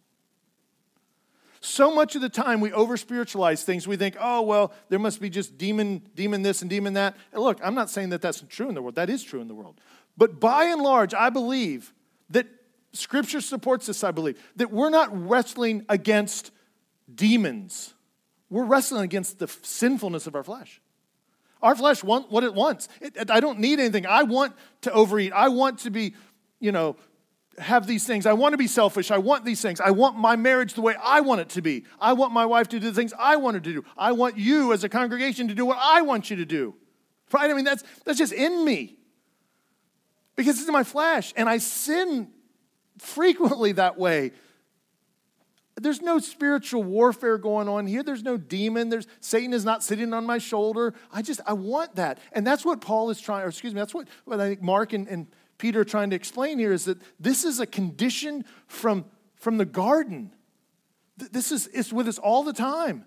So 1.61 1.95
much 1.95 2.15
of 2.15 2.21
the 2.21 2.29
time 2.29 2.59
we 2.59 2.71
over 2.73 2.95
spiritualize 2.95 3.63
things. 3.63 3.87
We 3.87 3.97
think, 3.97 4.17
oh, 4.19 4.43
well, 4.43 4.71
there 4.89 4.99
must 4.99 5.19
be 5.19 5.31
just 5.31 5.57
demon, 5.57 6.03
demon 6.13 6.43
this 6.43 6.61
and 6.61 6.69
demon 6.69 6.93
that. 6.93 7.17
And 7.33 7.41
look, 7.41 7.59
I'm 7.63 7.73
not 7.73 7.89
saying 7.89 8.09
that 8.09 8.21
that's 8.21 8.43
true 8.49 8.69
in 8.69 8.75
the 8.75 8.83
world. 8.83 8.95
That 8.95 9.09
is 9.09 9.23
true 9.23 9.41
in 9.41 9.47
the 9.47 9.55
world. 9.55 9.79
But 10.15 10.39
by 10.39 10.65
and 10.65 10.81
large, 10.81 11.13
I 11.13 11.29
believe 11.29 11.93
that 12.29 12.45
Scripture 12.93 13.41
supports 13.41 13.87
this, 13.87 14.03
I 14.03 14.11
believe, 14.11 14.41
that 14.57 14.71
we're 14.71 14.89
not 14.89 15.09
wrestling 15.27 15.85
against 15.89 16.51
demons. 17.13 17.93
We're 18.49 18.65
wrestling 18.65 19.03
against 19.03 19.39
the 19.39 19.47
sinfulness 19.47 20.27
of 20.27 20.35
our 20.35 20.43
flesh. 20.43 20.81
Our 21.61 21.75
flesh 21.75 22.03
wants 22.03 22.29
what 22.29 22.43
it 22.43 22.53
wants. 22.53 22.89
It, 23.01 23.15
it, 23.15 23.31
I 23.31 23.39
don't 23.39 23.59
need 23.59 23.79
anything. 23.79 24.05
I 24.05 24.23
want 24.23 24.53
to 24.81 24.91
overeat. 24.91 25.33
I 25.33 25.49
want 25.49 25.79
to 25.79 25.89
be, 25.89 26.13
you 26.59 26.71
know, 26.71 26.95
have 27.57 27.87
these 27.87 28.05
things. 28.05 28.25
I 28.25 28.33
want 28.33 28.53
to 28.53 28.57
be 28.57 28.67
selfish. 28.67 29.11
I 29.11 29.17
want 29.17 29.45
these 29.45 29.61
things. 29.61 29.79
I 29.79 29.91
want 29.91 30.17
my 30.17 30.35
marriage 30.35 30.73
the 30.73 30.81
way 30.81 30.95
I 31.01 31.21
want 31.21 31.41
it 31.41 31.49
to 31.49 31.61
be. 31.61 31.85
I 31.99 32.13
want 32.13 32.33
my 32.33 32.45
wife 32.45 32.67
to 32.69 32.79
do 32.79 32.87
the 32.89 32.93
things 32.95 33.13
I 33.17 33.37
want 33.37 33.55
her 33.55 33.61
to 33.61 33.73
do. 33.73 33.85
I 33.97 34.11
want 34.11 34.37
you 34.37 34.73
as 34.73 34.83
a 34.83 34.89
congregation 34.89 35.47
to 35.47 35.53
do 35.53 35.65
what 35.65 35.77
I 35.81 36.01
want 36.01 36.29
you 36.29 36.35
to 36.37 36.45
do. 36.45 36.75
Right? 37.31 37.49
I 37.49 37.53
mean, 37.53 37.65
that's, 37.65 37.83
that's 38.05 38.17
just 38.17 38.33
in 38.33 38.63
me 38.65 38.97
because 40.35 40.59
it's 40.59 40.67
in 40.67 40.73
my 40.73 40.83
flesh. 40.83 41.33
And 41.35 41.49
I 41.49 41.57
sin 41.57 42.29
frequently 42.97 43.73
that 43.73 43.97
way 43.97 44.31
there's 45.81 46.01
no 46.01 46.19
spiritual 46.19 46.83
warfare 46.83 47.37
going 47.37 47.67
on 47.67 47.85
here. 47.85 48.01
There's 48.01 48.23
no 48.23 48.37
demon. 48.37 48.89
There's 48.89 49.07
Satan 49.19 49.53
is 49.53 49.65
not 49.65 49.83
sitting 49.83 50.13
on 50.13 50.25
my 50.25 50.37
shoulder. 50.37 50.93
I 51.11 51.21
just 51.21 51.41
I 51.45 51.53
want 51.53 51.95
that. 51.95 52.19
And 52.31 52.47
that's 52.47 52.63
what 52.63 52.79
Paul 52.79 53.09
is 53.09 53.19
trying, 53.19 53.43
or 53.43 53.49
excuse 53.49 53.73
me, 53.73 53.81
that's 53.81 53.93
what, 53.93 54.07
what 54.23 54.39
I 54.39 54.47
think 54.47 54.61
Mark 54.61 54.93
and, 54.93 55.07
and 55.07 55.27
Peter 55.57 55.81
are 55.81 55.85
trying 55.85 56.09
to 56.11 56.15
explain 56.15 56.59
here 56.59 56.71
is 56.71 56.85
that 56.85 56.97
this 57.19 57.43
is 57.43 57.59
a 57.59 57.65
condition 57.65 58.45
from, 58.67 59.05
from 59.35 59.57
the 59.57 59.65
garden. 59.65 60.31
This 61.17 61.51
is 61.51 61.67
it's 61.73 61.93
with 61.93 62.07
us 62.07 62.17
all 62.19 62.43
the 62.43 62.53
time. 62.53 63.05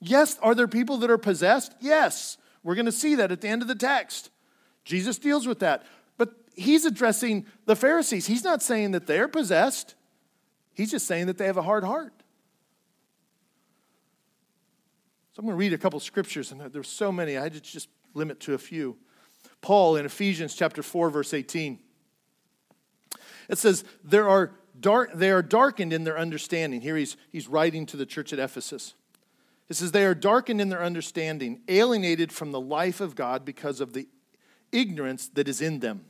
Yes, 0.00 0.38
are 0.42 0.54
there 0.54 0.68
people 0.68 0.98
that 0.98 1.10
are 1.10 1.18
possessed? 1.18 1.74
Yes. 1.80 2.38
We're 2.62 2.74
going 2.74 2.86
to 2.86 2.92
see 2.92 3.14
that 3.14 3.30
at 3.30 3.40
the 3.40 3.48
end 3.48 3.62
of 3.62 3.68
the 3.68 3.74
text. 3.74 4.30
Jesus 4.84 5.18
deals 5.18 5.46
with 5.46 5.60
that. 5.60 5.84
But 6.18 6.34
he's 6.54 6.84
addressing 6.84 7.46
the 7.64 7.76
Pharisees. 7.76 8.26
He's 8.26 8.44
not 8.44 8.62
saying 8.62 8.92
that 8.92 9.06
they're 9.06 9.28
possessed. 9.28 9.94
He's 10.76 10.90
just 10.90 11.06
saying 11.06 11.26
that 11.26 11.38
they 11.38 11.46
have 11.46 11.56
a 11.56 11.62
hard 11.62 11.82
heart. 11.82 12.12
So 15.32 15.40
I'm 15.40 15.46
going 15.46 15.54
to 15.54 15.58
read 15.58 15.72
a 15.72 15.78
couple 15.78 15.98
scriptures, 16.00 16.52
and 16.52 16.60
there's 16.72 16.88
so 16.88 17.10
many, 17.10 17.36
I 17.36 17.42
had 17.42 17.54
to 17.54 17.60
just 17.60 17.88
limit 18.14 18.40
to 18.40 18.54
a 18.54 18.58
few. 18.58 18.96
Paul 19.60 19.96
in 19.96 20.06
Ephesians 20.06 20.54
chapter 20.54 20.82
4, 20.82 21.10
verse 21.10 21.34
18. 21.34 21.78
It 23.48 23.58
says, 23.58 23.84
there 24.04 24.28
are 24.28 24.52
dark, 24.78 25.12
they 25.14 25.30
are 25.30 25.42
darkened 25.42 25.92
in 25.92 26.04
their 26.04 26.18
understanding. 26.18 26.80
Here 26.80 26.96
he's, 26.96 27.16
he's 27.32 27.48
writing 27.48 27.86
to 27.86 27.96
the 27.96 28.06
church 28.06 28.32
at 28.32 28.38
Ephesus. 28.38 28.94
It 29.68 29.74
says, 29.74 29.92
They 29.92 30.04
are 30.04 30.14
darkened 30.14 30.60
in 30.60 30.68
their 30.68 30.82
understanding, 30.82 31.60
alienated 31.68 32.32
from 32.32 32.52
the 32.52 32.60
life 32.60 33.00
of 33.00 33.16
God 33.16 33.44
because 33.44 33.80
of 33.80 33.92
the 33.92 34.08
ignorance 34.70 35.28
that 35.28 35.48
is 35.48 35.60
in 35.60 35.80
them, 35.80 36.04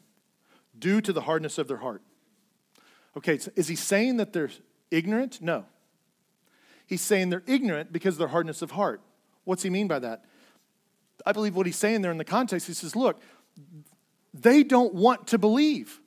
due 0.78 1.00
to 1.00 1.12
the 1.12 1.22
hardness 1.22 1.56
of 1.58 1.68
their 1.68 1.78
heart. 1.78 2.02
Okay, 3.16 3.38
so 3.38 3.50
is 3.56 3.68
he 3.68 3.76
saying 3.76 4.18
that 4.18 4.32
they're 4.32 4.50
ignorant? 4.90 5.40
No. 5.40 5.64
He's 6.86 7.00
saying 7.00 7.30
they're 7.30 7.42
ignorant 7.46 7.92
because 7.92 8.14
of 8.14 8.18
their 8.18 8.28
hardness 8.28 8.62
of 8.62 8.72
heart. 8.72 9.00
What's 9.44 9.62
he 9.62 9.70
mean 9.70 9.88
by 9.88 9.98
that? 10.00 10.24
I 11.24 11.32
believe 11.32 11.56
what 11.56 11.66
he's 11.66 11.76
saying 11.76 12.02
there 12.02 12.12
in 12.12 12.18
the 12.18 12.24
context, 12.24 12.66
he 12.66 12.74
says, 12.74 12.94
look, 12.94 13.20
they 14.34 14.62
don't 14.62 14.94
want 14.94 15.28
to 15.28 15.38
believe. 15.38 16.00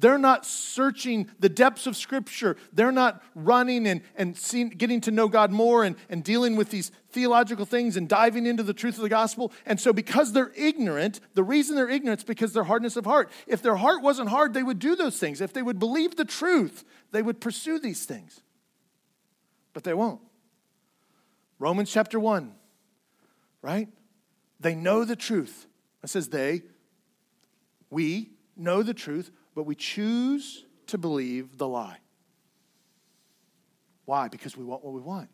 They're 0.00 0.18
not 0.18 0.46
searching 0.46 1.28
the 1.40 1.48
depths 1.48 1.88
of 1.88 1.96
Scripture. 1.96 2.56
They're 2.72 2.92
not 2.92 3.20
running 3.34 3.86
and, 3.86 4.02
and 4.14 4.36
seeing, 4.36 4.68
getting 4.68 5.00
to 5.02 5.10
know 5.10 5.26
God 5.26 5.50
more 5.50 5.82
and, 5.82 5.96
and 6.08 6.22
dealing 6.22 6.54
with 6.54 6.70
these 6.70 6.92
theological 7.10 7.66
things 7.66 7.96
and 7.96 8.08
diving 8.08 8.46
into 8.46 8.62
the 8.62 8.72
truth 8.72 8.96
of 8.96 9.02
the 9.02 9.08
gospel. 9.08 9.52
And 9.66 9.80
so, 9.80 9.92
because 9.92 10.32
they're 10.32 10.52
ignorant, 10.54 11.18
the 11.34 11.42
reason 11.42 11.74
they're 11.74 11.90
ignorant 11.90 12.20
is 12.20 12.24
because 12.24 12.52
their 12.52 12.64
hardness 12.64 12.96
of 12.96 13.06
heart. 13.06 13.30
If 13.48 13.60
their 13.60 13.74
heart 13.74 14.00
wasn't 14.02 14.28
hard, 14.28 14.54
they 14.54 14.62
would 14.62 14.78
do 14.78 14.94
those 14.94 15.18
things. 15.18 15.40
If 15.40 15.52
they 15.52 15.62
would 15.62 15.80
believe 15.80 16.14
the 16.14 16.24
truth, 16.24 16.84
they 17.10 17.22
would 17.22 17.40
pursue 17.40 17.80
these 17.80 18.04
things. 18.04 18.40
But 19.72 19.82
they 19.82 19.94
won't. 19.94 20.20
Romans 21.58 21.90
chapter 21.90 22.20
1, 22.20 22.54
right? 23.62 23.88
They 24.60 24.76
know 24.76 25.04
the 25.04 25.16
truth. 25.16 25.66
It 26.04 26.10
says 26.10 26.28
they, 26.28 26.62
we 27.90 28.30
know 28.56 28.82
the 28.82 28.94
truth, 28.94 29.32
but 29.58 29.66
we 29.66 29.74
choose 29.74 30.64
to 30.86 30.96
believe 30.96 31.58
the 31.58 31.66
lie. 31.66 31.98
Why? 34.04 34.28
Because 34.28 34.56
we 34.56 34.62
want 34.62 34.84
what 34.84 34.94
we 34.94 35.00
want. 35.00 35.30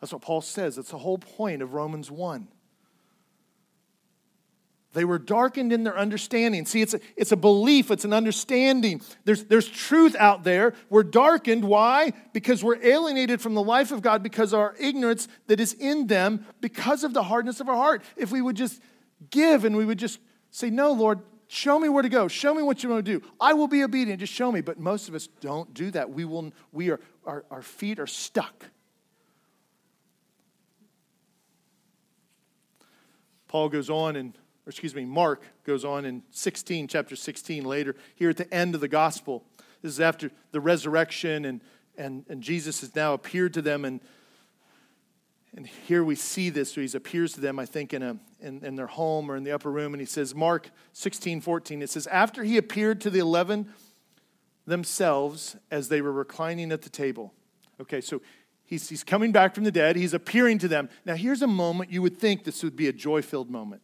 That's 0.00 0.12
what 0.12 0.22
Paul 0.22 0.40
says. 0.40 0.74
That's 0.74 0.90
the 0.90 0.98
whole 0.98 1.18
point 1.18 1.62
of 1.62 1.72
Romans 1.72 2.10
1. 2.10 2.48
They 4.92 5.04
were 5.04 5.20
darkened 5.20 5.72
in 5.72 5.84
their 5.84 5.96
understanding. 5.96 6.66
See, 6.66 6.82
it's 6.82 6.94
a, 6.94 7.00
it's 7.16 7.30
a 7.30 7.36
belief, 7.36 7.92
it's 7.92 8.04
an 8.04 8.12
understanding. 8.12 9.02
There's, 9.24 9.44
there's 9.44 9.68
truth 9.68 10.16
out 10.16 10.42
there. 10.42 10.74
We're 10.88 11.04
darkened. 11.04 11.62
Why? 11.62 12.12
Because 12.32 12.64
we're 12.64 12.84
alienated 12.84 13.40
from 13.40 13.54
the 13.54 13.62
life 13.62 13.92
of 13.92 14.02
God 14.02 14.24
because 14.24 14.52
of 14.52 14.58
our 14.58 14.74
ignorance 14.80 15.28
that 15.46 15.60
is 15.60 15.74
in 15.74 16.08
them 16.08 16.44
because 16.60 17.04
of 17.04 17.14
the 17.14 17.22
hardness 17.22 17.60
of 17.60 17.68
our 17.68 17.76
heart. 17.76 18.02
If 18.16 18.32
we 18.32 18.42
would 18.42 18.56
just 18.56 18.82
give 19.30 19.64
and 19.64 19.76
we 19.76 19.84
would 19.84 20.00
just 20.00 20.18
say, 20.50 20.70
No, 20.70 20.90
Lord, 20.90 21.20
Show 21.52 21.80
me 21.80 21.88
where 21.88 22.04
to 22.04 22.08
go. 22.08 22.28
Show 22.28 22.54
me 22.54 22.62
what 22.62 22.84
you 22.84 22.90
want 22.90 23.04
to 23.04 23.18
do. 23.18 23.26
I 23.40 23.54
will 23.54 23.66
be 23.66 23.82
obedient. 23.82 24.20
Just 24.20 24.32
show 24.32 24.52
me. 24.52 24.60
But 24.60 24.78
most 24.78 25.08
of 25.08 25.16
us 25.16 25.26
don't 25.40 25.74
do 25.74 25.90
that. 25.90 26.08
We 26.08 26.24
will, 26.24 26.52
we 26.70 26.90
are, 26.90 27.00
our, 27.26 27.44
our 27.50 27.60
feet 27.60 27.98
are 27.98 28.06
stuck. 28.06 28.66
Paul 33.48 33.68
goes 33.68 33.90
on 33.90 34.14
and, 34.14 34.32
or 34.64 34.70
excuse 34.70 34.94
me, 34.94 35.04
Mark 35.04 35.42
goes 35.64 35.84
on 35.84 36.04
in 36.04 36.22
16, 36.30 36.86
chapter 36.86 37.16
16 37.16 37.64
later, 37.64 37.96
here 38.14 38.30
at 38.30 38.36
the 38.36 38.54
end 38.54 38.76
of 38.76 38.80
the 38.80 38.86
gospel. 38.86 39.42
This 39.82 39.90
is 39.90 40.00
after 40.00 40.30
the 40.52 40.60
resurrection, 40.60 41.44
and, 41.44 41.60
and, 41.98 42.24
and 42.28 42.44
Jesus 42.44 42.80
has 42.82 42.94
now 42.94 43.12
appeared 43.12 43.54
to 43.54 43.62
them, 43.62 43.84
and 43.84 44.00
and 45.52 45.66
here 45.66 46.04
we 46.04 46.14
see 46.14 46.48
this. 46.48 46.74
So 46.74 46.80
he 46.80 46.88
appears 46.94 47.32
to 47.32 47.40
them, 47.40 47.58
I 47.58 47.66
think, 47.66 47.92
in, 47.92 48.04
a, 48.04 48.16
in, 48.40 48.64
in 48.64 48.76
their 48.76 48.86
home 48.86 49.30
or 49.30 49.36
in 49.36 49.44
the 49.44 49.52
upper 49.52 49.70
room. 49.70 49.94
And 49.94 50.00
he 50.00 50.06
says, 50.06 50.34
Mark 50.34 50.70
16, 50.92 51.40
14, 51.40 51.82
it 51.82 51.90
says, 51.90 52.06
After 52.06 52.44
he 52.44 52.56
appeared 52.56 53.00
to 53.02 53.10
the 53.10 53.18
eleven 53.18 53.72
themselves 54.66 55.56
as 55.70 55.88
they 55.88 56.00
were 56.00 56.12
reclining 56.12 56.72
at 56.72 56.82
the 56.82 56.90
table. 56.90 57.32
Okay, 57.80 58.00
so 58.00 58.20
he's, 58.64 58.88
he's 58.88 59.02
coming 59.04 59.32
back 59.32 59.54
from 59.54 59.64
the 59.64 59.72
dead. 59.72 59.96
He's 59.96 60.14
appearing 60.14 60.58
to 60.58 60.68
them. 60.68 60.88
Now, 61.04 61.14
here's 61.14 61.42
a 61.42 61.46
moment 61.46 61.90
you 61.90 62.02
would 62.02 62.18
think 62.18 62.44
this 62.44 62.62
would 62.62 62.76
be 62.76 62.88
a 62.88 62.92
joy 62.92 63.22
filled 63.22 63.50
moment, 63.50 63.82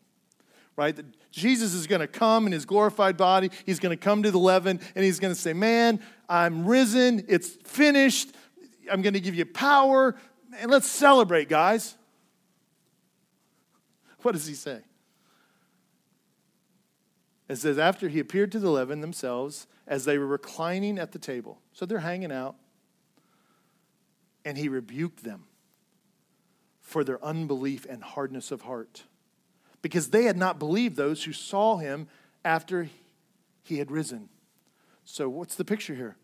right? 0.76 0.98
Jesus 1.30 1.74
is 1.74 1.86
going 1.86 2.00
to 2.00 2.06
come 2.06 2.46
in 2.46 2.52
his 2.52 2.64
glorified 2.64 3.16
body. 3.16 3.50
He's 3.64 3.80
going 3.80 3.96
to 3.96 4.02
come 4.02 4.22
to 4.22 4.30
the 4.30 4.38
eleven 4.38 4.80
and 4.94 5.04
he's 5.04 5.18
going 5.18 5.34
to 5.34 5.40
say, 5.40 5.52
Man, 5.52 6.00
I'm 6.28 6.66
risen. 6.66 7.24
It's 7.28 7.50
finished. 7.64 8.34
I'm 8.90 9.02
going 9.02 9.14
to 9.14 9.20
give 9.20 9.34
you 9.34 9.44
power 9.44 10.14
and 10.60 10.70
let's 10.70 10.86
celebrate, 10.86 11.48
guys. 11.48 11.96
What 14.26 14.32
does 14.32 14.48
he 14.48 14.54
say? 14.54 14.80
It 17.48 17.54
says, 17.58 17.78
after 17.78 18.08
he 18.08 18.18
appeared 18.18 18.50
to 18.50 18.58
the 18.58 18.66
eleven 18.66 19.00
themselves 19.00 19.68
as 19.86 20.04
they 20.04 20.18
were 20.18 20.26
reclining 20.26 20.98
at 20.98 21.12
the 21.12 21.20
table. 21.20 21.60
So 21.72 21.86
they're 21.86 22.00
hanging 22.00 22.32
out. 22.32 22.56
And 24.44 24.58
he 24.58 24.68
rebuked 24.68 25.22
them 25.22 25.44
for 26.80 27.04
their 27.04 27.24
unbelief 27.24 27.86
and 27.88 28.02
hardness 28.02 28.50
of 28.50 28.62
heart 28.62 29.04
because 29.80 30.10
they 30.10 30.24
had 30.24 30.36
not 30.36 30.58
believed 30.58 30.96
those 30.96 31.22
who 31.22 31.32
saw 31.32 31.76
him 31.76 32.08
after 32.44 32.88
he 33.62 33.78
had 33.78 33.92
risen. 33.92 34.28
So, 35.04 35.28
what's 35.28 35.54
the 35.54 35.64
picture 35.64 35.94
here? 35.94 36.16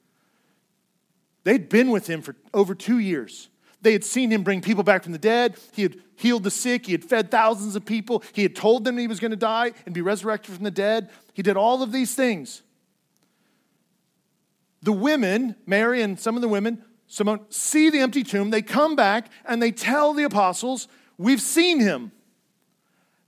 They'd 1.44 1.68
been 1.68 1.90
with 1.90 2.08
him 2.08 2.20
for 2.20 2.34
over 2.52 2.74
two 2.74 2.98
years. 2.98 3.48
They 3.80 3.92
had 3.92 4.02
seen 4.02 4.32
him 4.32 4.42
bring 4.42 4.60
people 4.60 4.82
back 4.82 5.04
from 5.04 5.12
the 5.12 5.18
dead. 5.18 5.56
He 5.72 5.82
had 5.82 6.11
healed 6.22 6.44
the 6.44 6.50
sick. 6.50 6.86
He 6.86 6.92
had 6.92 7.04
fed 7.04 7.30
thousands 7.30 7.76
of 7.76 7.84
people. 7.84 8.22
He 8.32 8.42
had 8.42 8.56
told 8.56 8.84
them 8.84 8.96
he 8.96 9.08
was 9.08 9.20
going 9.20 9.32
to 9.32 9.36
die 9.36 9.72
and 9.84 9.94
be 9.94 10.00
resurrected 10.00 10.54
from 10.54 10.64
the 10.64 10.70
dead. 10.70 11.10
He 11.34 11.42
did 11.42 11.56
all 11.56 11.82
of 11.82 11.92
these 11.92 12.14
things. 12.14 12.62
The 14.82 14.92
women, 14.92 15.56
Mary 15.66 16.02
and 16.02 16.18
some 16.18 16.36
of 16.36 16.42
the 16.42 16.48
women, 16.48 16.82
Simone, 17.06 17.40
see 17.50 17.90
the 17.90 18.00
empty 18.00 18.22
tomb. 18.22 18.50
They 18.50 18.62
come 18.62 18.96
back 18.96 19.30
and 19.44 19.62
they 19.62 19.70
tell 19.70 20.14
the 20.14 20.24
apostles, 20.24 20.88
We've 21.18 21.40
seen 21.40 21.78
him. 21.78 22.10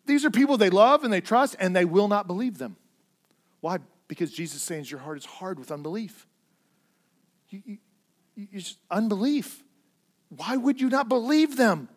These 0.07 0.25
are 0.25 0.31
people 0.31 0.57
they 0.57 0.71
love 0.71 1.05
and 1.05 1.13
they 1.13 1.21
trust, 1.21 1.55
and 1.59 1.77
they 1.77 1.85
will 1.85 2.09
not 2.09 2.27
believe 2.27 2.59
them. 2.59 2.77
Why? 3.61 3.79
Because 4.09 4.33
Jesus 4.33 4.63
says 4.63 4.91
your 4.91 5.01
heart 5.01 5.19
is 5.19 5.25
hard 5.25 5.59
with 5.59 5.71
unbelief. 5.71 6.27
You, 7.51 7.63
you, 7.65 7.79
you 8.35 8.61
just, 8.61 8.79
unbelief. 8.91 9.63
Why 10.29 10.57
would 10.57 10.81
you 10.81 10.89
not 10.89 11.09
believe 11.09 11.57
them? 11.57 11.89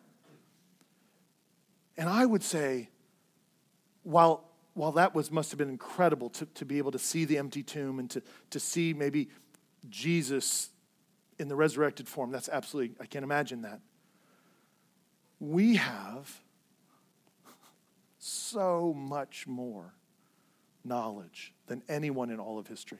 And 1.98 2.08
I 2.08 2.24
would 2.24 2.44
say, 2.44 2.88
while, 4.04 4.44
while 4.74 4.92
that 4.92 5.14
was, 5.14 5.32
must 5.32 5.50
have 5.50 5.58
been 5.58 5.68
incredible 5.68 6.30
to, 6.30 6.46
to 6.46 6.64
be 6.64 6.78
able 6.78 6.92
to 6.92 6.98
see 6.98 7.24
the 7.24 7.36
empty 7.36 7.64
tomb 7.64 7.98
and 7.98 8.08
to, 8.10 8.22
to 8.50 8.60
see 8.60 8.94
maybe 8.94 9.28
Jesus 9.90 10.70
in 11.40 11.48
the 11.48 11.56
resurrected 11.56 12.08
form, 12.08 12.30
that's 12.30 12.48
absolutely, 12.48 12.94
I 13.00 13.06
can't 13.06 13.24
imagine 13.24 13.62
that. 13.62 13.80
We 15.40 15.76
have 15.76 16.40
so 18.20 18.94
much 18.96 19.46
more 19.46 19.92
knowledge 20.84 21.52
than 21.66 21.82
anyone 21.88 22.30
in 22.30 22.38
all 22.38 22.58
of 22.58 22.68
history. 22.68 22.98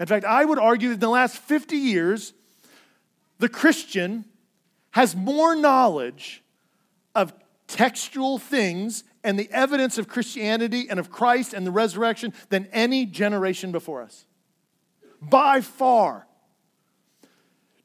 In 0.00 0.06
fact, 0.06 0.24
I 0.24 0.44
would 0.44 0.58
argue 0.58 0.88
that 0.88 0.94
in 0.94 1.00
the 1.00 1.08
last 1.08 1.36
50 1.36 1.76
years, 1.76 2.32
the 3.38 3.48
Christian 3.48 4.24
has 4.92 5.14
more 5.14 5.54
knowledge 5.54 6.42
textual 7.78 8.38
things 8.38 9.04
and 9.22 9.38
the 9.38 9.48
evidence 9.52 9.98
of 9.98 10.08
Christianity 10.08 10.88
and 10.90 10.98
of 10.98 11.12
Christ 11.12 11.54
and 11.54 11.64
the 11.64 11.70
resurrection 11.70 12.34
than 12.48 12.66
any 12.72 13.06
generation 13.06 13.70
before 13.70 14.02
us. 14.02 14.26
By 15.22 15.60
far. 15.60 16.26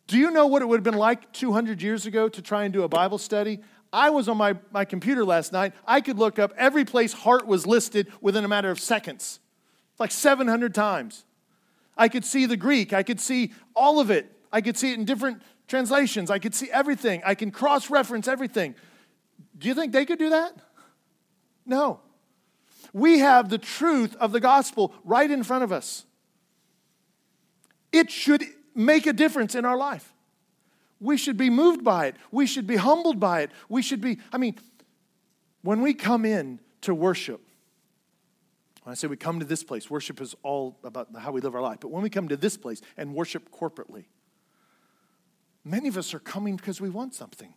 Do 0.08 0.18
you 0.18 0.32
know 0.32 0.48
what 0.48 0.64
it 0.64 0.66
would 0.66 0.78
have 0.78 0.84
been 0.84 0.96
like 0.96 1.32
200 1.32 1.80
years 1.84 2.08
ago 2.08 2.28
to 2.28 2.42
try 2.42 2.64
and 2.64 2.74
do 2.74 2.82
a 2.82 2.88
Bible 2.88 3.20
study? 3.20 3.60
I 3.92 4.10
was 4.10 4.28
on 4.28 4.36
my, 4.36 4.58
my 4.72 4.84
computer 4.84 5.24
last 5.24 5.54
night. 5.54 5.74
I 5.86 6.02
could 6.02 6.18
look 6.18 6.40
up 6.40 6.54
every 6.58 6.86
place 6.86 7.14
heart 7.14 7.46
was 7.46 7.68
listed 7.68 8.12
within 8.20 8.44
a 8.44 8.48
matter 8.48 8.72
of 8.72 8.80
seconds, 8.80 9.40
like 10.00 10.10
700 10.10 10.74
times. 10.74 11.24
I 11.96 12.10
could 12.10 12.26
see 12.26 12.48
the 12.48 12.58
Greek, 12.58 12.94
I 12.94 13.04
could 13.04 13.20
see 13.20 13.54
all 13.76 14.00
of 14.00 14.10
it. 14.10 14.26
I 14.52 14.62
could 14.62 14.76
see 14.76 14.92
it 14.92 14.98
in 14.98 15.06
different 15.06 15.44
translations. 15.68 16.32
I 16.32 16.40
could 16.40 16.56
see 16.56 16.72
everything. 16.72 17.22
I 17.24 17.36
can 17.36 17.52
cross 17.52 17.92
reference 17.92 18.28
everything. 18.28 18.74
Do 19.58 19.68
you 19.68 19.74
think 19.74 19.92
they 19.92 20.06
could 20.06 20.20
do 20.20 20.30
that? 20.32 20.54
No. 21.66 22.00
We 22.92 23.20
have 23.20 23.50
the 23.50 23.58
truth 23.58 24.16
of 24.20 24.32
the 24.32 24.40
gospel 24.40 24.94
right 25.04 25.30
in 25.30 25.44
front 25.44 25.64
of 25.64 25.72
us. 25.72 26.06
It 27.92 28.12
should 28.12 28.44
make 28.76 29.06
a 29.08 29.14
difference 29.14 29.56
in 29.56 29.66
our 29.66 29.78
life. 29.78 30.14
We 31.00 31.18
should 31.18 31.38
be 31.38 31.50
moved 31.50 31.84
by 31.84 32.08
it. 32.08 32.16
We 32.32 32.46
should 32.46 32.66
be 32.66 32.78
humbled 32.78 33.20
by 33.20 33.42
it. 33.42 33.52
We 33.70 33.82
should 33.82 34.02
be, 34.02 34.20
I 34.32 34.38
mean, 34.38 34.56
when 35.62 35.82
we 35.82 35.94
come 35.94 36.26
in 36.26 36.60
to 36.82 36.96
worship, 36.96 37.42
when 38.84 38.92
I 38.92 38.96
say 38.96 39.08
we 39.08 39.18
come 39.18 39.40
to 39.40 39.46
this 39.46 39.64
place, 39.64 39.90
worship 39.90 40.20
is 40.22 40.36
all 40.44 40.78
about 40.84 41.10
how 41.18 41.32
we 41.32 41.42
live 41.42 41.56
our 41.56 41.62
life. 41.62 41.80
But 41.80 41.92
when 41.92 42.04
we 42.04 42.10
come 42.10 42.28
to 42.30 42.38
this 42.38 42.58
place 42.58 42.82
and 42.98 43.14
worship 43.14 43.50
corporately, 43.52 44.06
Many 45.64 45.88
of 45.88 45.98
us 45.98 46.14
are 46.14 46.20
coming 46.20 46.56
because 46.56 46.82
we 46.82 46.90
want 46.90 47.16
something. 47.16 47.54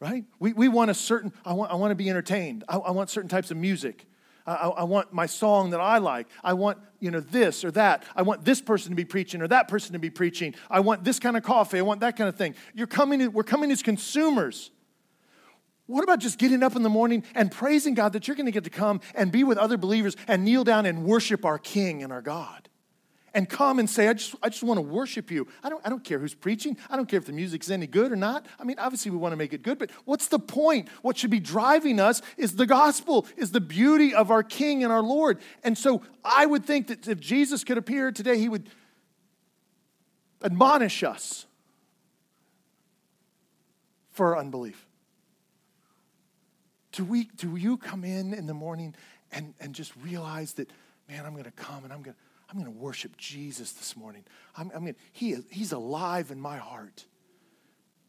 Right? 0.00 0.24
We, 0.38 0.54
we 0.54 0.68
want 0.68 0.90
a 0.90 0.94
certain, 0.94 1.32
I 1.44 1.52
want, 1.52 1.70
I 1.70 1.74
want 1.74 1.90
to 1.90 1.94
be 1.94 2.08
entertained. 2.08 2.64
I, 2.68 2.78
I 2.78 2.90
want 2.90 3.10
certain 3.10 3.28
types 3.28 3.50
of 3.50 3.58
music. 3.58 4.06
I, 4.46 4.54
I, 4.54 4.84
want 4.84 5.12
my 5.12 5.26
song 5.26 5.70
that 5.70 5.80
I 5.80 5.98
like. 5.98 6.26
I 6.42 6.54
want, 6.54 6.78
you 6.98 7.10
know, 7.10 7.20
this 7.20 7.64
or 7.64 7.70
that. 7.72 8.04
I 8.16 8.22
want 8.22 8.44
this 8.44 8.60
person 8.60 8.90
to 8.90 8.96
be 8.96 9.04
preaching 9.04 9.42
or 9.42 9.48
that 9.48 9.68
person 9.68 9.92
to 9.92 9.98
be 9.98 10.10
preaching. 10.10 10.54
I 10.70 10.80
want 10.80 11.04
this 11.04 11.18
kind 11.18 11.36
of 11.36 11.42
coffee. 11.42 11.78
I 11.78 11.82
want 11.82 12.00
that 12.00 12.16
kind 12.16 12.28
of 12.28 12.36
thing. 12.36 12.54
You're 12.74 12.86
coming, 12.86 13.32
we're 13.32 13.42
coming 13.44 13.70
as 13.70 13.82
consumers. 13.82 14.70
What 15.86 16.02
about 16.04 16.20
just 16.20 16.38
getting 16.38 16.62
up 16.62 16.74
in 16.74 16.82
the 16.82 16.88
morning 16.88 17.22
and 17.34 17.52
praising 17.52 17.94
God 17.94 18.14
that 18.14 18.26
you're 18.26 18.36
going 18.36 18.46
to 18.46 18.52
get 18.52 18.64
to 18.64 18.70
come 18.70 19.00
and 19.14 19.30
be 19.30 19.44
with 19.44 19.58
other 19.58 19.76
believers 19.76 20.16
and 20.26 20.44
kneel 20.44 20.64
down 20.64 20.86
and 20.86 21.04
worship 21.04 21.44
our 21.44 21.58
King 21.58 22.02
and 22.02 22.12
our 22.12 22.22
God? 22.22 22.69
And 23.34 23.48
come 23.48 23.78
and 23.78 23.88
say, 23.88 24.08
I 24.08 24.14
just, 24.14 24.34
I 24.42 24.48
just 24.48 24.62
want 24.62 24.78
to 24.78 24.82
worship 24.82 25.30
you. 25.30 25.46
I 25.62 25.68
don't, 25.68 25.84
I 25.84 25.88
don't 25.88 26.02
care 26.02 26.18
who's 26.18 26.34
preaching. 26.34 26.76
I 26.88 26.96
don't 26.96 27.08
care 27.08 27.18
if 27.18 27.26
the 27.26 27.32
music's 27.32 27.70
any 27.70 27.86
good 27.86 28.12
or 28.12 28.16
not. 28.16 28.46
I 28.58 28.64
mean, 28.64 28.76
obviously 28.78 29.10
we 29.10 29.16
want 29.18 29.32
to 29.32 29.36
make 29.36 29.52
it 29.52 29.62
good, 29.62 29.78
but 29.78 29.90
what's 30.04 30.28
the 30.28 30.38
point? 30.38 30.88
What 31.02 31.16
should 31.16 31.30
be 31.30 31.40
driving 31.40 32.00
us 32.00 32.22
is 32.36 32.56
the 32.56 32.66
gospel, 32.66 33.26
is 33.36 33.52
the 33.52 33.60
beauty 33.60 34.14
of 34.14 34.30
our 34.30 34.42
King 34.42 34.82
and 34.84 34.92
our 34.92 35.02
Lord. 35.02 35.38
And 35.62 35.76
so 35.76 36.02
I 36.24 36.46
would 36.46 36.64
think 36.64 36.88
that 36.88 37.06
if 37.08 37.20
Jesus 37.20 37.64
could 37.64 37.78
appear 37.78 38.12
today, 38.12 38.38
he 38.38 38.48
would 38.48 38.68
admonish 40.42 41.02
us 41.02 41.46
for 44.10 44.36
unbelief. 44.36 44.86
Do, 46.92 47.04
we, 47.04 47.24
do 47.36 47.56
you 47.56 47.76
come 47.76 48.04
in 48.04 48.34
in 48.34 48.46
the 48.46 48.54
morning 48.54 48.94
and, 49.30 49.54
and 49.60 49.74
just 49.74 49.92
realize 50.02 50.54
that, 50.54 50.70
man, 51.08 51.24
I'm 51.24 51.32
going 51.32 51.44
to 51.44 51.52
come 51.52 51.84
and 51.84 51.92
I'm 51.92 52.02
going 52.02 52.14
to 52.14 52.20
I'm 52.50 52.58
going 52.58 52.72
to 52.72 52.78
worship 52.78 53.16
Jesus 53.16 53.72
this 53.72 53.96
morning. 53.96 54.24
I'm, 54.56 54.72
I'm 54.74 54.82
going 54.82 54.96
he 55.12 55.32
is, 55.32 55.44
he's 55.50 55.72
alive 55.72 56.30
in 56.32 56.40
my 56.40 56.56
heart. 56.56 57.04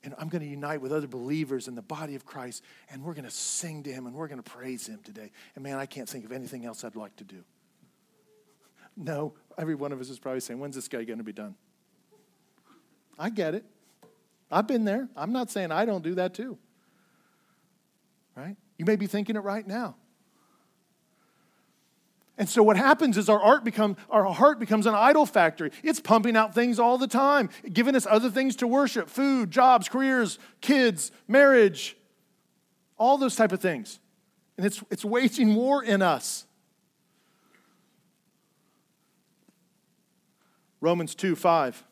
And 0.03 0.15
I'm 0.17 0.29
going 0.29 0.41
to 0.41 0.47
unite 0.47 0.81
with 0.81 0.91
other 0.91 1.05
believers 1.05 1.67
in 1.67 1.75
the 1.75 1.83
body 1.83 2.15
of 2.15 2.25
Christ, 2.25 2.63
and 2.89 3.03
we're 3.03 3.13
going 3.13 3.25
to 3.25 3.29
sing 3.29 3.83
to 3.83 3.93
him 3.93 4.07
and 4.07 4.15
we're 4.15 4.27
going 4.27 4.41
to 4.41 4.49
praise 4.49 4.87
him 4.87 4.99
today. 5.03 5.31
And 5.53 5.63
man, 5.63 5.77
I 5.77 5.85
can't 5.85 6.09
think 6.09 6.25
of 6.25 6.31
anything 6.31 6.65
else 6.65 6.83
I'd 6.83 6.95
like 6.95 7.15
to 7.17 7.23
do. 7.23 7.37
No, 8.97 9.33
every 9.57 9.73
one 9.73 9.93
of 9.93 10.01
us 10.01 10.09
is 10.09 10.19
probably 10.19 10.41
saying, 10.41 10.59
when's 10.59 10.75
this 10.75 10.89
guy 10.89 11.05
going 11.05 11.19
to 11.19 11.23
be 11.23 11.31
done? 11.31 11.55
I 13.17 13.29
get 13.29 13.55
it. 13.55 13.63
I've 14.51 14.67
been 14.67 14.83
there. 14.83 15.07
I'm 15.15 15.31
not 15.31 15.49
saying 15.49 15.71
I 15.71 15.85
don't 15.85 16.03
do 16.03 16.15
that 16.15 16.33
too. 16.33 16.57
Right? 18.35 18.57
You 18.77 18.83
may 18.83 18.97
be 18.97 19.07
thinking 19.07 19.37
it 19.37 19.43
right 19.43 19.65
now. 19.65 19.95
And 22.41 22.49
so 22.49 22.63
what 22.63 22.75
happens 22.75 23.19
is 23.19 23.29
our 23.29 23.39
art 23.39 23.63
become 23.63 23.95
our 24.09 24.23
heart 24.23 24.57
becomes 24.57 24.87
an 24.87 24.95
idol 24.95 25.27
factory. 25.27 25.71
It's 25.83 25.99
pumping 25.99 26.35
out 26.35 26.55
things 26.55 26.79
all 26.79 26.97
the 26.97 27.05
time, 27.05 27.51
giving 27.71 27.95
us 27.95 28.07
other 28.09 28.31
things 28.31 28.55
to 28.55 28.67
worship, 28.67 29.09
food, 29.09 29.51
jobs, 29.51 29.87
careers, 29.87 30.39
kids, 30.59 31.11
marriage, 31.27 31.95
all 32.97 33.19
those 33.19 33.35
type 33.35 33.51
of 33.51 33.59
things. 33.59 33.99
And 34.57 34.65
it's 34.65 34.83
it's 34.89 35.05
waging 35.05 35.53
war 35.53 35.83
in 35.83 36.01
us. 36.01 36.47
Romans 40.79 41.13
2 41.13 41.35
5. 41.35 41.83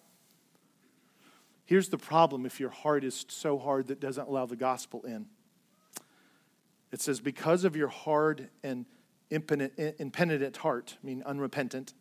Here's 1.66 1.90
the 1.90 2.00
problem 2.00 2.48
if 2.48 2.60
your 2.60 2.72
heart 2.72 3.04
is 3.04 3.24
so 3.30 3.60
hard 3.60 3.90
that 3.90 4.00
doesn't 4.00 4.28
allow 4.28 4.48
the 4.48 4.56
gospel 4.56 5.04
in. 5.04 5.28
It 6.92 7.02
says, 7.02 7.20
because 7.20 7.66
of 7.66 7.76
your 7.76 7.90
hard 7.90 8.50
and 8.64 8.88
impenitent 9.30 10.58
heart, 10.58 10.98
I 11.02 11.06
mean 11.06 11.24
unrepentant, 11.26 11.94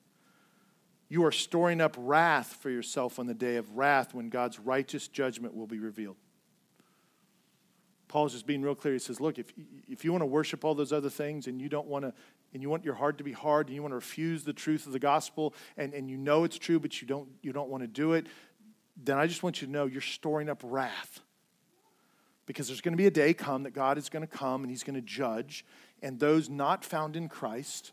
you 1.09 1.25
are 1.25 1.33
storing 1.33 1.81
up 1.81 1.97
wrath 1.99 2.59
for 2.61 2.71
yourself 2.71 3.19
on 3.19 3.27
the 3.27 3.35
day 3.35 3.57
of 3.57 3.77
wrath 3.77 4.15
when 4.15 4.29
God's 4.29 4.59
righteous 4.59 5.09
judgment 5.09 5.55
will 5.55 5.67
be 5.67 5.79
revealed. 5.79 6.17
Paul's 8.09 8.33
just 8.33 8.47
being 8.47 8.63
real 8.63 8.75
clear. 8.75 8.95
He 8.95 8.99
says, 8.99 9.21
Look, 9.21 9.39
if, 9.39 9.53
if 9.87 10.05
you 10.05 10.13
want 10.13 10.23
to 10.23 10.27
worship 10.27 10.65
all 10.65 10.75
those 10.75 10.93
other 10.93 11.11
things 11.11 11.47
and 11.47 11.61
you 11.61 11.69
don't 11.69 11.87
want 11.87 12.05
to, 12.05 12.13
and 12.55 12.63
you 12.63 12.71
want 12.71 12.85
your 12.85 12.95
heart 12.95 13.19
to 13.19 13.25
be 13.25 13.33
hard 13.33 13.67
and 13.67 13.75
you 13.75 13.83
want 13.83 13.93
to 13.93 13.97
refuse 13.97 14.45
the 14.45 14.55
truth 14.55 14.87
of 14.87 14.93
the 14.93 14.99
gospel 14.99 15.55
and, 15.77 15.93
and 15.93 16.09
you 16.09 16.17
know 16.17 16.45
it's 16.45 16.59
true, 16.59 16.81
but 16.81 17.01
you 17.01 17.07
don't, 17.07 17.29
you 17.43 17.53
don't 17.53 17.69
want 17.69 17.83
to 17.83 17.87
do 17.87 18.15
it, 18.15 18.27
then 18.97 19.19
I 19.19 19.27
just 19.27 19.43
want 19.43 19.61
you 19.61 19.67
to 19.67 19.73
know 19.73 19.85
you're 19.85 20.01
storing 20.01 20.49
up 20.49 20.63
wrath. 20.65 21.21
Because 22.47 22.69
there's 22.69 22.81
going 22.81 22.95
to 22.95 22.99
be 22.99 23.07
a 23.07 23.11
day 23.11 23.35
come 23.35 23.65
that 23.65 23.75
God 23.75 23.99
is 23.99 24.09
going 24.09 24.27
to 24.27 24.27
come 24.27 24.63
and 24.63 24.71
he's 24.71 24.83
going 24.83 24.95
to 24.95 25.03
judge 25.03 25.67
and 26.03 26.19
those 26.21 26.49
not 26.49 26.85
found 26.85 27.17
in 27.17 27.29
Christ 27.29 27.93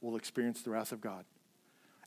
will 0.00 0.16
experience 0.16 0.62
the 0.62 0.70
wrath 0.70 0.92
of 0.92 1.00
God. 1.00 1.24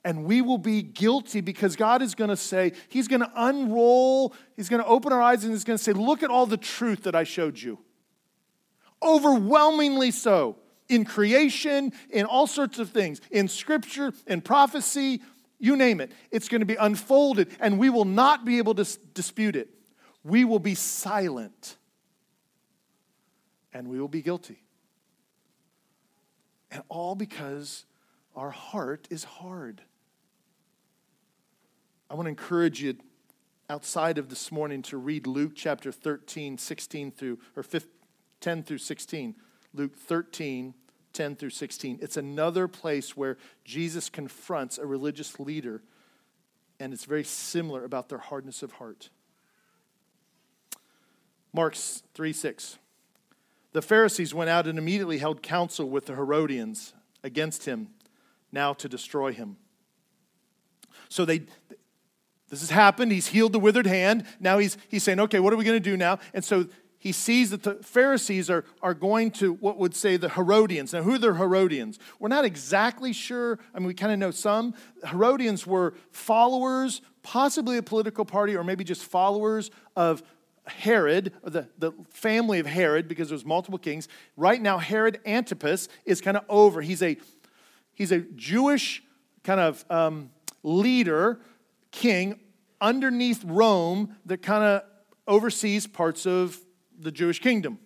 And 0.04 0.26
we 0.26 0.42
will 0.42 0.60
be 0.60 0.84
guilty 0.84 1.42
because 1.42 1.76
God 1.76 2.04
is 2.04 2.14
going 2.14 2.30
to 2.30 2.38
say, 2.38 2.74
He's 2.90 3.08
going 3.08 3.22
to 3.22 3.32
unroll, 3.36 4.36
He's 4.56 4.70
going 4.70 4.84
to 4.84 4.88
open 4.88 5.12
our 5.12 5.22
eyes, 5.22 5.44
and 5.44 5.52
He's 5.52 5.64
going 5.64 5.78
to 5.78 5.84
say, 5.84 5.94
Look 5.94 6.22
at 6.22 6.30
all 6.30 6.46
the 6.46 6.58
truth 6.58 7.04
that 7.04 7.16
I 7.16 7.24
showed 7.24 7.60
you. 7.60 7.80
Overwhelmingly 9.02 10.12
so. 10.12 10.58
In 10.88 11.04
creation, 11.04 11.92
in 12.12 12.28
all 12.28 12.46
sorts 12.46 12.78
of 12.78 12.92
things, 12.92 13.20
in 13.32 13.48
scripture, 13.48 14.14
in 14.28 14.42
prophecy, 14.42 15.20
you 15.58 15.76
name 15.76 16.00
it. 16.00 16.12
It's 16.30 16.48
going 16.48 16.60
to 16.60 16.68
be 16.68 16.76
unfolded, 16.76 17.50
and 17.60 17.80
we 17.80 17.90
will 17.90 18.06
not 18.06 18.46
be 18.46 18.60
able 18.60 18.76
to 18.76 18.86
dispute 19.16 19.56
it. 19.56 19.70
We 20.24 20.46
will 20.46 20.60
be 20.60 20.76
silent, 20.76 21.78
and 23.74 23.88
we 23.88 24.00
will 24.00 24.08
be 24.08 24.22
guilty. 24.22 24.65
And 26.76 26.84
all 26.90 27.16
because 27.16 27.86
our 28.36 28.52
heart 28.52 29.08
is 29.10 29.24
hard. 29.24 29.82
I 32.10 32.16
want 32.16 32.26
to 32.26 32.32
encourage 32.32 32.82
you 32.82 32.98
outside 33.70 34.18
of 34.18 34.28
this 34.28 34.52
morning 34.52 34.82
to 34.82 34.98
read 34.98 35.26
Luke 35.26 35.54
chapter 35.56 35.94
13, 35.94 36.58
16 36.58 37.12
through, 37.12 37.40
or 37.56 37.64
15, 37.64 37.90
10 38.42 38.64
through 38.64 38.80
16. 38.80 39.36
Luke 39.74 39.96
13, 39.96 40.74
10 41.14 41.36
through 41.38 41.52
16. 41.52 42.00
It's 42.02 42.18
another 42.18 42.68
place 42.68 43.16
where 43.16 43.38
Jesus 43.64 44.10
confronts 44.10 44.78
a 44.78 44.86
religious 44.86 45.40
leader, 45.40 45.82
and 46.78 46.92
it's 46.92 47.06
very 47.06 47.24
similar 47.24 47.86
about 47.86 48.10
their 48.10 48.18
hardness 48.18 48.62
of 48.62 48.74
heart. 48.74 49.10
Mark 51.54 51.74
3, 52.14 52.34
6. 52.34 52.80
The 53.76 53.82
Pharisees 53.82 54.34
went 54.34 54.50
out 54.50 54.68
and 54.68 54.80
immediately 54.80 55.18
held 55.18 55.44
counsel 55.44 55.90
with 55.90 56.06
the 56.06 56.16
Herodians 56.16 56.94
against 57.26 57.66
him, 57.66 57.90
now 58.50 58.72
to 58.72 58.88
destroy 58.88 59.34
him. 59.34 59.58
So 61.10 61.26
they, 61.26 61.40
this 62.50 62.62
has 62.62 62.70
happened. 62.70 63.12
He's 63.12 63.28
healed 63.28 63.52
the 63.52 63.60
withered 63.60 63.86
hand. 63.86 64.26
Now 64.40 64.60
he's, 64.60 64.78
he's 64.88 65.04
saying, 65.04 65.20
okay, 65.20 65.42
what 65.42 65.52
are 65.52 65.58
we 65.58 65.66
going 65.66 65.76
to 65.76 65.90
do 65.90 65.98
now? 65.98 66.20
And 66.34 66.46
so 66.46 66.68
he 67.00 67.12
sees 67.12 67.50
that 67.50 67.64
the 67.64 67.74
Pharisees 67.76 68.50
are, 68.50 68.64
are 68.82 68.94
going 68.94 69.30
to 69.32 69.56
what 69.56 69.78
would 69.78 69.94
say 69.94 70.16
the 70.16 70.30
Herodians. 70.30 70.94
Now, 70.94 71.04
who 71.04 71.16
are 71.16 71.18
the 71.18 71.34
Herodians? 71.34 72.00
We're 72.18 72.30
not 72.30 72.46
exactly 72.46 73.12
sure. 73.12 73.60
I 73.74 73.80
mean, 73.80 73.88
we 73.88 73.94
kind 73.94 74.14
of 74.14 74.20
know 74.20 74.32
some. 74.32 74.74
Herodians 75.04 75.68
were 75.68 75.96
followers, 76.12 77.02
possibly 77.24 77.76
a 77.76 77.84
political 77.84 78.24
party, 78.24 78.56
or 78.56 78.64
maybe 78.64 78.86
just 78.86 79.04
followers 79.04 79.70
of 79.98 80.24
Herod, 80.68 81.34
the, 81.44 81.68
the 81.78 81.92
family 82.10 82.60
of 82.60 82.66
Herod, 82.66 83.08
because 83.08 83.30
there's 83.30 83.46
multiple 83.46 83.80
kings. 83.80 84.08
Right 84.36 84.62
now, 84.62 84.78
Herod 84.78 85.20
Antipas 85.26 85.88
is 86.06 86.22
kind 86.22 86.38
of 86.38 86.44
over. 86.50 86.82
He's 86.82 87.04
a, 87.04 87.18
he's 87.94 88.12
a 88.12 88.20
Jewish 88.20 89.04
kind 89.44 89.60
of 89.60 89.86
um, 89.90 90.32
leader, 90.64 91.40
king, 91.92 92.40
underneath 92.82 93.44
Rome 93.46 94.16
that 94.26 94.42
kind 94.42 94.64
of 94.64 94.82
oversees 95.28 95.88
parts 95.88 96.26
of 96.26 96.60
the 97.00 97.12
Jewish 97.12 97.40
kingdom. 97.40 97.80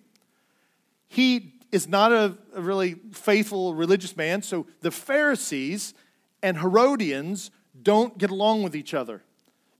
He 1.08 1.54
is 1.72 1.86
not 1.86 2.12
a, 2.12 2.36
a 2.54 2.60
really 2.60 2.94
faithful 3.12 3.74
religious 3.74 4.16
man, 4.16 4.42
so 4.42 4.66
the 4.80 4.90
Pharisees 4.90 5.94
and 6.42 6.58
Herodians 6.58 7.50
don't 7.80 8.18
get 8.18 8.30
along 8.30 8.62
with 8.62 8.74
each 8.74 8.94
other 8.94 9.22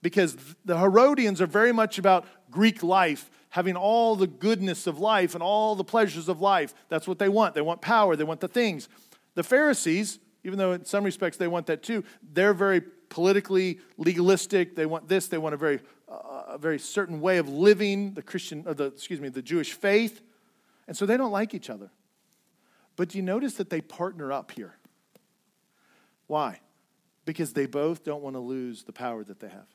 because 0.03 0.36
the 0.64 0.78
Herodians 0.78 1.40
are 1.40 1.46
very 1.46 1.72
much 1.72 1.98
about 1.98 2.26
Greek 2.51 2.82
life, 2.82 3.30
having 3.51 3.76
all 3.76 4.16
the 4.16 4.26
goodness 4.26 4.86
of 4.86 4.98
life 4.98 5.34
and 5.34 5.42
all 5.42 5.74
the 5.74 5.84
pleasures 5.84 6.28
of 6.28 6.40
life. 6.40 6.74
That's 6.88 7.07
what 7.07 7.18
they 7.18 7.28
want. 7.28 7.55
They 7.55 7.61
want 7.61 7.80
power, 7.80 8.16
they 8.16 8.24
want 8.24 8.40
the 8.40 8.48
things. 8.48 8.88
The 9.34 9.42
Pharisees, 9.42 10.18
even 10.44 10.59
though 10.59 10.72
in 10.72 10.84
some 10.84 11.05
respects 11.05 11.36
they 11.36 11.48
want 11.48 11.66
that 11.66 11.82
too, 11.82 12.05
they're 12.32 12.55
very 12.55 12.80
politically 12.80 13.80
legalistic. 13.96 14.76
They 14.76 14.86
want 14.86 15.09
this, 15.09 15.28
they 15.28 15.38
want 15.38 15.55
a 15.55 15.59
very, 15.59 15.80
uh, 16.09 16.44
a 16.48 16.59
very 16.59 16.78
certain 16.78 17.20
way 17.20 17.38
of 17.38 17.48
living, 17.48 18.14
the 18.14 18.22
Christian, 18.22 18.64
or 18.66 18.74
the, 18.74 18.84
excuse 18.86 19.20
me, 19.20 19.28
the 19.28 19.42
Jewish 19.42 19.72
faith. 19.72 20.22
And 20.88 20.96
so 20.96 21.07
they 21.07 21.16
don't 21.16 21.32
like 21.32 21.55
each 21.55 21.70
other. 21.70 21.90
But 22.96 23.11
do 23.11 23.18
you 23.18 23.22
notice 23.22 23.55
that 23.55 23.70
they 23.70 23.80
partner 23.80 24.32
up 24.32 24.51
here? 24.51 24.76
Why? 26.26 26.61
Because 27.24 27.53
they 27.53 27.66
both 27.66 28.05
don't 28.05 28.22
want 28.22 28.36
to 28.36 28.40
lose 28.40 28.84
the 28.84 28.92
power 28.92 29.24
that 29.24 29.40
they 29.40 29.48
have. 29.48 29.66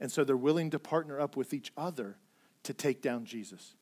And 0.00 0.10
so 0.10 0.24
they're 0.24 0.36
willing 0.36 0.70
to 0.70 0.78
partner 0.78 1.20
up 1.20 1.36
with 1.36 1.52
each 1.52 1.72
other 1.76 2.16
to 2.62 2.72
take 2.72 3.02
down 3.02 3.24
Jesus. 3.24 3.74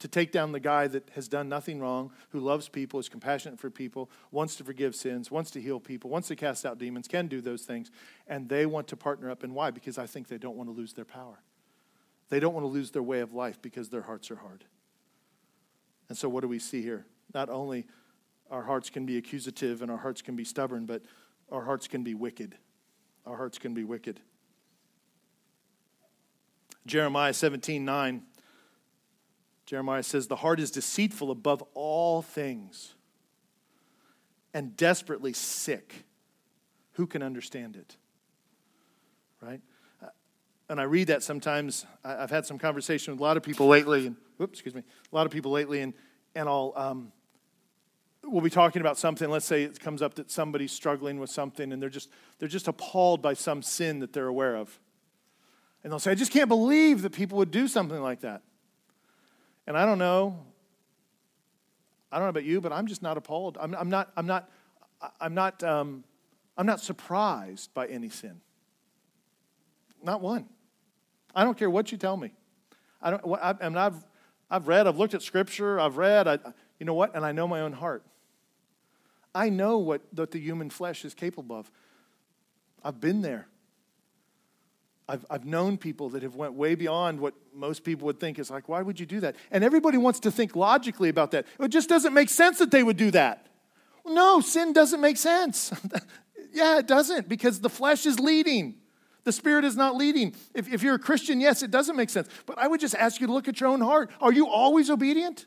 To 0.00 0.08
take 0.08 0.30
down 0.30 0.52
the 0.52 0.60
guy 0.60 0.86
that 0.86 1.10
has 1.14 1.26
done 1.28 1.48
nothing 1.48 1.80
wrong, 1.80 2.12
who 2.30 2.38
loves 2.38 2.68
people, 2.68 3.00
is 3.00 3.08
compassionate 3.08 3.58
for 3.58 3.68
people, 3.68 4.10
wants 4.30 4.54
to 4.56 4.64
forgive 4.64 4.94
sins, 4.94 5.30
wants 5.30 5.50
to 5.52 5.60
heal 5.60 5.80
people, 5.80 6.08
wants 6.08 6.28
to 6.28 6.36
cast 6.36 6.64
out 6.64 6.78
demons, 6.78 7.08
can 7.08 7.26
do 7.26 7.40
those 7.40 7.62
things. 7.62 7.90
And 8.28 8.48
they 8.48 8.66
want 8.66 8.86
to 8.88 8.96
partner 8.96 9.30
up. 9.30 9.42
And 9.42 9.54
why? 9.54 9.70
Because 9.70 9.98
I 9.98 10.06
think 10.06 10.28
they 10.28 10.38
don't 10.38 10.56
want 10.56 10.68
to 10.68 10.74
lose 10.74 10.92
their 10.92 11.04
power. 11.04 11.42
They 12.28 12.40
don't 12.40 12.54
want 12.54 12.64
to 12.64 12.68
lose 12.68 12.90
their 12.90 13.02
way 13.02 13.20
of 13.20 13.32
life 13.32 13.60
because 13.60 13.88
their 13.88 14.02
hearts 14.02 14.30
are 14.30 14.36
hard. 14.36 14.64
And 16.08 16.16
so, 16.16 16.28
what 16.28 16.42
do 16.42 16.48
we 16.48 16.58
see 16.58 16.82
here? 16.82 17.06
Not 17.34 17.48
only 17.48 17.86
our 18.50 18.62
hearts 18.62 18.90
can 18.90 19.04
be 19.04 19.16
accusative 19.16 19.82
and 19.82 19.90
our 19.90 19.96
hearts 19.96 20.22
can 20.22 20.36
be 20.36 20.44
stubborn, 20.44 20.86
but 20.86 21.02
our 21.50 21.64
hearts 21.64 21.88
can 21.88 22.02
be 22.02 22.14
wicked. 22.14 22.56
Our 23.26 23.36
hearts 23.36 23.58
can 23.58 23.74
be 23.74 23.84
wicked. 23.84 24.20
Jeremiah 26.88 27.32
17 27.32 27.84
9. 27.84 28.22
Jeremiah 29.66 30.02
says, 30.02 30.26
The 30.26 30.36
heart 30.36 30.60
is 30.60 30.70
deceitful 30.70 31.30
above 31.30 31.62
all 31.74 32.22
things 32.22 32.94
and 34.54 34.76
desperately 34.76 35.32
sick. 35.32 36.04
Who 36.92 37.06
can 37.06 37.22
understand 37.22 37.76
it? 37.76 37.96
Right? 39.40 39.60
And 40.70 40.80
I 40.80 40.84
read 40.84 41.08
that 41.08 41.22
sometimes. 41.22 41.86
I've 42.04 42.30
had 42.30 42.44
some 42.44 42.58
conversation 42.58 43.14
with 43.14 43.20
a 43.20 43.22
lot 43.22 43.36
of 43.36 43.42
people 43.42 43.68
lately, 43.68 44.06
and 44.06 44.16
whoops, 44.36 44.58
excuse 44.58 44.74
me, 44.74 44.82
a 45.10 45.14
lot 45.14 45.24
of 45.26 45.32
people 45.32 45.50
lately, 45.50 45.80
and, 45.80 45.94
and 46.34 46.48
I'll 46.48 46.72
um, 46.76 47.12
we'll 48.22 48.42
be 48.42 48.50
talking 48.50 48.80
about 48.80 48.98
something. 48.98 49.30
Let's 49.30 49.46
say 49.46 49.62
it 49.62 49.80
comes 49.80 50.02
up 50.02 50.14
that 50.14 50.30
somebody's 50.30 50.72
struggling 50.72 51.18
with 51.20 51.30
something, 51.30 51.72
and 51.72 51.80
they're 51.80 51.88
just 51.88 52.10
they're 52.38 52.48
just 52.48 52.68
appalled 52.68 53.22
by 53.22 53.34
some 53.34 53.62
sin 53.62 54.00
that 54.00 54.12
they're 54.12 54.26
aware 54.26 54.56
of. 54.56 54.78
And 55.82 55.92
they'll 55.92 55.98
say, 56.00 56.10
I 56.10 56.14
just 56.14 56.32
can't 56.32 56.48
believe 56.48 57.02
that 57.02 57.12
people 57.12 57.38
would 57.38 57.50
do 57.50 57.68
something 57.68 58.00
like 58.00 58.20
that. 58.20 58.42
And 59.66 59.76
I 59.76 59.86
don't 59.86 59.98
know. 59.98 60.44
I 62.10 62.16
don't 62.16 62.24
know 62.24 62.30
about 62.30 62.44
you, 62.44 62.60
but 62.60 62.72
I'm 62.72 62.86
just 62.86 63.02
not 63.02 63.16
appalled. 63.16 63.58
I'm, 63.60 63.74
I'm 63.74 63.90
not, 63.90 64.10
I'm 64.16 64.26
not, 64.26 64.50
I'm 65.20 65.34
not, 65.34 65.62
um, 65.62 66.04
I'm 66.56 66.66
not 66.66 66.80
surprised 66.80 67.72
by 67.74 67.86
any 67.86 68.08
sin. 68.08 68.40
Not 70.02 70.20
one. 70.20 70.48
I 71.34 71.44
don't 71.44 71.56
care 71.56 71.70
what 71.70 71.92
you 71.92 71.98
tell 71.98 72.16
me. 72.16 72.32
I 73.00 73.10
don't, 73.10 73.22
I, 73.40 73.54
I 73.60 73.68
mean, 73.68 73.76
I've, 73.76 74.06
I've 74.50 74.66
read, 74.66 74.86
I've 74.86 74.96
looked 74.96 75.14
at 75.14 75.22
scripture, 75.22 75.78
I've 75.78 75.98
read, 75.98 76.26
I, 76.26 76.38
you 76.78 76.86
know 76.86 76.94
what? 76.94 77.14
And 77.14 77.24
I 77.24 77.32
know 77.32 77.46
my 77.46 77.60
own 77.60 77.72
heart. 77.72 78.04
I 79.34 79.50
know 79.50 79.78
what, 79.78 80.02
what 80.14 80.30
the 80.30 80.40
human 80.40 80.70
flesh 80.70 81.04
is 81.04 81.14
capable 81.14 81.56
of. 81.56 81.70
I've 82.82 83.00
been 83.00 83.22
there. 83.22 83.48
I've, 85.08 85.24
I've 85.30 85.46
known 85.46 85.78
people 85.78 86.10
that 86.10 86.22
have 86.22 86.34
went 86.34 86.52
way 86.52 86.74
beyond 86.74 87.18
what 87.18 87.34
most 87.54 87.82
people 87.82 88.06
would 88.06 88.20
think 88.20 88.38
is 88.38 88.50
like, 88.50 88.68
why 88.68 88.82
would 88.82 89.00
you 89.00 89.06
do 89.06 89.20
that? 89.20 89.36
And 89.50 89.64
everybody 89.64 89.96
wants 89.96 90.20
to 90.20 90.30
think 90.30 90.54
logically 90.54 91.08
about 91.08 91.30
that. 91.30 91.46
It 91.58 91.68
just 91.68 91.88
doesn't 91.88 92.12
make 92.12 92.28
sense 92.28 92.58
that 92.58 92.70
they 92.70 92.82
would 92.82 92.98
do 92.98 93.10
that. 93.12 93.46
no, 94.06 94.40
sin 94.40 94.72
doesn't 94.72 95.00
make 95.00 95.16
sense. 95.16 95.72
yeah, 96.52 96.78
it 96.78 96.86
doesn't 96.86 97.28
because 97.28 97.60
the 97.60 97.70
flesh 97.70 98.04
is 98.04 98.20
leading. 98.20 98.74
The 99.24 99.32
Spirit 99.32 99.64
is 99.64 99.76
not 99.76 99.96
leading. 99.96 100.34
If, 100.54 100.72
if 100.72 100.82
you're 100.82 100.94
a 100.94 100.98
Christian, 100.98 101.40
yes, 101.40 101.62
it 101.62 101.70
doesn't 101.70 101.96
make 101.96 102.10
sense. 102.10 102.28
But 102.46 102.58
I 102.58 102.66
would 102.66 102.80
just 102.80 102.94
ask 102.94 103.20
you 103.20 103.26
to 103.26 103.32
look 103.32 103.48
at 103.48 103.60
your 103.60 103.70
own 103.70 103.80
heart. 103.80 104.10
Are 104.20 104.32
you 104.32 104.46
always 104.46 104.90
obedient? 104.90 105.46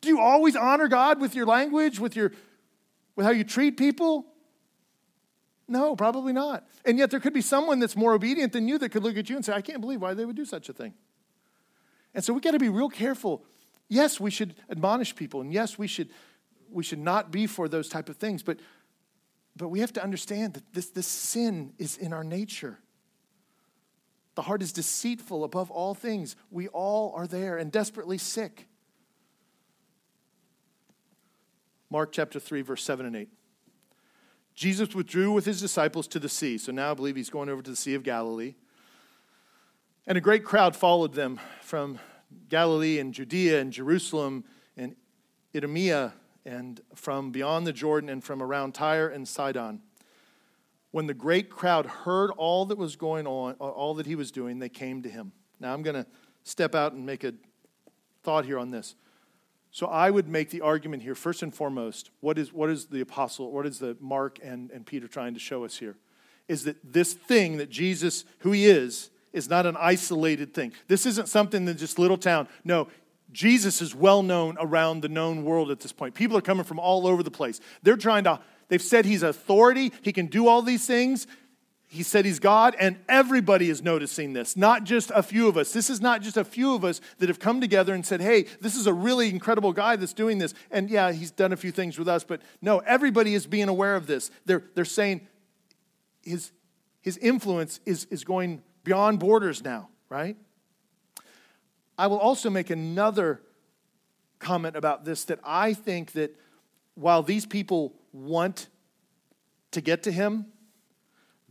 Do 0.00 0.08
you 0.08 0.20
always 0.20 0.56
honor 0.56 0.88
God 0.88 1.20
with 1.20 1.34
your 1.34 1.46
language, 1.46 1.98
with, 1.98 2.16
your, 2.16 2.32
with 3.14 3.26
how 3.26 3.32
you 3.32 3.44
treat 3.44 3.76
people? 3.76 4.26
No, 5.68 5.96
probably 5.96 6.32
not. 6.32 6.66
And 6.84 6.98
yet 6.98 7.10
there 7.10 7.20
could 7.20 7.34
be 7.34 7.40
someone 7.40 7.80
that's 7.80 7.96
more 7.96 8.14
obedient 8.14 8.52
than 8.52 8.68
you 8.68 8.78
that 8.78 8.90
could 8.90 9.02
look 9.02 9.16
at 9.16 9.28
you 9.28 9.36
and 9.36 9.44
say, 9.44 9.52
I 9.52 9.60
can't 9.60 9.80
believe 9.80 10.00
why 10.00 10.14
they 10.14 10.24
would 10.24 10.36
do 10.36 10.44
such 10.44 10.68
a 10.68 10.72
thing. 10.72 10.94
And 12.14 12.24
so 12.24 12.32
we 12.32 12.40
got 12.40 12.52
to 12.52 12.58
be 12.58 12.68
real 12.68 12.88
careful. 12.88 13.44
Yes, 13.88 14.20
we 14.20 14.30
should 14.30 14.54
admonish 14.70 15.14
people, 15.14 15.40
and 15.40 15.52
yes, 15.52 15.78
we 15.78 15.86
should 15.86 16.10
we 16.68 16.82
should 16.82 16.98
not 16.98 17.30
be 17.30 17.46
for 17.46 17.68
those 17.68 17.88
type 17.88 18.08
of 18.08 18.16
things, 18.16 18.42
but 18.42 18.58
but 19.56 19.68
we 19.68 19.80
have 19.80 19.92
to 19.94 20.02
understand 20.02 20.54
that 20.54 20.72
this, 20.72 20.90
this 20.90 21.06
sin 21.06 21.72
is 21.78 21.96
in 21.96 22.12
our 22.12 22.24
nature. 22.24 22.78
The 24.34 24.42
heart 24.42 24.60
is 24.60 24.72
deceitful 24.72 25.44
above 25.44 25.70
all 25.70 25.94
things. 25.94 26.36
We 26.50 26.68
all 26.68 27.12
are 27.16 27.26
there 27.26 27.56
and 27.56 27.72
desperately 27.72 28.18
sick. 28.18 28.68
Mark 31.88 32.12
chapter 32.12 32.38
3, 32.38 32.60
verse 32.60 32.84
7 32.84 33.06
and 33.06 33.16
8. 33.16 33.28
Jesus 34.56 34.94
withdrew 34.94 35.32
with 35.32 35.44
his 35.44 35.60
disciples 35.60 36.08
to 36.08 36.18
the 36.18 36.30
sea. 36.30 36.56
So 36.56 36.72
now 36.72 36.90
I 36.90 36.94
believe 36.94 37.14
he's 37.14 37.30
going 37.30 37.50
over 37.50 37.60
to 37.60 37.70
the 37.70 37.76
Sea 37.76 37.94
of 37.94 38.02
Galilee. 38.02 38.54
And 40.06 40.16
a 40.16 40.20
great 40.20 40.44
crowd 40.44 40.74
followed 40.74 41.12
them 41.12 41.38
from 41.60 41.98
Galilee 42.48 42.98
and 42.98 43.12
Judea 43.12 43.60
and 43.60 43.70
Jerusalem 43.70 44.44
and 44.76 44.96
Idumea 45.54 46.14
and 46.46 46.80
from 46.94 47.32
beyond 47.32 47.66
the 47.66 47.72
Jordan 47.72 48.08
and 48.08 48.24
from 48.24 48.42
around 48.42 48.72
Tyre 48.72 49.08
and 49.08 49.28
Sidon. 49.28 49.82
When 50.90 51.06
the 51.06 51.14
great 51.14 51.50
crowd 51.50 51.84
heard 51.84 52.30
all 52.30 52.64
that 52.66 52.78
was 52.78 52.96
going 52.96 53.26
on, 53.26 53.56
uh, 53.60 53.64
all 53.64 53.94
that 53.94 54.06
he 54.06 54.14
was 54.14 54.30
doing, 54.30 54.58
they 54.58 54.68
came 54.70 55.02
to 55.02 55.10
him. 55.10 55.32
Now 55.60 55.74
I'm 55.74 55.82
going 55.82 55.96
to 55.96 56.06
step 56.44 56.74
out 56.74 56.92
and 56.92 57.04
make 57.04 57.24
a 57.24 57.34
thought 58.22 58.46
here 58.46 58.58
on 58.58 58.70
this. 58.70 58.94
So 59.76 59.88
I 59.88 60.10
would 60.10 60.26
make 60.26 60.48
the 60.48 60.62
argument 60.62 61.02
here, 61.02 61.14
first 61.14 61.42
and 61.42 61.54
foremost, 61.54 62.08
what 62.20 62.38
is, 62.38 62.50
what 62.50 62.70
is 62.70 62.86
the 62.86 63.02
apostle, 63.02 63.52
what 63.52 63.66
is 63.66 63.78
the 63.78 63.94
Mark 64.00 64.38
and, 64.42 64.70
and 64.70 64.86
Peter 64.86 65.06
trying 65.06 65.34
to 65.34 65.38
show 65.38 65.66
us 65.66 65.76
here? 65.76 65.98
Is 66.48 66.64
that 66.64 66.94
this 66.94 67.12
thing 67.12 67.58
that 67.58 67.68
Jesus, 67.68 68.24
who 68.38 68.52
he 68.52 68.64
is, 68.64 69.10
is 69.34 69.50
not 69.50 69.66
an 69.66 69.76
isolated 69.78 70.54
thing. 70.54 70.72
This 70.88 71.04
isn't 71.04 71.28
something 71.28 71.66
that 71.66 71.74
just 71.74 71.98
little 71.98 72.16
town. 72.16 72.48
No, 72.64 72.88
Jesus 73.32 73.82
is 73.82 73.94
well 73.94 74.22
known 74.22 74.56
around 74.58 75.02
the 75.02 75.10
known 75.10 75.44
world 75.44 75.70
at 75.70 75.80
this 75.80 75.92
point. 75.92 76.14
People 76.14 76.38
are 76.38 76.40
coming 76.40 76.64
from 76.64 76.78
all 76.78 77.06
over 77.06 77.22
the 77.22 77.30
place. 77.30 77.60
They're 77.82 77.98
trying 77.98 78.24
to, 78.24 78.40
they've 78.68 78.80
said 78.80 79.04
he's 79.04 79.22
authority, 79.22 79.92
he 80.00 80.10
can 80.10 80.24
do 80.24 80.48
all 80.48 80.62
these 80.62 80.86
things. 80.86 81.26
He 81.88 82.02
said 82.02 82.24
he's 82.24 82.40
God, 82.40 82.74
and 82.80 82.98
everybody 83.08 83.70
is 83.70 83.80
noticing 83.80 84.32
this, 84.32 84.56
not 84.56 84.82
just 84.82 85.12
a 85.14 85.22
few 85.22 85.48
of 85.48 85.56
us. 85.56 85.72
This 85.72 85.88
is 85.88 86.00
not 86.00 86.20
just 86.20 86.36
a 86.36 86.44
few 86.44 86.74
of 86.74 86.84
us 86.84 87.00
that 87.18 87.28
have 87.28 87.38
come 87.38 87.60
together 87.60 87.94
and 87.94 88.04
said, 88.04 88.20
hey, 88.20 88.46
this 88.60 88.74
is 88.74 88.88
a 88.88 88.92
really 88.92 89.28
incredible 89.28 89.72
guy 89.72 89.94
that's 89.94 90.12
doing 90.12 90.38
this. 90.38 90.52
And 90.70 90.90
yeah, 90.90 91.12
he's 91.12 91.30
done 91.30 91.52
a 91.52 91.56
few 91.56 91.70
things 91.70 91.96
with 91.96 92.08
us, 92.08 92.24
but 92.24 92.42
no, 92.60 92.80
everybody 92.80 93.34
is 93.34 93.46
being 93.46 93.68
aware 93.68 93.94
of 93.94 94.08
this. 94.08 94.32
They're, 94.46 94.64
they're 94.74 94.84
saying 94.84 95.28
his, 96.22 96.50
his 97.02 97.18
influence 97.18 97.78
is, 97.86 98.06
is 98.06 98.24
going 98.24 98.62
beyond 98.82 99.20
borders 99.20 99.62
now, 99.62 99.88
right? 100.08 100.36
I 101.96 102.08
will 102.08 102.18
also 102.18 102.50
make 102.50 102.70
another 102.70 103.42
comment 104.40 104.74
about 104.76 105.04
this 105.04 105.24
that 105.26 105.38
I 105.44 105.72
think 105.72 106.12
that 106.12 106.36
while 106.94 107.22
these 107.22 107.46
people 107.46 107.94
want 108.12 108.68
to 109.70 109.80
get 109.80 110.02
to 110.02 110.12
him, 110.12 110.46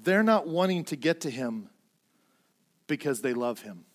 they're 0.05 0.23
not 0.23 0.47
wanting 0.47 0.85
to 0.85 0.95
get 0.95 1.21
to 1.21 1.29
him 1.29 1.69
because 2.87 3.21
they 3.21 3.33
love 3.33 3.61
him. 3.61 3.85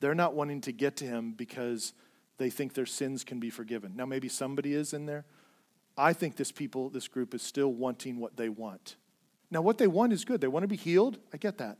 They're 0.00 0.14
not 0.14 0.34
wanting 0.34 0.60
to 0.62 0.72
get 0.72 0.96
to 0.98 1.04
him 1.04 1.32
because 1.32 1.92
they 2.36 2.50
think 2.50 2.74
their 2.74 2.86
sins 2.86 3.24
can 3.24 3.40
be 3.40 3.50
forgiven. 3.50 3.96
Now, 3.96 4.06
maybe 4.06 4.28
somebody 4.28 4.74
is 4.74 4.92
in 4.92 5.06
there. 5.06 5.24
I 5.96 6.12
think 6.12 6.36
this 6.36 6.52
people, 6.52 6.90
this 6.90 7.08
group 7.08 7.34
is 7.34 7.42
still 7.42 7.72
wanting 7.72 8.20
what 8.20 8.36
they 8.36 8.48
want. 8.48 8.96
Now, 9.50 9.62
what 9.62 9.78
they 9.78 9.88
want 9.88 10.12
is 10.12 10.24
good. 10.24 10.40
They 10.40 10.46
want 10.46 10.62
to 10.62 10.68
be 10.68 10.76
healed. 10.76 11.18
I 11.32 11.38
get 11.38 11.58
that. 11.58 11.78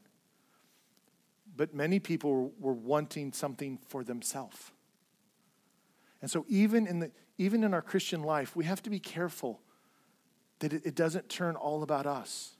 But 1.54 1.74
many 1.74 2.00
people 2.00 2.52
were 2.58 2.72
wanting 2.72 3.32
something 3.32 3.78
for 3.88 4.02
themselves. 4.02 4.72
And 6.20 6.30
so, 6.30 6.44
even 6.48 6.86
in, 6.86 6.98
the, 6.98 7.10
even 7.36 7.62
in 7.62 7.74
our 7.74 7.82
Christian 7.82 8.22
life, 8.22 8.56
we 8.56 8.64
have 8.64 8.82
to 8.82 8.90
be 8.90 8.98
careful 8.98 9.60
that 10.58 10.72
it, 10.72 10.86
it 10.86 10.94
doesn't 10.96 11.28
turn 11.28 11.54
all 11.54 11.84
about 11.84 12.06
us. 12.06 12.56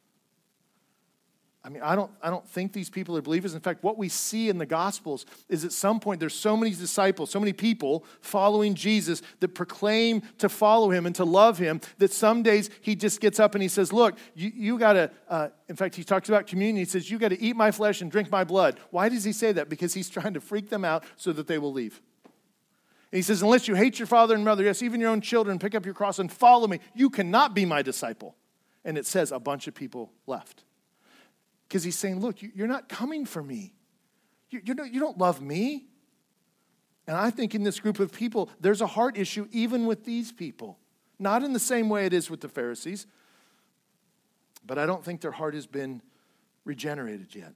I 1.65 1.71
mean, 1.71 1.83
I 1.83 1.97
don't, 1.97 2.11
I 2.23 2.31
don't 2.31 2.47
think 2.49 2.73
these 2.73 2.89
people 2.89 3.17
are 3.17 3.23
believers. 3.23 3.53
In 3.53 3.61
fact, 3.61 3.83
what 3.83 3.99
we 3.99 4.09
see 4.09 4.49
in 4.49 4.59
the 4.59 4.67
Gospels 4.67 5.27
is 5.49 5.65
at 5.65 5.73
some 5.73 5.99
point 5.99 6.21
there's 6.21 6.35
so 6.35 6.57
many 6.57 6.71
disciples, 6.71 7.31
so 7.31 7.41
many 7.41 7.53
people 7.53 8.05
following 8.21 8.75
Jesus 8.75 9.23
that 9.41 9.49
proclaim 9.49 10.23
to 10.39 10.49
follow 10.49 10.91
him 10.91 11.05
and 11.05 11.15
to 11.17 11.25
love 11.25 11.59
him 11.59 11.81
that 11.99 12.13
some 12.13 12.43
days 12.43 12.71
he 12.81 12.95
just 12.95 13.21
gets 13.21 13.41
up 13.41 13.55
and 13.57 13.63
he 13.63 13.69
says, 13.69 13.93
Look, 13.93 14.17
you, 14.35 14.53
you 14.55 14.79
got 14.79 14.93
to, 14.93 15.11
uh, 15.29 15.49
in 15.69 15.75
fact, 15.75 15.97
he 15.97 16.05
talks 16.05 16.29
about 16.29 16.47
communion. 16.47 16.77
He 16.77 16.85
says, 16.85 17.11
You 17.11 17.19
got 17.19 17.31
to 17.31 17.41
eat 17.41 17.57
my 17.57 17.73
flesh 17.73 18.01
and 18.03 18.11
drink 18.11 18.31
my 18.31 18.45
blood. 18.45 18.79
Why 18.91 19.09
does 19.09 19.25
he 19.25 19.33
say 19.33 19.51
that? 19.53 19.69
Because 19.69 19.93
he's 19.95 20.09
trying 20.09 20.35
to 20.35 20.41
freak 20.41 20.71
them 20.71 20.85
out 20.85 21.05
so 21.17 21.33
that 21.33 21.49
they 21.49 21.59
will 21.59 21.73
leave. 21.73 22.01
And 23.11 23.19
he 23.19 23.23
says, 23.23 23.43
Unless 23.43 23.67
you 23.67 23.75
hate 23.75 23.99
your 23.99 24.07
father 24.07 24.37
and 24.37 24.45
mother, 24.45 24.63
yes, 24.63 24.81
even 24.81 25.01
your 25.01 25.11
own 25.11 25.21
children, 25.21 25.59
pick 25.59 25.75
up 25.75 25.85
your 25.85 25.95
cross 25.95 26.21
and 26.21 26.31
follow 26.31 26.69
me, 26.69 26.79
you 26.95 27.11
cannot 27.11 27.53
be 27.53 27.65
my 27.65 27.83
disciple. 27.83 28.37
And 28.85 28.97
it 28.97 29.07
says 29.07 29.33
a 29.33 29.41
bunch 29.41 29.67
of 29.67 29.75
people 29.75 30.13
left. 30.27 30.63
Because 31.69 31.85
he's 31.85 31.99
saying, 31.99 32.21
Look, 32.21 32.39
you're 32.41 32.67
not 32.67 32.89
coming 32.89 33.27
for 33.27 33.43
me. 33.43 33.75
You, 34.51 34.63
you 34.65 35.01
don't 35.01 35.19
love 35.19 35.41
me. 35.41 35.87
And 37.07 37.17
I 37.17 37.31
think 37.31 37.55
in 37.55 37.63
this 37.63 37.81
group 37.81 38.01
of 38.01 38.13
people, 38.13 38.51
there's 38.61 38.81
a 38.81 38.87
heart 38.87 39.17
issue 39.17 39.49
even 39.51 39.87
with 39.87 40.05
these 40.05 40.33
people. 40.33 40.79
Not 41.19 41.43
in 41.43 41.53
the 41.53 41.59
same 41.59 41.89
way 41.89 42.07
it 42.07 42.13
is 42.13 42.31
with 42.31 42.41
the 42.41 42.49
Pharisees, 42.49 43.07
but 44.65 44.79
I 44.79 44.87
don't 44.87 45.05
think 45.05 45.21
their 45.21 45.33
heart 45.33 45.55
has 45.55 45.67
been 45.67 46.03
regenerated 46.65 47.35
yet. 47.35 47.55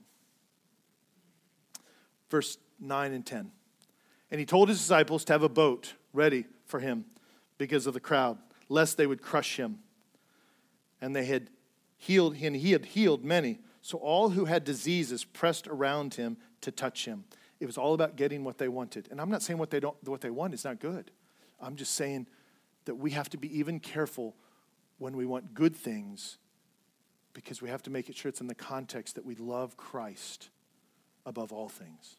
Verse 2.30 2.56
9 2.80 3.12
and 3.12 3.24
10. 3.24 3.50
And 4.30 4.40
he 4.40 4.46
told 4.46 4.70
his 4.70 4.78
disciples 4.78 5.24
to 5.26 5.34
have 5.34 5.42
a 5.42 5.48
boat 5.50 5.94
ready 6.14 6.46
for 6.64 6.80
him 6.80 7.04
because 7.58 7.86
of 7.86 7.92
the 7.92 8.00
crowd, 8.00 8.38
lest 8.70 8.96
they 8.96 9.06
would 9.06 9.20
crush 9.20 9.58
him. 9.58 9.80
And 11.02 11.14
they 11.14 11.26
had 11.26 11.50
healed, 11.98 12.34
and 12.40 12.56
he 12.56 12.72
had 12.72 12.86
healed 12.86 13.22
many. 13.22 13.58
So 13.82 13.98
all 13.98 14.30
who 14.30 14.46
had 14.46 14.64
diseases 14.64 15.24
pressed 15.24 15.66
around 15.66 16.14
him, 16.14 16.38
to 16.62 16.70
touch 16.70 17.04
him. 17.04 17.24
It 17.60 17.66
was 17.66 17.76
all 17.76 17.94
about 17.94 18.16
getting 18.16 18.44
what 18.44 18.58
they 18.58 18.68
wanted. 18.68 19.08
And 19.10 19.20
I'm 19.20 19.30
not 19.30 19.42
saying 19.42 19.58
what 19.58 19.70
they, 19.70 19.80
don't, 19.80 19.96
what 20.08 20.20
they 20.20 20.30
want 20.30 20.54
is 20.54 20.64
not 20.64 20.80
good. 20.80 21.10
I'm 21.60 21.76
just 21.76 21.94
saying 21.94 22.26
that 22.86 22.94
we 22.94 23.10
have 23.10 23.28
to 23.30 23.36
be 23.36 23.58
even 23.58 23.78
careful 23.78 24.34
when 24.98 25.16
we 25.16 25.26
want 25.26 25.54
good 25.54 25.76
things 25.76 26.38
because 27.34 27.62
we 27.62 27.68
have 27.68 27.82
to 27.82 27.90
make 27.90 28.08
it 28.08 28.16
sure 28.16 28.28
it's 28.28 28.40
in 28.40 28.46
the 28.46 28.54
context 28.54 29.14
that 29.14 29.24
we 29.24 29.34
love 29.34 29.76
Christ 29.76 30.50
above 31.24 31.52
all 31.52 31.68
things. 31.68 32.16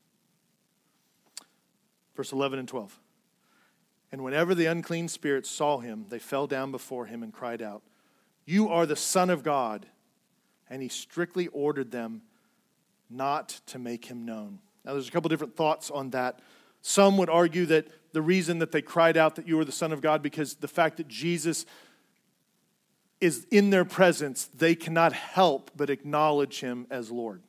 Verse 2.16 2.32
11 2.32 2.59
and 2.59 2.68
12. 2.68 2.99
And 4.11 4.24
whenever 4.24 4.53
the 4.53 4.68
unclean 4.68 5.07
spirits 5.07 5.49
saw 5.49 5.80
him, 5.80 6.05
they 6.09 6.20
fell 6.20 6.47
down 6.47 6.72
before 6.72 7.05
him 7.05 7.24
and 7.24 7.34
cried 7.34 7.61
out, 7.61 7.82
You 8.45 8.70
are 8.70 8.86
the 8.86 8.95
Son 8.95 9.30
of 9.30 9.43
God. 9.43 9.88
And 10.74 10.82
he 10.82 10.90
strictly 10.90 11.50
ordered 11.50 11.92
them 11.92 12.24
not 13.08 13.50
to 13.68 13.78
make 13.78 14.06
him 14.06 14.26
known. 14.26 14.58
Now, 14.84 14.94
there's 14.94 15.08
a 15.08 15.12
couple 15.12 15.30
different 15.30 15.56
thoughts 15.56 15.92
on 15.92 16.10
that. 16.10 16.40
Some 16.82 17.16
would 17.18 17.30
argue 17.30 17.68
that 17.68 17.90
the 18.12 18.24
reason 18.24 18.58
that 18.58 18.72
they 18.72 18.82
cried 18.82 19.16
out 19.16 19.36
that 19.36 19.48
you 19.48 19.56
were 19.56 19.66
the 19.66 19.72
Son 19.72 19.92
of 19.92 20.02
God 20.02 20.24
because 20.24 20.56
the 20.56 20.68
fact 20.68 20.98
that 20.98 21.08
Jesus 21.08 21.68
is 23.22 23.46
in 23.52 23.70
their 23.70 23.86
presence, 23.86 24.46
they 24.46 24.74
cannot 24.74 25.14
help 25.14 25.70
but 25.76 25.92
acknowledge 25.92 26.62
him 26.62 26.88
as 26.90 27.12
Lord. 27.12 27.44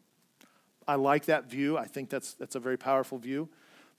I 0.86 0.96
like 0.96 1.24
that 1.24 1.48
view. 1.48 1.78
I 1.78 1.86
think 1.86 2.10
that's, 2.10 2.34
that's 2.34 2.56
a 2.56 2.60
very 2.60 2.76
powerful 2.76 3.16
view. 3.16 3.48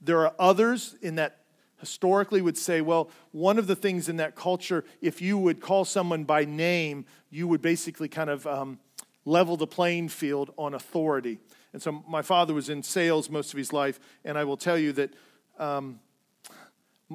There 0.02 0.20
are 0.20 0.36
others 0.38 0.98
in 1.02 1.16
that 1.16 1.40
historically 1.80 2.44
would 2.44 2.60
say, 2.60 2.80
well, 2.80 3.10
one 3.32 3.58
of 3.58 3.66
the 3.66 3.76
things 3.76 4.08
in 4.08 4.18
that 4.18 4.36
culture, 4.36 4.86
if 5.02 5.20
you 5.20 5.36
would 5.40 5.62
call 5.62 5.84
someone 5.84 6.26
by 6.26 6.46
name, 6.46 7.06
you 7.32 7.48
would 7.48 7.64
basically 7.64 8.08
kind 8.08 8.30
of 8.30 8.46
um, 8.46 8.78
level 9.26 9.58
the 9.58 9.68
playing 9.68 10.10
field 10.10 10.54
on 10.58 10.74
authority. 10.74 11.40
And 11.74 11.82
so 11.82 12.04
my 12.08 12.22
father 12.22 12.54
was 12.54 12.70
in 12.70 12.84
sales 12.84 13.30
most 13.30 13.54
of 13.54 13.58
his 13.58 13.74
life, 13.74 14.00
and 14.24 14.38
I 14.38 14.44
will 14.44 14.58
tell 14.58 14.78
you 14.78 14.94
that 14.94 15.14
um, 15.60 16.00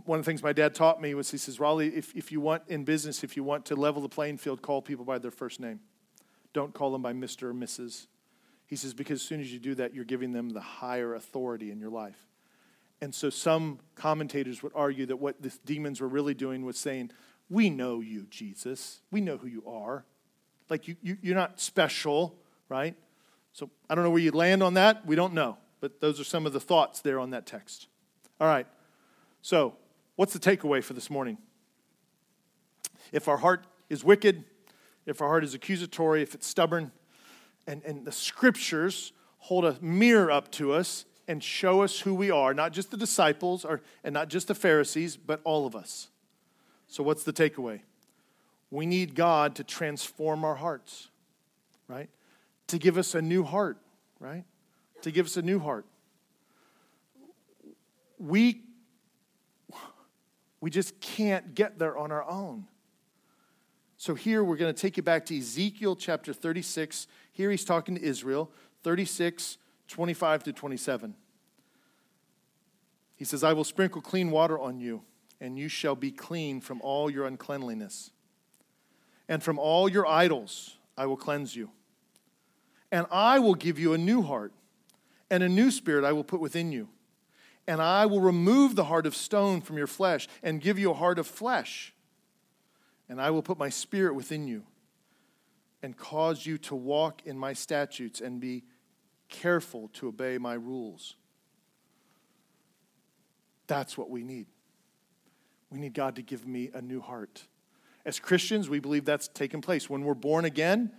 one 0.05 0.19
of 0.19 0.25
the 0.25 0.31
things 0.31 0.43
my 0.43 0.53
dad 0.53 0.75
taught 0.75 1.01
me 1.01 1.15
was 1.15 1.31
he 1.31 1.39
says, 1.39 1.59
Raleigh, 1.59 1.89
if, 1.89 2.15
if 2.15 2.31
you 2.31 2.41
want 2.41 2.63
in 2.69 2.85
business, 2.85 3.25
if 3.25 3.37
you 3.37 3.43
want 3.43 3.65
to 3.67 3.77
level 3.77 4.03
the 4.03 4.09
playing 4.09 4.37
field, 4.37 4.63
call 4.63 4.83
people 4.83 5.05
by 5.05 5.19
their 5.19 5.31
first 5.31 5.61
name. 5.61 5.81
Don't 6.53 6.75
call 6.75 6.93
them 6.93 7.03
by 7.03 7.13
Mr. 7.13 7.45
or 7.45 7.55
Mrs. 7.55 8.07
He 8.67 8.77
says, 8.77 8.95
because 8.95 9.21
as 9.21 9.27
soon 9.27 9.41
as 9.41 9.53
you 9.53 9.59
do 9.59 9.75
that, 9.77 9.95
you're 9.95 10.05
giving 10.05 10.33
them 10.33 10.51
the 10.51 10.61
higher 10.61 11.15
authority 11.15 11.71
in 11.71 11.81
your 11.81 11.91
life. 11.91 12.27
And 13.01 13.15
so 13.15 13.31
some 13.31 13.79
commentators 13.95 14.63
would 14.63 14.73
argue 14.75 15.07
that 15.07 15.17
what 15.17 15.41
the 15.41 15.53
demons 15.65 16.01
were 16.01 16.09
really 16.09 16.35
doing 16.35 16.65
was 16.65 16.79
saying, 16.79 17.13
We 17.49 17.71
know 17.71 18.01
you, 18.01 18.27
Jesus. 18.29 19.01
We 19.11 19.21
know 19.21 19.39
who 19.39 19.47
you 19.47 19.65
are. 19.67 20.05
Like 20.71 20.89
you, 20.89 20.97
you, 21.03 21.19
you're 21.21 21.37
not 21.37 21.61
special, 21.61 22.39
right? 22.69 22.95
So 23.53 23.69
I 23.89 23.95
don't 23.95 24.05
know 24.05 24.11
where 24.11 24.23
you 24.23 24.31
land 24.31 24.63
on 24.63 24.75
that. 24.75 25.05
We 25.05 25.17
don't 25.17 25.35
know. 25.35 25.59
But 25.81 26.01
those 26.01 26.21
are 26.21 26.25
some 26.25 26.47
of 26.47 26.53
the 26.53 26.61
thoughts 26.61 27.01
there 27.01 27.19
on 27.19 27.31
that 27.31 27.47
text. 27.47 27.89
All 28.41 28.47
right. 28.47 28.67
So, 29.43 29.75
what's 30.17 30.33
the 30.33 30.39
takeaway 30.39 30.83
for 30.83 30.93
this 30.93 31.11
morning? 31.11 31.39
If 33.13 33.29
our 33.29 33.39
heart 33.39 33.67
is 33.89 34.05
wicked, 34.05 34.45
if 35.07 35.21
our 35.21 35.29
heart 35.29 35.43
is 35.43 35.55
accusatory, 35.55 36.23
if 36.23 36.35
it's 36.35 36.47
stubborn, 36.47 36.93
and, 37.67 37.83
and 37.85 38.05
the 38.05 38.13
scriptures 38.13 39.13
hold 39.39 39.65
a 39.65 39.77
mirror 39.81 40.31
up 40.31 40.53
to 40.53 40.73
us 40.73 41.07
and 41.27 41.43
show 41.43 41.83
us 41.83 42.01
who 42.01 42.15
we 42.15 42.31
are, 42.31 42.53
not 42.53 42.73
just 42.73 42.91
the 42.91 42.97
disciples 42.97 43.65
or, 43.65 43.81
and 44.05 44.13
not 44.13 44.29
just 44.29 44.49
the 44.49 44.55
Pharisees, 44.55 45.17
but 45.17 45.41
all 45.45 45.67
of 45.67 45.75
us. 45.75 46.09
So, 46.87 47.03
what's 47.03 47.25
the 47.25 47.33
takeaway? 47.33 47.81
We 48.71 48.87
need 48.87 49.15
God 49.15 49.57
to 49.57 49.65
transform 49.65 50.45
our 50.45 50.55
hearts, 50.55 51.09
right? 51.89 52.09
To 52.69 52.79
give 52.79 52.99
us 52.99 53.15
a 53.15 53.23
new 53.23 53.43
heart, 53.43 53.79
right? 54.21 54.45
To 55.03 55.11
give 55.11 55.27
us 55.27 55.37
a 55.37 55.43
new 55.43 55.59
heart. 55.59 55.87
We, 58.19 58.63
we 60.61 60.71
just 60.71 61.01
can't 61.01 61.55
get 61.55 61.79
there 61.79 61.97
on 61.97 62.13
our 62.13 62.29
own. 62.29 62.67
So 63.97 64.15
here 64.15 64.45
we're 64.45 64.57
going 64.57 64.73
to 64.73 64.81
take 64.81 64.97
you 64.97 65.03
back 65.03 65.27
to 65.27 65.37
Ezekiel 65.37 65.97
chapter 65.97 66.33
36. 66.33 67.07
Here 67.33 67.51
he's 67.51 67.65
talking 67.65 67.97
to 67.97 68.03
Israel, 68.03 68.51
36, 68.83 69.59
25 69.89 70.45
to 70.45 70.53
27. 70.53 71.15
He 73.17 73.25
says, 73.27 73.45
I 73.45 73.53
will 73.53 73.65
sprinkle 73.65 74.01
clean 74.01 74.31
water 74.31 74.59
on 74.59 74.81
you, 74.81 75.03
and 75.41 75.59
you 75.59 75.69
shall 75.69 75.97
be 75.97 76.11
clean 76.11 76.63
from 76.63 76.81
all 76.81 77.11
your 77.11 77.27
uncleanliness. 77.27 78.11
And 79.31 79.43
from 79.43 79.59
all 79.59 79.89
your 79.89 80.07
idols 80.07 80.77
I 80.99 81.07
will 81.07 81.17
cleanse 81.17 81.57
you. 81.57 81.71
And 82.93 83.07
I 83.11 83.39
will 83.39 83.55
give 83.55 83.79
you 83.79 83.95
a 83.95 83.99
new 83.99 84.21
heart, 84.21 84.53
and 85.31 85.43
a 85.43 85.49
new 85.49 85.71
spirit 85.71 86.05
I 86.05 86.13
will 86.13 86.25
put 86.25 86.41
within 86.41 86.73
you. 86.73 86.89
And 87.69 87.81
I 87.81 88.07
will 88.07 88.21
remove 88.21 88.75
the 88.75 88.87
heart 88.87 89.07
of 89.07 89.15
stone 89.15 89.61
from 89.61 89.79
your 89.79 89.87
flesh, 89.87 90.27
and 90.43 90.61
give 90.61 90.79
you 90.79 90.91
a 90.91 90.95
heart 90.95 91.21
of 91.21 91.29
flesh. 91.29 91.95
And 93.09 93.21
I 93.21 93.31
will 93.31 93.43
put 93.43 93.59
my 93.59 93.69
spirit 93.69 94.17
within 94.17 94.49
you, 94.49 94.65
and 95.81 95.97
cause 95.97 96.45
you 96.45 96.59
to 96.59 96.75
walk 96.75 97.23
in 97.25 97.39
my 97.39 97.53
statutes, 97.53 98.21
and 98.21 98.41
be 98.41 98.65
careful 99.29 99.89
to 99.93 100.09
obey 100.09 100.39
my 100.39 100.55
rules. 100.55 101.15
That's 103.69 103.97
what 103.97 104.11
we 104.11 104.25
need. 104.25 104.47
We 105.71 105.79
need 105.79 105.95
God 105.95 106.17
to 106.17 106.23
give 106.23 106.45
me 106.45 106.71
a 106.75 106.83
new 106.83 107.01
heart. 107.01 107.45
As 108.11 108.19
Christians, 108.19 108.69
we 108.69 108.81
believe 108.81 109.05
that's 109.05 109.29
taken 109.29 109.61
place. 109.61 109.89
When 109.89 110.03
we're 110.03 110.15
born 110.15 110.45
again, 110.45 110.91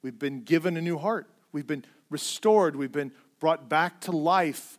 we've 0.00 0.18
been 0.18 0.44
given 0.44 0.78
a 0.78 0.80
new 0.80 0.96
heart. 0.96 1.28
We've 1.52 1.66
been 1.66 1.84
restored. 2.08 2.74
We've 2.74 2.90
been 2.90 3.12
brought 3.38 3.68
back 3.68 4.00
to 4.00 4.12
life, 4.12 4.78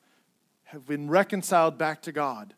have 0.64 0.88
been 0.88 1.12
reconciled 1.12 1.78
back 1.78 2.02
to 2.02 2.12
God. 2.12 2.56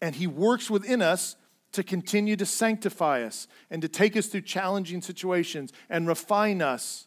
And 0.00 0.14
He 0.14 0.26
works 0.26 0.70
within 0.70 1.02
us 1.02 1.36
to 1.72 1.82
continue 1.82 2.34
to 2.36 2.46
sanctify 2.46 3.24
us 3.24 3.46
and 3.68 3.82
to 3.82 3.88
take 3.88 4.16
us 4.16 4.28
through 4.28 4.40
challenging 4.40 5.02
situations 5.02 5.70
and 5.90 6.08
refine 6.08 6.62
us 6.62 7.06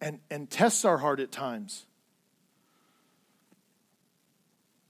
and, 0.00 0.20
and 0.30 0.48
tests 0.48 0.84
our 0.84 0.98
heart 0.98 1.18
at 1.18 1.32
times. 1.32 1.84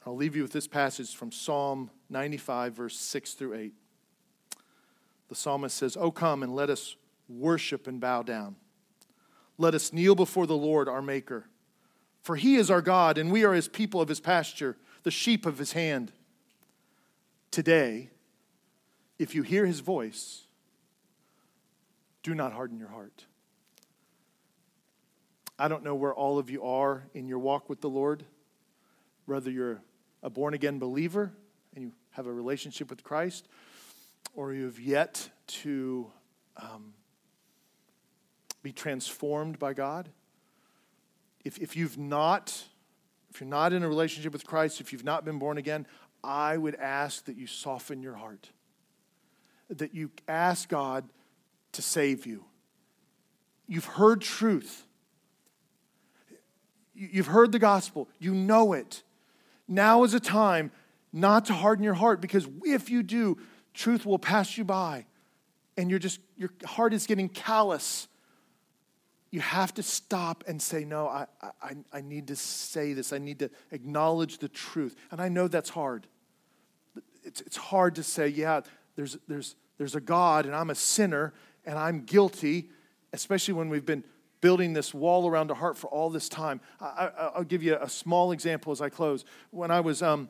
I'll 0.04 0.14
leave 0.14 0.36
you 0.36 0.42
with 0.42 0.52
this 0.52 0.68
passage 0.68 1.16
from 1.16 1.32
Psalm 1.32 1.90
95, 2.10 2.74
verse 2.74 2.98
6 2.98 3.32
through 3.32 3.54
8. 3.54 3.72
The 5.32 5.36
psalmist 5.36 5.74
says, 5.78 5.96
Oh, 5.98 6.10
come 6.10 6.42
and 6.42 6.54
let 6.54 6.68
us 6.68 6.94
worship 7.26 7.86
and 7.86 7.98
bow 7.98 8.22
down. 8.22 8.56
Let 9.56 9.74
us 9.74 9.90
kneel 9.90 10.14
before 10.14 10.46
the 10.46 10.58
Lord 10.58 10.90
our 10.90 11.00
Maker. 11.00 11.46
For 12.20 12.36
he 12.36 12.56
is 12.56 12.70
our 12.70 12.82
God, 12.82 13.16
and 13.16 13.32
we 13.32 13.42
are 13.42 13.54
his 13.54 13.66
people 13.66 14.02
of 14.02 14.10
his 14.10 14.20
pasture, 14.20 14.76
the 15.04 15.10
sheep 15.10 15.46
of 15.46 15.56
his 15.56 15.72
hand. 15.72 16.12
Today, 17.50 18.10
if 19.18 19.34
you 19.34 19.42
hear 19.42 19.64
his 19.64 19.80
voice, 19.80 20.42
do 22.22 22.34
not 22.34 22.52
harden 22.52 22.78
your 22.78 22.88
heart. 22.90 23.24
I 25.58 25.66
don't 25.66 25.82
know 25.82 25.94
where 25.94 26.12
all 26.12 26.38
of 26.38 26.50
you 26.50 26.62
are 26.62 27.04
in 27.14 27.26
your 27.26 27.38
walk 27.38 27.70
with 27.70 27.80
the 27.80 27.88
Lord, 27.88 28.22
whether 29.24 29.50
you're 29.50 29.80
a 30.22 30.28
born 30.28 30.52
again 30.52 30.78
believer 30.78 31.32
and 31.74 31.84
you 31.84 31.92
have 32.10 32.26
a 32.26 32.32
relationship 32.32 32.90
with 32.90 33.02
Christ, 33.02 33.48
or 34.34 34.52
you 34.52 34.64
have 34.64 34.80
yet 34.80 35.28
to 35.46 36.10
um, 36.56 36.94
be 38.62 38.72
transformed 38.72 39.58
by 39.58 39.74
God. 39.74 40.08
If, 41.44 41.58
if 41.58 41.76
you've 41.76 41.98
not, 41.98 42.64
if 43.30 43.40
you're 43.40 43.48
not 43.48 43.72
in 43.72 43.82
a 43.82 43.88
relationship 43.88 44.32
with 44.32 44.46
Christ, 44.46 44.80
if 44.80 44.92
you've 44.92 45.04
not 45.04 45.24
been 45.24 45.38
born 45.38 45.58
again, 45.58 45.86
I 46.22 46.56
would 46.56 46.76
ask 46.76 47.24
that 47.24 47.36
you 47.36 47.46
soften 47.46 48.02
your 48.02 48.14
heart, 48.14 48.50
that 49.68 49.94
you 49.94 50.10
ask 50.28 50.68
God 50.68 51.08
to 51.72 51.82
save 51.82 52.26
you. 52.26 52.44
You've 53.66 53.84
heard 53.86 54.20
truth. 54.20 54.86
You've 56.94 57.26
heard 57.26 57.52
the 57.52 57.58
gospel. 57.58 58.08
You 58.18 58.34
know 58.34 58.72
it. 58.72 59.02
Now 59.66 60.04
is 60.04 60.14
a 60.14 60.20
time 60.20 60.70
not 61.12 61.46
to 61.46 61.54
harden 61.54 61.84
your 61.84 61.94
heart 61.94 62.20
because 62.20 62.46
if 62.64 62.90
you 62.90 63.02
do, 63.02 63.38
truth 63.74 64.06
will 64.06 64.18
pass 64.18 64.56
you 64.56 64.64
by 64.64 65.06
and 65.76 65.90
you're 65.90 65.98
just, 65.98 66.20
your 66.36 66.50
heart 66.64 66.92
is 66.92 67.06
getting 67.06 67.28
callous. 67.28 68.08
You 69.30 69.40
have 69.40 69.72
to 69.74 69.82
stop 69.82 70.44
and 70.46 70.60
say, 70.60 70.84
No, 70.84 71.08
I, 71.08 71.26
I, 71.62 71.76
I 71.92 72.00
need 72.02 72.28
to 72.28 72.36
say 72.36 72.92
this. 72.92 73.12
I 73.12 73.18
need 73.18 73.38
to 73.38 73.50
acknowledge 73.70 74.38
the 74.38 74.48
truth. 74.48 74.94
And 75.10 75.20
I 75.20 75.28
know 75.28 75.48
that's 75.48 75.70
hard. 75.70 76.06
It's, 77.24 77.40
it's 77.40 77.56
hard 77.56 77.94
to 77.94 78.02
say, 78.02 78.28
Yeah, 78.28 78.60
there's, 78.96 79.16
there's, 79.28 79.56
there's 79.78 79.94
a 79.94 80.00
God 80.00 80.44
and 80.44 80.54
I'm 80.54 80.70
a 80.70 80.74
sinner 80.74 81.32
and 81.64 81.78
I'm 81.78 82.04
guilty, 82.04 82.68
especially 83.12 83.54
when 83.54 83.68
we've 83.70 83.86
been 83.86 84.04
building 84.42 84.74
this 84.74 84.92
wall 84.92 85.26
around 85.26 85.50
a 85.50 85.54
heart 85.54 85.78
for 85.78 85.86
all 85.86 86.10
this 86.10 86.28
time. 86.28 86.60
I, 86.80 87.30
will 87.36 87.44
give 87.44 87.62
you 87.62 87.78
a 87.80 87.88
small 87.88 88.32
example 88.32 88.72
as 88.72 88.82
I 88.82 88.90
close. 88.90 89.24
When 89.50 89.70
I 89.70 89.80
was 89.80 90.02
um, 90.02 90.28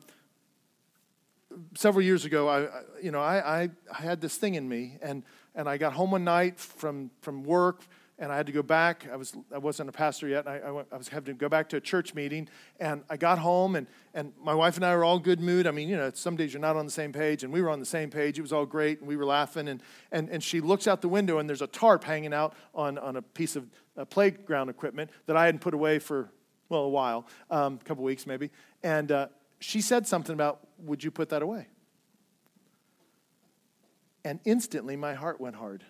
several 1.75 2.03
years 2.03 2.25
ago, 2.25 2.49
I, 2.49 2.67
you 3.01 3.11
know, 3.11 3.21
I, 3.21 3.63
I, 3.63 3.69
I, 3.91 4.01
had 4.01 4.21
this 4.21 4.37
thing 4.37 4.55
in 4.55 4.67
me, 4.67 4.97
and, 5.01 5.23
and 5.55 5.67
I 5.67 5.77
got 5.77 5.93
home 5.93 6.11
one 6.11 6.23
night 6.23 6.59
from, 6.59 7.11
from 7.21 7.43
work, 7.43 7.83
and 8.19 8.31
I 8.31 8.37
had 8.37 8.45
to 8.45 8.51
go 8.51 8.61
back. 8.61 9.07
I, 9.11 9.15
was, 9.15 9.33
I 9.53 9.57
wasn't 9.57 9.89
a 9.89 9.91
pastor 9.91 10.27
yet. 10.27 10.47
I, 10.47 10.59
I, 10.59 10.71
went, 10.71 10.87
I 10.91 10.97
was 10.97 11.07
having 11.07 11.33
to 11.33 11.39
go 11.39 11.49
back 11.49 11.69
to 11.69 11.77
a 11.77 11.81
church 11.81 12.13
meeting. 12.13 12.47
And 12.79 13.03
I 13.09 13.17
got 13.17 13.39
home, 13.39 13.75
and, 13.75 13.87
and 14.13 14.33
my 14.41 14.53
wife 14.53 14.75
and 14.75 14.85
I 14.85 14.95
were 14.95 15.03
all 15.03 15.19
good 15.19 15.39
mood. 15.39 15.65
I 15.65 15.71
mean, 15.71 15.89
you 15.89 15.97
know, 15.97 16.11
some 16.13 16.35
days 16.35 16.53
you're 16.53 16.61
not 16.61 16.75
on 16.75 16.85
the 16.85 16.91
same 16.91 17.11
page, 17.11 17.43
and 17.43 17.51
we 17.51 17.61
were 17.61 17.69
on 17.69 17.79
the 17.79 17.85
same 17.85 18.09
page. 18.09 18.37
It 18.37 18.43
was 18.43 18.53
all 18.53 18.65
great, 18.65 18.99
and 18.99 19.07
we 19.07 19.17
were 19.17 19.25
laughing. 19.25 19.67
And, 19.67 19.81
and, 20.11 20.29
and 20.29 20.43
she 20.43 20.61
looks 20.61 20.87
out 20.87 21.01
the 21.01 21.09
window, 21.09 21.39
and 21.39 21.49
there's 21.49 21.61
a 21.61 21.67
tarp 21.67 22.03
hanging 22.03 22.33
out 22.33 22.53
on, 22.75 22.97
on 22.97 23.15
a 23.15 23.21
piece 23.21 23.55
of 23.55 23.67
uh, 23.97 24.05
playground 24.05 24.69
equipment 24.69 25.09
that 25.25 25.35
I 25.35 25.45
hadn't 25.45 25.61
put 25.61 25.73
away 25.73 25.99
for, 25.99 26.31
well, 26.69 26.83
a 26.83 26.89
while, 26.89 27.27
um, 27.49 27.79
a 27.81 27.83
couple 27.83 28.03
weeks 28.03 28.27
maybe. 28.27 28.51
And 28.83 29.11
uh, 29.11 29.27
she 29.63 29.81
said 29.81 30.05
something 30.05 30.33
about, 30.33 30.67
Would 30.79 31.03
you 31.03 31.11
put 31.11 31.29
that 31.29 31.41
away? 31.41 31.67
And 34.25 34.39
instantly 34.45 34.95
my 34.95 35.13
heart 35.13 35.39
went 35.39 35.55
hard. 35.55 35.83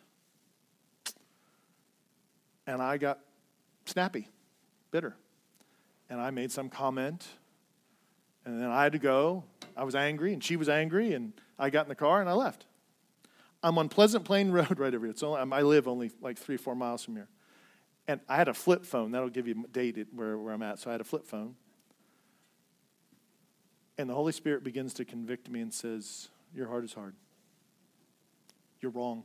And 2.66 2.82
I 2.82 2.98
got 2.98 3.20
snappy, 3.86 4.30
bitter. 4.92 5.16
And 6.10 6.22
I 6.22 6.32
made 6.32 6.52
some 6.52 6.70
comment. 6.70 7.28
And 8.46 8.60
then 8.62 8.70
I 8.70 8.84
had 8.84 8.94
to 8.94 9.00
go. 9.00 9.44
I 9.76 9.84
was 9.84 9.96
angry, 9.96 10.34
and 10.34 10.44
she 10.44 10.56
was 10.56 10.70
angry, 10.70 11.14
and 11.14 11.34
I 11.58 11.70
got 11.70 11.86
in 11.86 11.90
the 11.90 11.96
car 11.96 12.22
and 12.22 12.30
I 12.30 12.34
left. 12.34 12.66
I'm 13.64 13.78
on 13.78 13.90
Pleasant 13.90 14.24
Plain 14.24 14.52
Road 14.52 14.78
right 14.78 14.94
over 14.94 15.06
here. 15.06 15.12
It's 15.12 15.24
only, 15.24 15.40
I 15.52 15.62
live 15.62 15.88
only 15.88 16.12
like 16.22 16.38
three, 16.38 16.58
four 16.58 16.76
miles 16.76 17.04
from 17.04 17.16
here. 17.16 17.30
And 18.08 18.20
I 18.30 18.36
had 18.36 18.50
a 18.50 18.54
flip 18.54 18.86
phone. 18.86 19.12
That'll 19.12 19.30
give 19.30 19.48
you 19.48 19.64
a 19.64 19.68
date 19.70 19.98
where, 20.14 20.38
where 20.38 20.54
I'm 20.54 20.62
at. 20.62 20.80
So 20.80 20.90
I 20.90 20.94
had 20.94 21.02
a 21.02 21.06
flip 21.06 21.26
phone. 21.26 21.56
And 23.98 24.10
the 24.10 24.14
Holy 24.14 24.32
Spirit 24.32 24.64
begins 24.64 24.94
to 24.96 25.06
convict 25.06 25.50
me 25.50 25.62
and 25.62 25.74
says, 25.74 26.30
Your 26.54 26.68
heart 26.68 26.84
is 26.84 26.94
hard. 26.94 27.16
You're 28.82 28.92
wrong. 28.92 29.24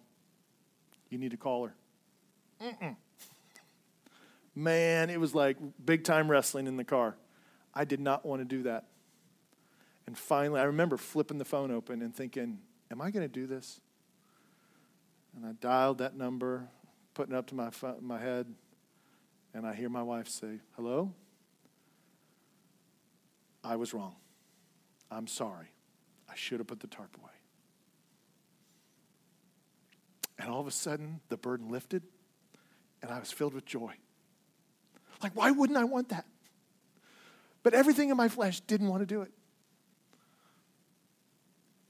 You 1.10 1.18
need 1.18 1.30
to 1.30 1.36
call 1.36 1.66
her. 1.66 1.74
Mm-mm. 2.62 2.96
Man, 4.54 5.10
it 5.10 5.20
was 5.20 5.34
like 5.34 5.56
big 5.84 6.04
time 6.04 6.30
wrestling 6.30 6.66
in 6.66 6.76
the 6.76 6.84
car. 6.84 7.16
I 7.74 7.84
did 7.84 8.00
not 8.00 8.26
want 8.26 8.40
to 8.40 8.44
do 8.44 8.64
that. 8.64 8.86
And 10.06 10.18
finally, 10.18 10.60
I 10.60 10.64
remember 10.64 10.96
flipping 10.96 11.38
the 11.38 11.44
phone 11.44 11.70
open 11.70 12.02
and 12.02 12.14
thinking, 12.14 12.58
Am 12.90 13.00
I 13.00 13.10
going 13.10 13.24
to 13.24 13.32
do 13.32 13.46
this? 13.46 13.80
And 15.36 15.46
I 15.46 15.52
dialed 15.52 15.98
that 15.98 16.16
number, 16.16 16.68
putting 17.14 17.34
it 17.34 17.38
up 17.38 17.46
to 17.48 17.54
my, 17.54 17.70
my 18.00 18.18
head, 18.18 18.46
and 19.54 19.66
I 19.66 19.74
hear 19.74 19.88
my 19.88 20.02
wife 20.02 20.28
say, 20.28 20.60
Hello? 20.76 21.12
I 23.62 23.76
was 23.76 23.92
wrong. 23.92 24.16
I'm 25.11 25.26
sorry. 25.26 25.68
I 26.28 26.34
should 26.34 26.61
have 26.61 26.66
put 26.66 26.80
the 26.80 26.86
tarp 26.86 27.16
away. 27.20 27.32
And 30.38 30.50
all 30.50 30.61
of 30.61 30.66
a 30.66 30.72
sudden, 30.72 31.20
the 31.28 31.36
burden 31.36 31.68
lifted, 31.68 32.02
and 33.02 33.11
I 33.11 33.18
was 33.18 33.32
filled 33.32 33.54
with 33.54 33.64
joy. 33.64 33.94
Like, 35.22 35.34
why 35.34 35.50
wouldn't 35.50 35.78
I 35.78 35.84
want 35.84 36.11
that? 36.11 36.26
But 37.62 37.74
everything 37.74 38.11
in 38.11 38.16
my 38.16 38.28
flesh 38.28 38.61
didn't 38.61 38.88
want 38.88 39.02
to 39.02 39.06
do 39.06 39.22
it. 39.22 39.32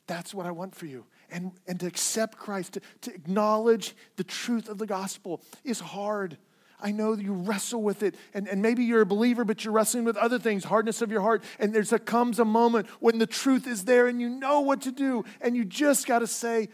That's 0.06 0.32
what 0.32 0.46
I 0.46 0.50
want 0.50 0.74
for 0.74 0.86
you. 0.86 1.04
And, 1.30 1.52
and 1.66 1.78
to 1.80 1.86
accept 1.86 2.38
Christ, 2.38 2.72
to, 2.72 2.80
to 3.02 3.14
acknowledge 3.14 3.94
the 4.16 4.24
truth 4.24 4.68
of 4.68 4.78
the 4.78 4.86
gospel 4.86 5.42
is 5.64 5.78
hard. 5.80 6.38
I 6.80 6.92
know 6.92 7.14
you 7.14 7.32
wrestle 7.32 7.82
with 7.82 8.02
it. 8.02 8.14
And, 8.34 8.46
and 8.48 8.62
maybe 8.62 8.84
you're 8.84 9.00
a 9.00 9.06
believer, 9.06 9.44
but 9.44 9.64
you're 9.64 9.74
wrestling 9.74 10.04
with 10.04 10.16
other 10.16 10.38
things, 10.38 10.64
hardness 10.64 11.02
of 11.02 11.10
your 11.10 11.20
heart. 11.20 11.42
And 11.58 11.74
there's 11.74 11.92
a 11.92 11.98
comes 11.98 12.38
a 12.38 12.44
moment 12.44 12.86
when 13.00 13.18
the 13.18 13.26
truth 13.26 13.66
is 13.66 13.84
there 13.84 14.06
and 14.06 14.20
you 14.20 14.28
know 14.28 14.60
what 14.60 14.82
to 14.82 14.92
do. 14.92 15.24
And 15.40 15.56
you 15.56 15.64
just 15.64 16.06
got 16.06 16.20
to 16.20 16.26
say, 16.26 16.68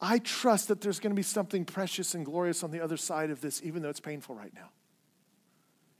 I 0.00 0.18
trust 0.18 0.68
that 0.68 0.82
there's 0.82 1.00
going 1.00 1.12
to 1.12 1.16
be 1.16 1.22
something 1.22 1.64
precious 1.64 2.14
and 2.14 2.24
glorious 2.24 2.62
on 2.62 2.70
the 2.70 2.80
other 2.80 2.98
side 2.98 3.30
of 3.30 3.40
this, 3.40 3.62
even 3.64 3.82
though 3.82 3.88
it's 3.88 4.00
painful 4.00 4.34
right 4.34 4.52
now. 4.54 4.70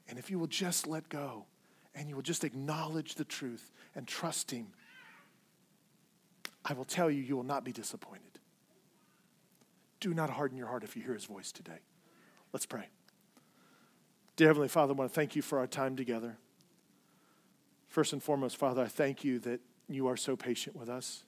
And 0.09 0.19
if 0.19 0.31
you 0.31 0.39
will 0.39 0.47
just 0.47 0.87
let 0.87 1.09
go 1.09 1.47
and 1.95 2.09
you 2.09 2.15
will 2.15 2.23
just 2.23 2.45
acknowledge 2.45 3.15
the 3.15 3.25
truth 3.25 3.73
and 3.95 4.07
trust 4.07 4.51
Him, 4.51 4.69
I 6.65 6.75
will 6.75 6.85
tell 6.85 7.11
you, 7.11 7.23
you 7.23 7.37
will 7.37 7.43
not 7.43 7.65
be 7.65 7.73
disappointed. 7.73 8.23
Do 10.01 10.13
not 10.13 10.29
harden 10.29 10.59
your 10.59 10.67
heart 10.67 10.85
if 10.85 10.95
you 10.95 11.03
hear 11.03 11.15
His 11.15 11.25
voice 11.25 11.51
today. 11.51 11.79
Let's 12.53 12.67
pray. 12.67 12.89
Dear 14.37 14.49
Heavenly 14.49 14.69
Father, 14.69 14.93
I 14.93 14.97
want 14.97 15.11
to 15.11 15.15
thank 15.15 15.35
you 15.35 15.41
for 15.41 15.59
our 15.59 15.67
time 15.67 15.97
together. 15.97 16.37
First 17.89 18.13
and 18.13 18.23
foremost, 18.23 18.59
Father, 18.59 18.83
I 18.83 18.87
thank 18.87 19.25
you 19.25 19.39
that 19.41 19.61
you 19.89 20.09
are 20.09 20.17
so 20.17 20.37
patient 20.37 20.77
with 20.77 20.91
us, 20.91 21.25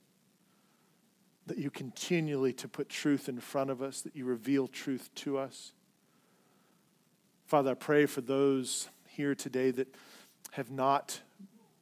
that 1.47 1.57
you 1.57 1.71
continually 1.71 2.53
to 2.53 2.69
put 2.69 2.91
truth 2.91 3.27
in 3.27 3.41
front 3.41 3.71
of 3.71 3.81
us, 3.81 4.03
that 4.03 4.15
you 4.15 4.27
reveal 4.27 4.69
truth 4.69 5.09
to 5.15 5.39
us. 5.39 5.73
Father, 7.47 7.71
I 7.71 7.75
pray 7.75 8.05
for 8.05 8.21
those 8.21 8.91
here 9.09 9.35
today 9.35 9.71
that 9.71 9.95
have 10.51 10.71
not 10.71 11.21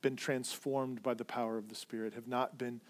been 0.03 0.15
transformed 0.15 1.03
by 1.03 1.15
the 1.15 1.25
power 1.25 1.59
of 1.59 1.69
the 1.69 1.75
Spirit, 1.75 2.15
have 2.15 2.29
not 2.29 2.57
been 2.57 2.81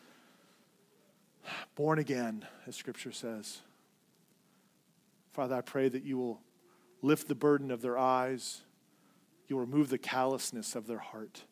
born 1.74 1.98
again, 1.98 2.44
as 2.66 2.76
Scripture 2.76 3.12
says. 3.12 3.62
Father, 5.32 5.54
I 5.54 5.62
pray 5.62 5.88
that 5.88 6.02
you 6.02 6.18
will 6.18 6.40
lift 7.02 7.28
the 7.28 7.34
burden 7.34 7.70
of 7.70 7.82
their 7.82 7.98
eyes. 7.98 8.62
You'll 9.48 9.60
remove 9.60 9.88
the 9.88 9.98
callousness 9.98 10.74
of 10.74 10.86
their 10.86 10.98
heart. 10.98 11.44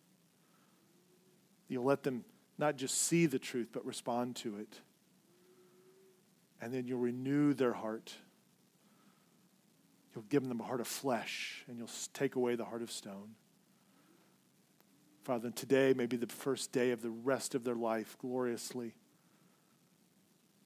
You'll 1.68 1.84
let 1.84 2.02
them 2.02 2.24
not 2.58 2.76
just 2.76 2.98
see 3.02 3.26
the 3.26 3.38
truth, 3.38 3.68
but 3.72 3.84
respond 3.84 4.36
to 4.36 4.56
it. 4.56 4.80
And 6.60 6.72
then 6.72 6.86
you'll 6.86 7.00
renew 7.00 7.52
their 7.52 7.72
heart. 7.72 8.14
You'll 10.14 10.24
give 10.28 10.48
them 10.48 10.60
a 10.60 10.64
heart 10.64 10.80
of 10.80 10.86
flesh, 10.86 11.64
and 11.66 11.78
you'll 11.78 11.90
take 12.12 12.36
away 12.36 12.54
the 12.54 12.64
heart 12.64 12.82
of 12.82 12.90
stone. 12.90 13.34
Father, 15.24 15.50
today 15.50 15.94
may 15.94 16.06
be 16.06 16.16
the 16.16 16.26
first 16.26 16.70
day 16.70 16.90
of 16.90 17.02
the 17.02 17.10
rest 17.10 17.54
of 17.54 17.64
their 17.64 17.74
life 17.74 18.16
gloriously 18.18 18.94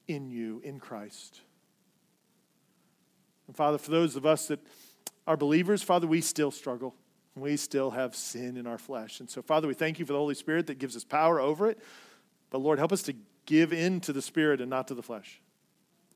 in 0.07 0.29
you, 0.29 0.61
in 0.63 0.79
Christ. 0.79 1.41
And 3.49 3.55
Father, 3.55 3.79
for 3.79 3.89
those 3.89 4.15
of 4.15 4.27
us 4.27 4.45
that 4.49 4.59
are 5.25 5.35
believers, 5.35 5.81
Father, 5.81 6.05
we 6.05 6.21
still 6.21 6.51
struggle. 6.51 6.93
We 7.35 7.57
still 7.57 7.89
have 7.89 8.15
sin 8.15 8.57
in 8.57 8.67
our 8.67 8.77
flesh. 8.77 9.21
And 9.21 9.27
so, 9.27 9.41
Father, 9.41 9.67
we 9.67 9.73
thank 9.73 9.97
you 9.97 10.05
for 10.05 10.13
the 10.13 10.19
Holy 10.19 10.35
Spirit 10.35 10.67
that 10.67 10.77
gives 10.77 10.95
us 10.95 11.03
power 11.03 11.39
over 11.39 11.67
it. 11.67 11.79
But 12.51 12.59
Lord, 12.59 12.77
help 12.77 12.91
us 12.91 13.01
to 13.03 13.15
give 13.47 13.73
in 13.73 14.01
to 14.01 14.13
the 14.13 14.21
Spirit 14.21 14.61
and 14.61 14.69
not 14.69 14.87
to 14.89 14.93
the 14.93 15.01
flesh. 15.01 15.41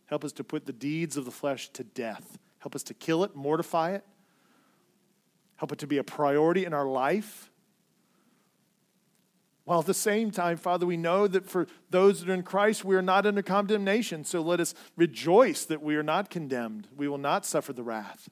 Help 0.05 0.23
us 0.23 0.31
to 0.33 0.43
put 0.43 0.67
the 0.67 0.73
deeds 0.73 1.17
of 1.17 1.25
the 1.25 1.31
flesh 1.31 1.69
to 1.69 1.83
death. 1.83 2.37
Help 2.59 2.75
us 2.75 2.83
to 2.83 2.93
kill 2.93 3.23
it, 3.23 3.35
mortify 3.35 3.93
it. 3.93 4.05
Help 5.55 5.71
it 5.71 5.79
to 5.79 5.87
be 5.87 5.97
a 5.97 6.03
priority 6.03 6.65
in 6.65 6.73
our 6.75 6.85
life. 6.85 7.49
While 9.65 9.79
at 9.79 9.85
the 9.85 9.93
same 9.93 10.31
time, 10.31 10.57
Father, 10.57 10.85
we 10.85 10.97
know 10.97 11.25
that 11.27 11.49
for 11.49 11.67
those 11.89 12.19
that 12.19 12.29
are 12.29 12.33
in 12.33 12.43
Christ, 12.43 12.83
we 12.83 12.95
are 12.95 13.01
not 13.01 13.25
under 13.25 13.41
condemnation. 13.41 14.25
So 14.25 14.41
let 14.41 14.59
us 14.59 14.73
rejoice 14.97 15.63
that 15.65 15.81
we 15.81 15.95
are 15.95 16.03
not 16.03 16.29
condemned. 16.29 16.89
We 16.95 17.07
will 17.07 17.17
not 17.17 17.45
suffer 17.45 17.71
the 17.71 17.83
wrath. 17.83 18.29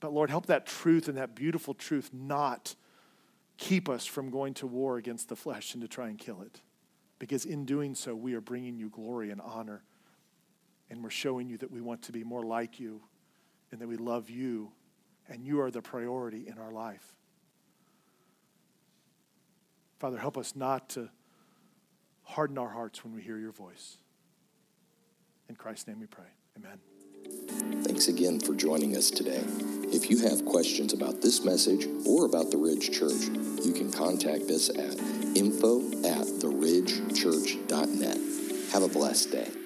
But 0.00 0.12
Lord, 0.12 0.30
help 0.30 0.46
that 0.46 0.66
truth 0.66 1.06
and 1.06 1.18
that 1.18 1.34
beautiful 1.34 1.74
truth 1.74 2.10
not 2.12 2.74
keep 3.58 3.88
us 3.88 4.06
from 4.06 4.30
going 4.30 4.54
to 4.54 4.66
war 4.66 4.96
against 4.96 5.28
the 5.28 5.36
flesh 5.36 5.74
and 5.74 5.82
to 5.82 5.88
try 5.88 6.08
and 6.08 6.18
kill 6.18 6.40
it. 6.40 6.62
Because 7.18 7.44
in 7.44 7.64
doing 7.66 7.94
so, 7.94 8.14
we 8.14 8.34
are 8.34 8.40
bringing 8.40 8.78
you 8.78 8.88
glory 8.88 9.30
and 9.30 9.40
honor. 9.40 9.84
And 10.90 11.04
we're 11.04 11.10
showing 11.10 11.48
you 11.48 11.58
that 11.58 11.70
we 11.70 11.80
want 11.80 12.02
to 12.02 12.12
be 12.12 12.24
more 12.24 12.42
like 12.42 12.80
you 12.80 13.02
and 13.70 13.80
that 13.80 13.86
we 13.86 13.96
love 13.96 14.30
you 14.30 14.72
and 15.28 15.44
you 15.44 15.60
are 15.60 15.70
the 15.70 15.82
priority 15.82 16.48
in 16.48 16.58
our 16.58 16.72
life. 16.72 17.14
Father, 20.02 20.18
help 20.18 20.36
us 20.36 20.56
not 20.56 20.88
to 20.88 21.08
harden 22.24 22.58
our 22.58 22.70
hearts 22.70 23.04
when 23.04 23.14
we 23.14 23.22
hear 23.22 23.38
your 23.38 23.52
voice. 23.52 23.98
In 25.48 25.54
Christ's 25.54 25.86
name 25.86 26.00
we 26.00 26.06
pray. 26.06 26.26
Amen. 26.58 26.80
Thanks 27.84 28.08
again 28.08 28.40
for 28.40 28.52
joining 28.52 28.96
us 28.96 29.12
today. 29.12 29.44
If 29.94 30.10
you 30.10 30.18
have 30.28 30.44
questions 30.44 30.92
about 30.92 31.22
this 31.22 31.44
message 31.44 31.86
or 32.04 32.26
about 32.26 32.50
the 32.50 32.56
Ridge 32.56 32.90
Church, 32.90 33.30
you 33.64 33.72
can 33.72 33.92
contact 33.92 34.50
us 34.50 34.70
at 34.70 34.98
info 35.36 35.78
at 36.02 36.26
theridgechurch.net. 36.26 38.18
Have 38.72 38.82
a 38.82 38.88
blessed 38.88 39.30
day. 39.30 39.61